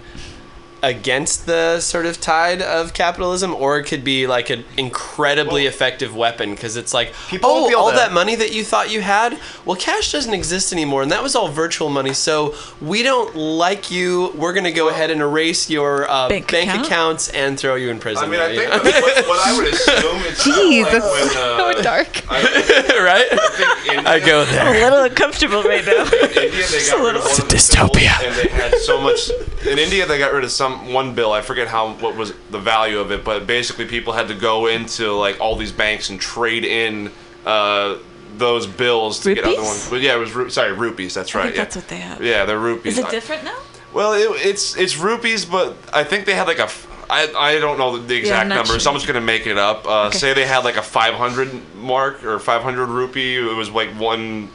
[0.82, 6.14] against the sort of tide of capitalism, or it could be like an incredibly effective
[6.16, 9.00] weapon because it's like, People oh, be all to- that money that you thought you
[9.00, 12.12] had, well, cash doesn't exist anymore, and that was all virtual money.
[12.12, 14.32] So we don't like you.
[14.34, 16.86] We're gonna go ahead and erase your uh, Bank bank, account?
[16.86, 18.24] accounts and throw you in prison.
[18.24, 18.82] I mean, I right?
[18.82, 22.08] think what, what I would assume is Jeez, like that's when, uh, so dark.
[22.30, 23.26] right?
[23.30, 24.68] I think India, I go I'm there.
[24.76, 26.04] a little uncomfortable right now.
[26.04, 28.18] In India, they got rid of It's a dystopia.
[28.20, 29.30] bills, and they had so much.
[29.66, 31.32] In India, they got rid of some one bill.
[31.32, 34.66] I forget how what was the value of it, but basically, people had to go
[34.66, 37.10] into like all these banks and trade in
[37.46, 37.96] uh,
[38.36, 39.88] those bills to get other ones.
[39.90, 41.14] But yeah, it was ru- sorry rupees.
[41.14, 41.50] That's right.
[41.54, 41.56] yeah.
[41.62, 42.22] that's what they have.
[42.22, 42.98] Yeah, they're rupees.
[42.98, 43.58] Is it different now?
[43.92, 46.64] well, it, it's it's rupees, but I think they had like a.
[46.64, 48.80] f- I, I don't know the exact I'm number, sure.
[48.80, 49.86] so I'm just gonna make it up.
[49.86, 50.18] Uh, Okay.
[50.18, 53.36] Say they had like a 500 mark or 500 rupee.
[53.36, 54.48] It was like one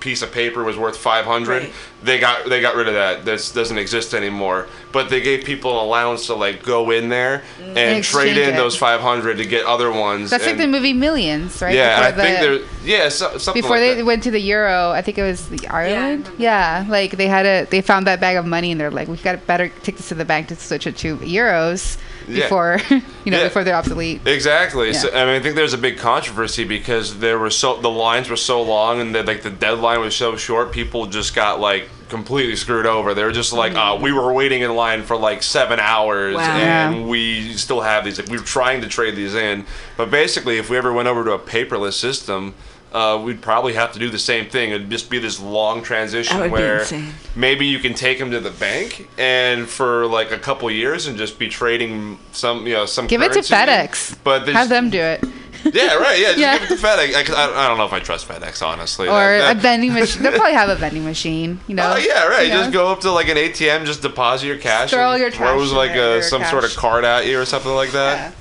[0.00, 1.48] piece of paper was worth 500.
[1.48, 1.72] Right.
[2.02, 3.24] They got they got rid of that.
[3.24, 4.68] This doesn't exist anymore.
[4.92, 7.68] But they gave people an allowance to like go in there mm.
[7.68, 8.56] and, And trade in it.
[8.56, 10.30] those 500 to get other ones.
[10.30, 11.74] That's like the movie Millions, right?
[11.74, 12.98] Yeah, and I Before think there.
[12.98, 14.04] Yeah, so, something Before like they that.
[14.04, 16.30] went to the euro, I think it was the Ireland.
[16.38, 19.22] Yeah, like they had a they found that bag of money and they're like, we've
[19.22, 21.98] got to better take this to the bank to switch it to euros
[22.28, 22.42] Yeah.
[22.44, 23.44] before you know Yeah.
[23.44, 24.26] before they're obsolete.
[24.26, 24.88] Exactly.
[24.92, 24.98] Yeah.
[24.98, 28.28] So, I mean, I think there's a big controversy because there were so the lines
[28.30, 30.72] were so long and the, like the deadline was so short.
[30.72, 33.14] People just got like completely screwed over.
[33.14, 36.42] They were just like, uh, we were waiting in line for like seven hours Wow.
[36.56, 37.06] and Yeah.
[37.06, 38.18] we still have these.
[38.20, 39.64] Like, we were trying to trade these in,
[39.96, 42.54] but basically, if we ever went over to a paperless system.
[42.94, 44.70] Uh, we'd probably have to do the same thing.
[44.70, 46.86] It'd just be this long transition That would be where
[47.34, 51.18] maybe you can take them to the bank and for like a couple years and
[51.18, 53.08] just be trading some, you know, some.
[53.08, 53.52] Give it to currency.
[53.52, 54.16] FedEx.
[54.22, 55.24] But there's- Have them do it.
[55.74, 56.20] yeah, right.
[56.20, 56.58] Yeah, just Yeah.
[56.58, 57.34] give it to FedEx.
[57.34, 59.08] I, I don't know if I trust FedEx, honestly.
[59.08, 60.22] Or That- a vending machine.
[60.24, 61.58] They'll probably have a vending machine.
[61.66, 61.94] You know.
[61.94, 62.44] Oh yeah, right.
[62.46, 62.60] You know?
[62.60, 65.48] Just go up to like an ATM, just deposit your cash, Throw and your trash
[65.50, 67.90] throws in like there, a, your some sort of card at you or something like
[67.90, 68.34] that.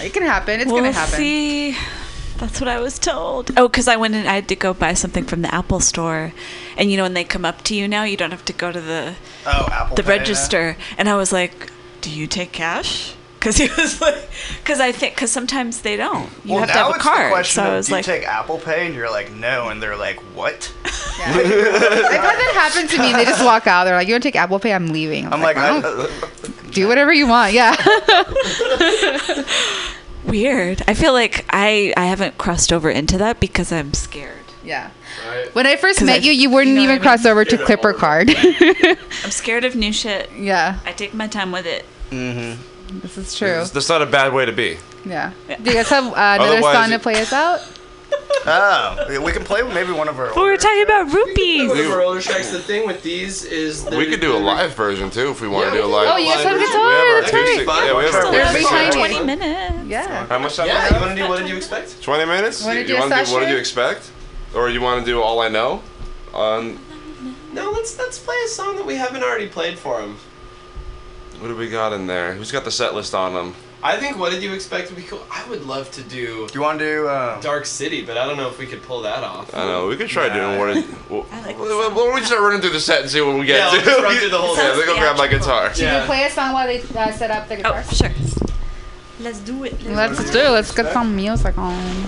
[0.00, 0.58] It can happen.
[0.60, 1.14] It's we'll gonna happen.
[1.14, 1.76] see.
[2.42, 3.52] That's what I was told.
[3.56, 6.32] Oh, because I went and I had to go buy something from the Apple store,
[6.76, 8.72] and you know when they come up to you now, you don't have to go
[8.72, 9.14] to the
[9.46, 10.76] Oh, Apple the Pay, register.
[10.98, 11.70] And I was like,
[12.00, 14.28] "Do you take cash?" Because he was like,
[14.58, 16.30] "Because I think because sometimes they don't.
[16.44, 17.92] You well, have to have a it's card." The question so of, I was do
[17.92, 18.86] you like, take Apple Pay?
[18.86, 19.68] And you're like, no.
[19.68, 20.74] And they're like, what?
[20.84, 23.12] I've had that happen to me.
[23.12, 23.84] They just walk out.
[23.84, 24.72] They're like, "You want to take Apple Pay?
[24.72, 27.52] I'm leaving." I'm like, "I I, don't- do whatever you want.
[27.52, 27.76] Yeah.
[30.24, 30.82] weird.
[30.88, 34.38] I feel like I I haven't crossed over into that because I'm scared.
[34.64, 34.90] Yeah.
[35.52, 37.44] When I first met I- you, you wouldn't you know even what I cross over
[37.44, 38.30] to Clipper card.
[38.36, 40.30] I'm scared of new shit.
[40.36, 40.78] Yeah.
[40.86, 41.84] I take my time with it.
[42.10, 43.00] Mm-hmm.
[43.00, 43.64] this is true.
[43.64, 44.76] That's not a bad way to be.
[45.04, 45.32] Yeah.
[45.48, 47.60] Do you guys have uh, another Otherwise song to play us out?
[48.46, 50.28] Oh, we can play maybe one of our.
[50.34, 51.68] But we were talking about rupees.
[51.68, 52.50] One of our older tracks.
[52.50, 55.70] The thing with these is We could do a live version too if we want
[55.70, 56.08] to do a live.
[56.10, 56.66] Oh, you guys have version.
[56.66, 57.86] guitar, We have our that's right.
[57.86, 59.08] Yeah, we have our They're acoustic behind guitar.
[59.08, 59.88] 20 minutes.
[59.88, 60.26] Yeah.
[60.26, 60.66] How much time?
[60.66, 61.00] Yeah, we you have?
[61.02, 61.28] want to do?
[61.28, 62.02] What did you expect?
[62.02, 62.64] Twenty minutes.
[62.64, 63.34] Wanna you do a wanna session?
[63.34, 64.10] What did you expect?
[64.54, 65.82] Or you want to do all I know?
[66.34, 66.78] On
[67.52, 70.16] No, let's let's play a song that we haven't already played for him.
[71.38, 72.34] what do we got in there?
[72.34, 73.54] Who's got the set list on them?
[73.84, 75.26] I think what did you expect would be cool.
[75.28, 76.46] I would love to do.
[76.46, 78.80] Do You want to do um, Dark City, but I don't know if we could
[78.82, 79.52] pull that off.
[79.54, 80.76] I know we could try doing one.
[80.78, 83.20] It, well, I like well, well, we just start running through the set and see
[83.20, 83.76] what we get Yeah, to.
[83.76, 84.76] we'll just run through the whole yeah, set.
[84.76, 85.74] let me go grab my guitar.
[85.74, 87.82] Should we play a song while they uh, set up the guitar?
[87.84, 88.10] Oh, sure.
[89.18, 89.82] Let's do it.
[89.82, 90.38] Let's do.
[90.38, 90.50] it.
[90.50, 92.06] Let's get some music on.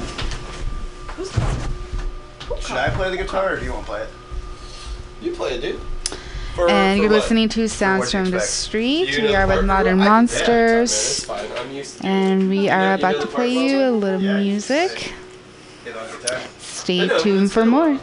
[2.60, 4.08] Should I play the guitar or do you want to play it?
[5.20, 5.80] You play it, dude.
[6.54, 7.16] For- And for you're what?
[7.22, 8.52] listening to Sounds what do you from the expect?
[8.52, 9.08] Street.
[9.18, 10.92] You We are the with Modern I Monsters.
[10.92, 11.66] it's all good, it's fine.
[11.66, 15.12] I'm used to And we You are about to play you a little Yeah, music.
[15.84, 16.40] Get on guitar.
[16.60, 17.70] Stay tuned for do it.
[17.70, 17.98] more.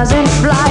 [0.00, 0.67] And fly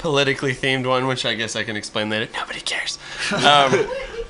[0.00, 2.28] politically themed one, which I guess I can explain later.
[2.34, 2.98] Nobody cares.
[3.32, 3.86] Um,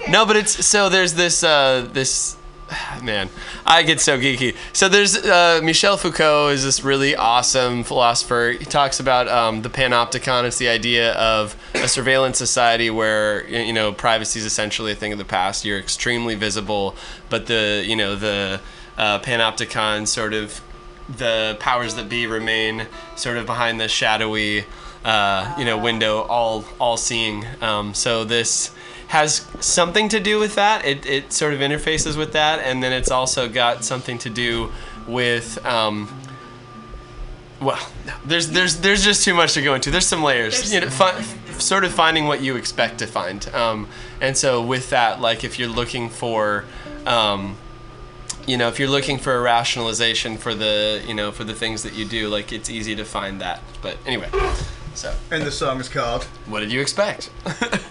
[0.09, 2.37] no, but it's so there's this uh, this
[3.03, 3.29] man.
[3.65, 4.57] I get so geeky.
[4.73, 8.55] So there's uh, Michel Foucault is this really awesome philosopher.
[8.59, 10.45] He talks about um, the panopticon.
[10.45, 15.13] It's the idea of a surveillance society where you know privacy is essentially a thing
[15.13, 15.65] of the past.
[15.65, 16.97] You're extremely visible,
[17.29, 18.61] but the you know the
[18.99, 20.61] uh, panopticon sort of
[21.09, 22.87] the powers that be remain
[23.17, 24.65] sort of behind the shadowy
[25.05, 27.45] uh, you know window all all seeing.
[27.61, 28.75] Um, so this
[29.11, 30.85] has something to do with that.
[30.85, 32.61] It, it sort of interfaces with that.
[32.61, 34.71] And then it's also got something to do
[35.09, 36.09] with um,
[37.61, 37.91] well
[38.25, 39.91] there's there's there's just too much to go into.
[39.91, 41.21] There's some layers you know fi-
[41.59, 43.49] sort of finding what you expect to find.
[43.49, 43.89] Um,
[44.21, 46.65] and so with that like if you're looking for
[47.05, 47.57] um,
[48.47, 51.83] you know if you're looking for a rationalization for the you know for the things
[51.83, 53.61] that you do like it's easy to find that.
[53.83, 54.29] But anyway
[54.95, 55.15] so.
[55.31, 57.31] And the song is called what did you expect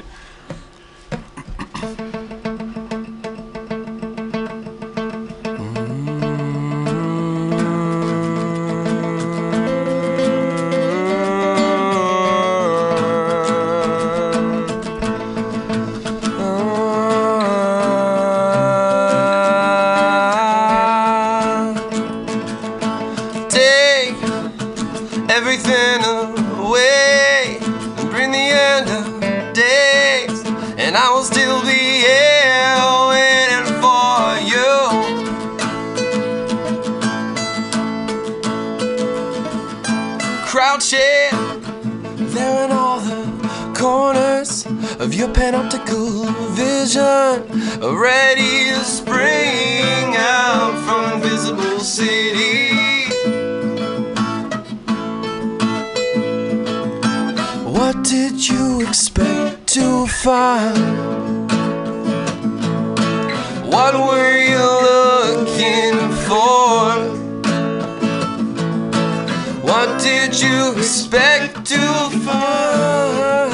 [70.77, 71.79] expect to
[72.25, 73.53] find?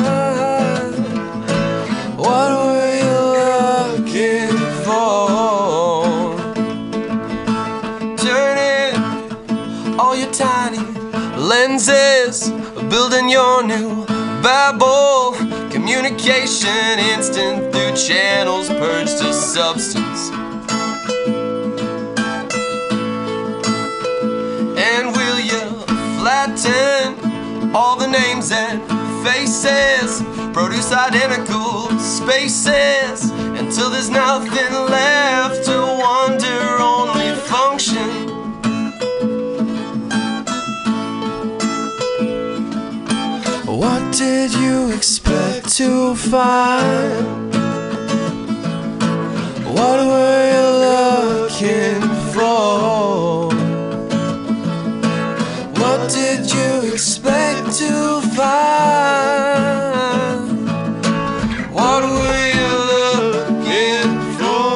[2.17, 6.35] What were you looking for?
[8.17, 8.95] Turning
[9.99, 10.83] all your tiny
[11.37, 12.49] lenses,
[12.89, 14.05] building your new
[14.41, 15.33] Babel.
[15.71, 20.04] Communication instant through channels purged to substance.
[27.75, 28.81] All the names and
[29.27, 30.21] faces?
[30.53, 33.29] Produce identical spaces
[33.59, 38.13] until there's nothing left to wonder, only function.
[43.65, 47.53] What did you expect to find?
[49.75, 52.01] What were you looking
[52.33, 53.24] for?
[56.05, 59.65] What did you expect to find?
[61.73, 64.69] What were you looking for?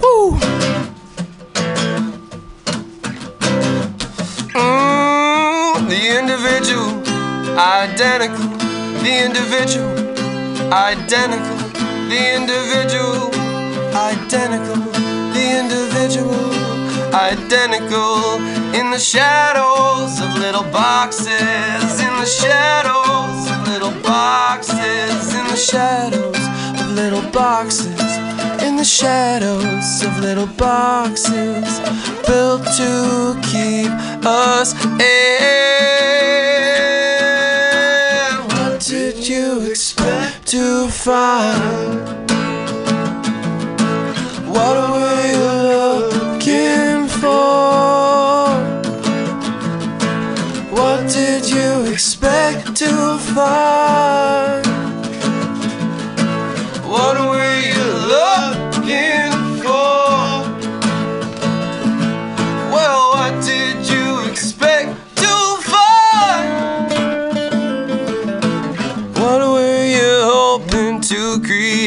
[0.00, 0.40] Woo!
[4.54, 6.92] Mm, the individual,
[7.58, 8.48] identical.
[9.02, 9.92] The individual,
[10.72, 11.58] identical.
[12.08, 13.28] The individual,
[13.94, 14.93] identical.
[15.44, 16.50] Individual,
[17.12, 18.40] identical.
[18.74, 22.00] In the shadows of little boxes.
[22.00, 25.34] In the shadows of little boxes.
[25.34, 26.42] In the shadows
[26.80, 28.00] of little boxes.
[28.62, 31.80] In the shadows of little boxes
[32.26, 33.92] built to keep
[34.24, 35.34] us in.
[38.48, 42.24] What did you expect to find?
[44.54, 45.13] What were
[53.34, 54.62] to?
[56.86, 57.84] What were you
[58.14, 59.32] looking
[59.62, 60.46] for?
[62.70, 65.34] Well, what did you expect to
[65.72, 67.40] find?
[69.18, 71.84] What were you hoping to create?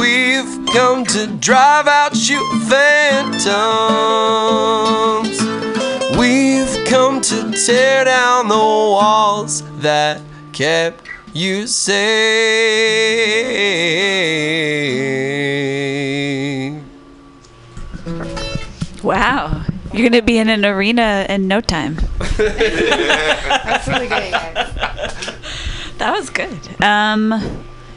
[0.00, 2.40] We've come to drive out you
[2.70, 4.51] phantoms.
[8.42, 10.20] Tear down the walls that
[10.52, 12.02] kept you safe.
[19.02, 19.64] Wow.
[19.92, 21.96] You're going to be in an arena in no time.
[22.18, 25.34] That's really good, guys.
[25.98, 26.82] That was good.
[26.82, 27.32] Um,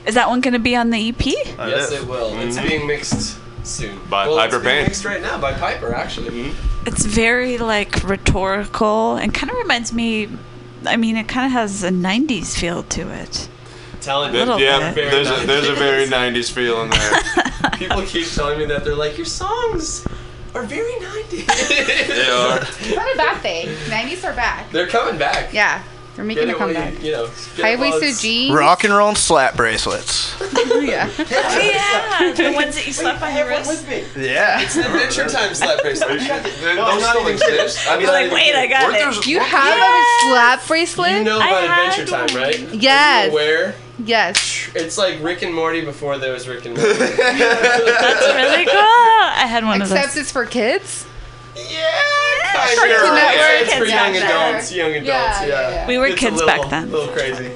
[0.06, 1.26] is that one going to be on the EP?
[1.26, 2.38] yes, it will.
[2.40, 3.98] It's being mixed soon.
[4.10, 4.86] By well, Piper it's being Payne.
[4.86, 6.54] mixed right now by Piper, actually.
[6.86, 10.30] It's very like rhetorical and kind of reminds me.
[10.86, 13.50] I mean, it kind of has a '90s feel to it.
[14.02, 15.10] Telling Th- Little yeah, bit.
[15.10, 17.72] there's a, there's a very 90s feel in there.
[17.74, 20.06] People keep telling me that they're like, your songs
[20.54, 21.48] are very 90s.
[22.08, 22.60] they are.
[22.62, 23.68] It's not a bad thing.
[23.90, 24.70] 90s are back.
[24.72, 25.54] They're coming back.
[25.54, 25.82] Yeah,
[26.16, 27.04] they're making Get a it while you- comeback.
[27.04, 28.54] You know, High waisted jeans.
[28.56, 30.36] Rock and roll and slap bracelets.
[30.66, 31.10] yeah.
[31.18, 33.86] yeah, the ones that you slap on your wrist.
[34.16, 34.62] Yeah.
[34.62, 36.20] It's an Adventure Time slap bracelet.
[36.20, 37.90] Those not still even exist?
[37.90, 38.94] I mean, Like, wait, I got it.
[38.94, 41.12] there- You weren't have a slap bracelet?
[41.18, 42.74] You know about had Adventure Time, right?
[42.74, 43.34] Yes.
[43.34, 44.70] Where Yes.
[44.76, 46.94] it's like Rick and Morty before there was Rick and Morty.
[46.98, 48.76] That's really cool.
[48.76, 50.06] I had one Except of those.
[50.06, 51.06] Except it's for kids?
[52.56, 53.14] Yeah, Cartoon kind of.
[53.16, 53.62] Network.
[53.62, 54.70] It's for Kids young back adults.
[54.70, 54.78] then.
[54.80, 55.08] Young adults.
[55.08, 55.48] Yeah, Yeah.
[55.50, 55.88] yeah, yeah.
[55.88, 56.84] We were It's kids little, back then.
[56.84, 57.52] A little crazy.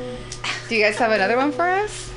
[0.68, 2.12] Do you guys have another one for us?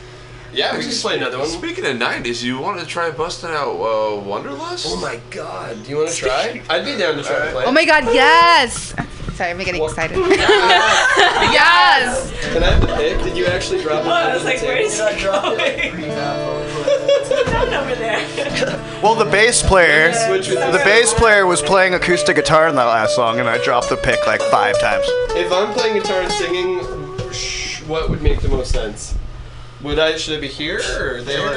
[0.53, 1.49] Yeah, we can just play another one.
[1.49, 4.87] Speaking of 90s, you want to try busting out uh, Wanderlust?
[4.89, 6.61] Oh my god, do you want to try?
[6.69, 7.65] I'd be down to try to play.
[7.65, 8.95] Oh my god, yes!
[9.35, 10.17] Sorry, I'm getting excited.
[11.53, 12.31] yes!
[12.53, 13.19] Can I have the pick?
[13.23, 14.09] Did you actually drop it?
[14.09, 16.07] Oh, I was like, where is he going?
[16.09, 18.21] Down over there.
[19.03, 23.41] Well, the bass player, the bass player was playing acoustic guitar in that last song,
[23.41, 25.05] and I dropped the pick like five times.
[25.35, 26.79] If I'm playing guitar and singing,
[27.89, 29.15] what would make the most sense?
[29.83, 31.49] Would I should I be here or there?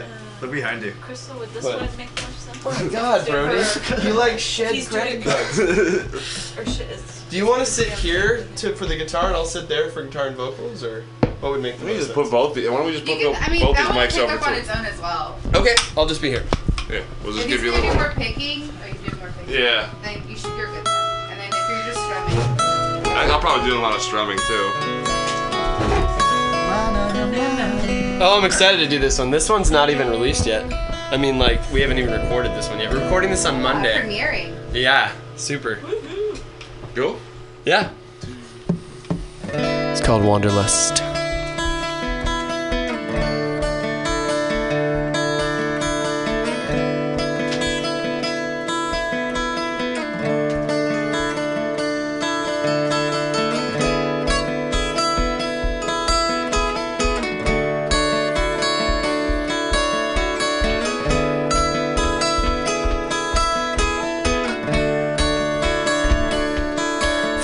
[0.00, 0.04] or-
[0.40, 0.92] Look behind you.
[1.00, 1.80] Crystal, would this What?
[1.80, 2.33] one make more sense?
[2.66, 3.62] Oh my god, Brody.
[4.06, 5.58] You like shed He's credit cards.
[6.58, 7.00] Or shit.
[7.30, 10.04] Do you want to sit here to for the guitar and I'll sit there for
[10.04, 11.02] guitar and vocals, or
[11.40, 12.14] what would make the Why don't we most just sense?
[12.14, 12.54] put both?
[12.54, 14.10] The, why don't we just put can, both, I mean, both that these will mics
[14.14, 14.60] pick over up on too?
[14.60, 15.38] its own as well.
[15.54, 16.44] Okay, I'll just be here.
[16.88, 18.02] Yeah, we'll just If give you a gonna do little.
[18.04, 21.30] more picking, or you do more picking, Yeah, then you should, you're good then.
[21.32, 22.38] And then if you're just strumming,
[23.16, 24.70] I- I'll probably do a lot of strumming too.
[28.26, 29.30] Oh, I'm excited to do this one.
[29.30, 30.62] This one's not even released yet.
[31.14, 32.92] I mean, like we haven't even recorded this one yet.
[32.92, 34.00] We're recording this on Monday.
[34.02, 34.52] premiering.
[34.74, 35.78] Yeah, super.
[36.96, 37.20] Go.
[37.64, 37.90] Yeah.
[39.52, 41.13] It's called Wanderlust.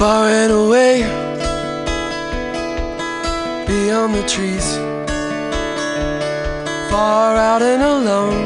[0.00, 1.02] Far and away.
[3.66, 4.66] Beyond the trees.
[6.90, 8.40] Far out and alone.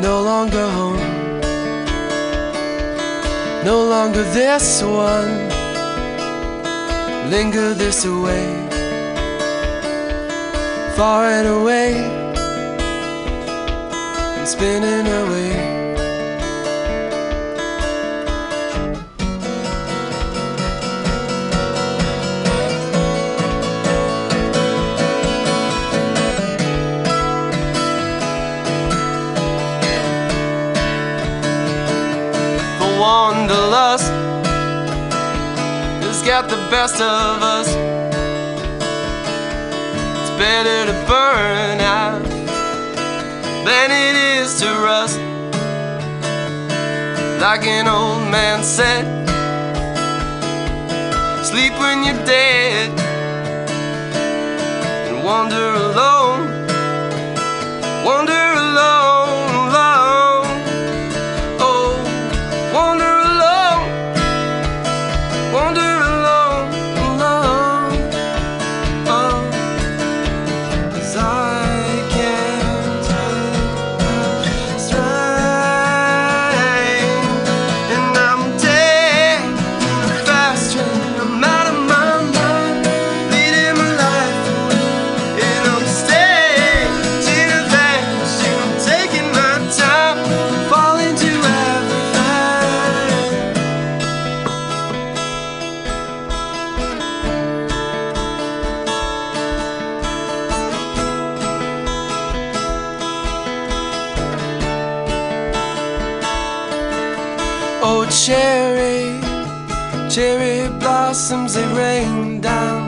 [0.00, 1.04] No longer home.
[3.62, 5.32] No longer this one.
[7.28, 8.46] Linger this away.
[10.96, 11.92] Far and away.
[14.46, 15.83] Spinning away
[36.46, 37.68] got the best of us.
[40.20, 42.22] It's better to burn out
[43.64, 45.18] than it is to rust.
[47.40, 49.04] Like an old man said,
[51.44, 52.90] sleep when you're dead
[55.08, 56.42] and wander alone.
[58.04, 58.33] Wander
[108.24, 109.20] cherry,
[110.08, 112.83] cherry blossoms, they rain down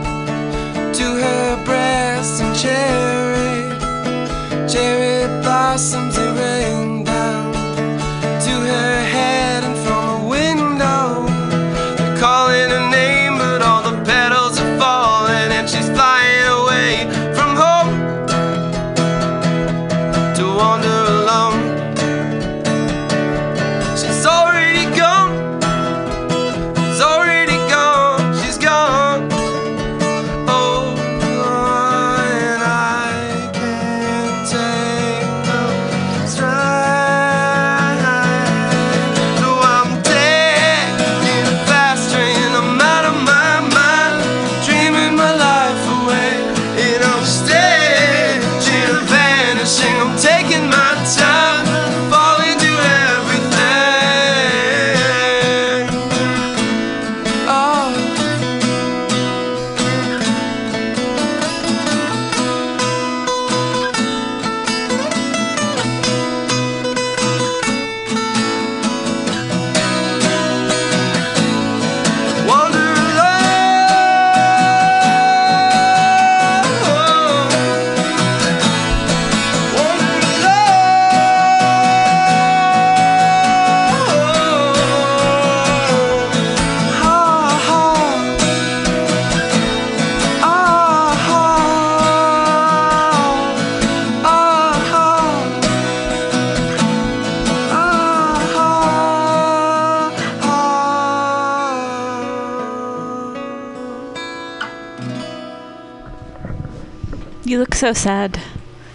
[107.76, 108.40] so sad.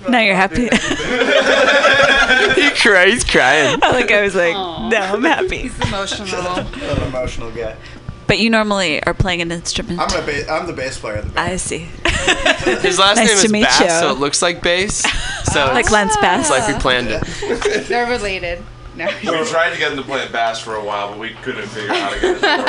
[0.10, 0.64] Now you're happy.
[2.62, 3.80] he cry, he's crying.
[3.84, 5.58] I like I was like, no, I'm happy.
[5.58, 6.42] He's emotional.
[6.58, 7.76] An emotional guy.
[8.28, 10.00] But you normally are playing an instrument.
[10.00, 11.52] I'm, a ba- I'm the bass player of the band.
[11.52, 11.80] I see.
[12.82, 13.90] His last Nice name to is meet Bass, you.
[13.90, 15.04] so it looks like bass.
[15.52, 16.22] So Like Lance ah.
[16.22, 16.50] Bass.
[16.50, 17.88] It's like we planned it.
[17.88, 18.64] They're related.
[19.24, 19.32] No.
[19.46, 21.92] We tried to get him to play bass for a while, but we couldn't figure
[21.92, 22.68] out how to get it to work.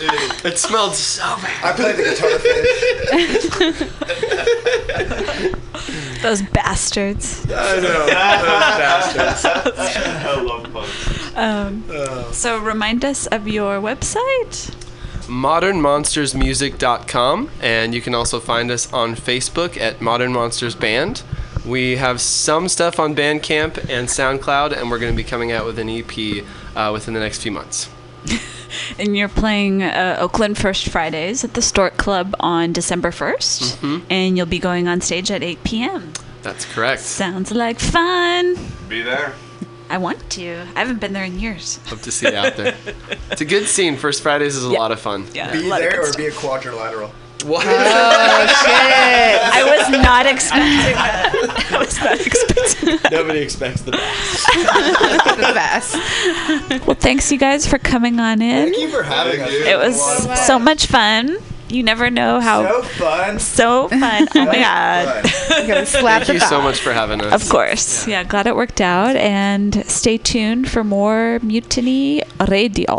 [0.00, 1.64] It just, It smelled so bad.
[1.64, 2.38] I played the guitar
[5.58, 6.22] fish.
[6.22, 7.44] Those bastards.
[7.50, 8.06] I know.
[8.06, 9.44] Those bastards.
[9.44, 11.36] I love bugs.
[11.36, 11.84] Um,
[12.32, 14.74] so remind us of your website.
[15.26, 21.22] modernmonstersmusic.com and you can also find us on Facebook at Modern Monsters Band.
[21.66, 25.66] We have some stuff on Bandcamp and SoundCloud and we're going to be coming out
[25.66, 26.44] with an EP
[26.76, 27.88] uh, within the next few months.
[28.98, 33.76] And you're playing uh, Oakland First Fridays at the Stork Club on December 1st.
[33.76, 34.02] Mhm.
[34.10, 36.12] And you'll be going on stage at 8 p.m.
[36.42, 37.00] That's correct.
[37.02, 38.56] Sounds like fun.
[38.88, 39.34] Be there.
[39.88, 40.62] I want to.
[40.74, 41.78] I haven't been there in years.
[41.86, 42.74] Hope to see you out there.
[43.30, 43.96] It's a good scene.
[43.96, 44.78] First Fridays is a Yeah.
[44.80, 45.26] lot of fun.
[45.32, 46.16] Yeah, Be a there or stuff.
[46.16, 47.12] be a quadrilateral.
[47.44, 47.64] What?
[47.66, 49.40] Oh shit!
[49.42, 51.66] I was not expecting that.
[51.72, 53.12] I was not expecting that.
[53.12, 54.46] Nobody expects the best.
[55.36, 56.86] the best.
[56.86, 58.72] Well, thanks you guys for coming on in.
[58.72, 59.50] Thank you for having us.
[59.50, 61.36] It was so much fun.
[61.68, 63.38] You never know how So fun.
[63.38, 64.28] so fun.
[64.34, 65.24] Oh my god.
[65.24, 67.32] You gotta slap Thank you so much for having us.
[67.42, 68.06] Of course.
[68.08, 72.98] Yeah, glad it worked out and stay tuned for more Mutiny Radio.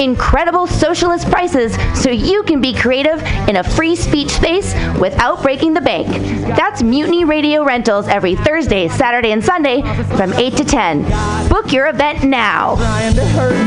[0.00, 5.74] Incredible socialist prices so you can be creative in a free speech space without breaking
[5.74, 6.08] the bank.
[6.56, 9.82] That's Mutiny Radio Rentals every Thursday, Saturday, and Sunday
[10.16, 11.48] from 8 to 10.
[11.50, 12.76] Book your event now.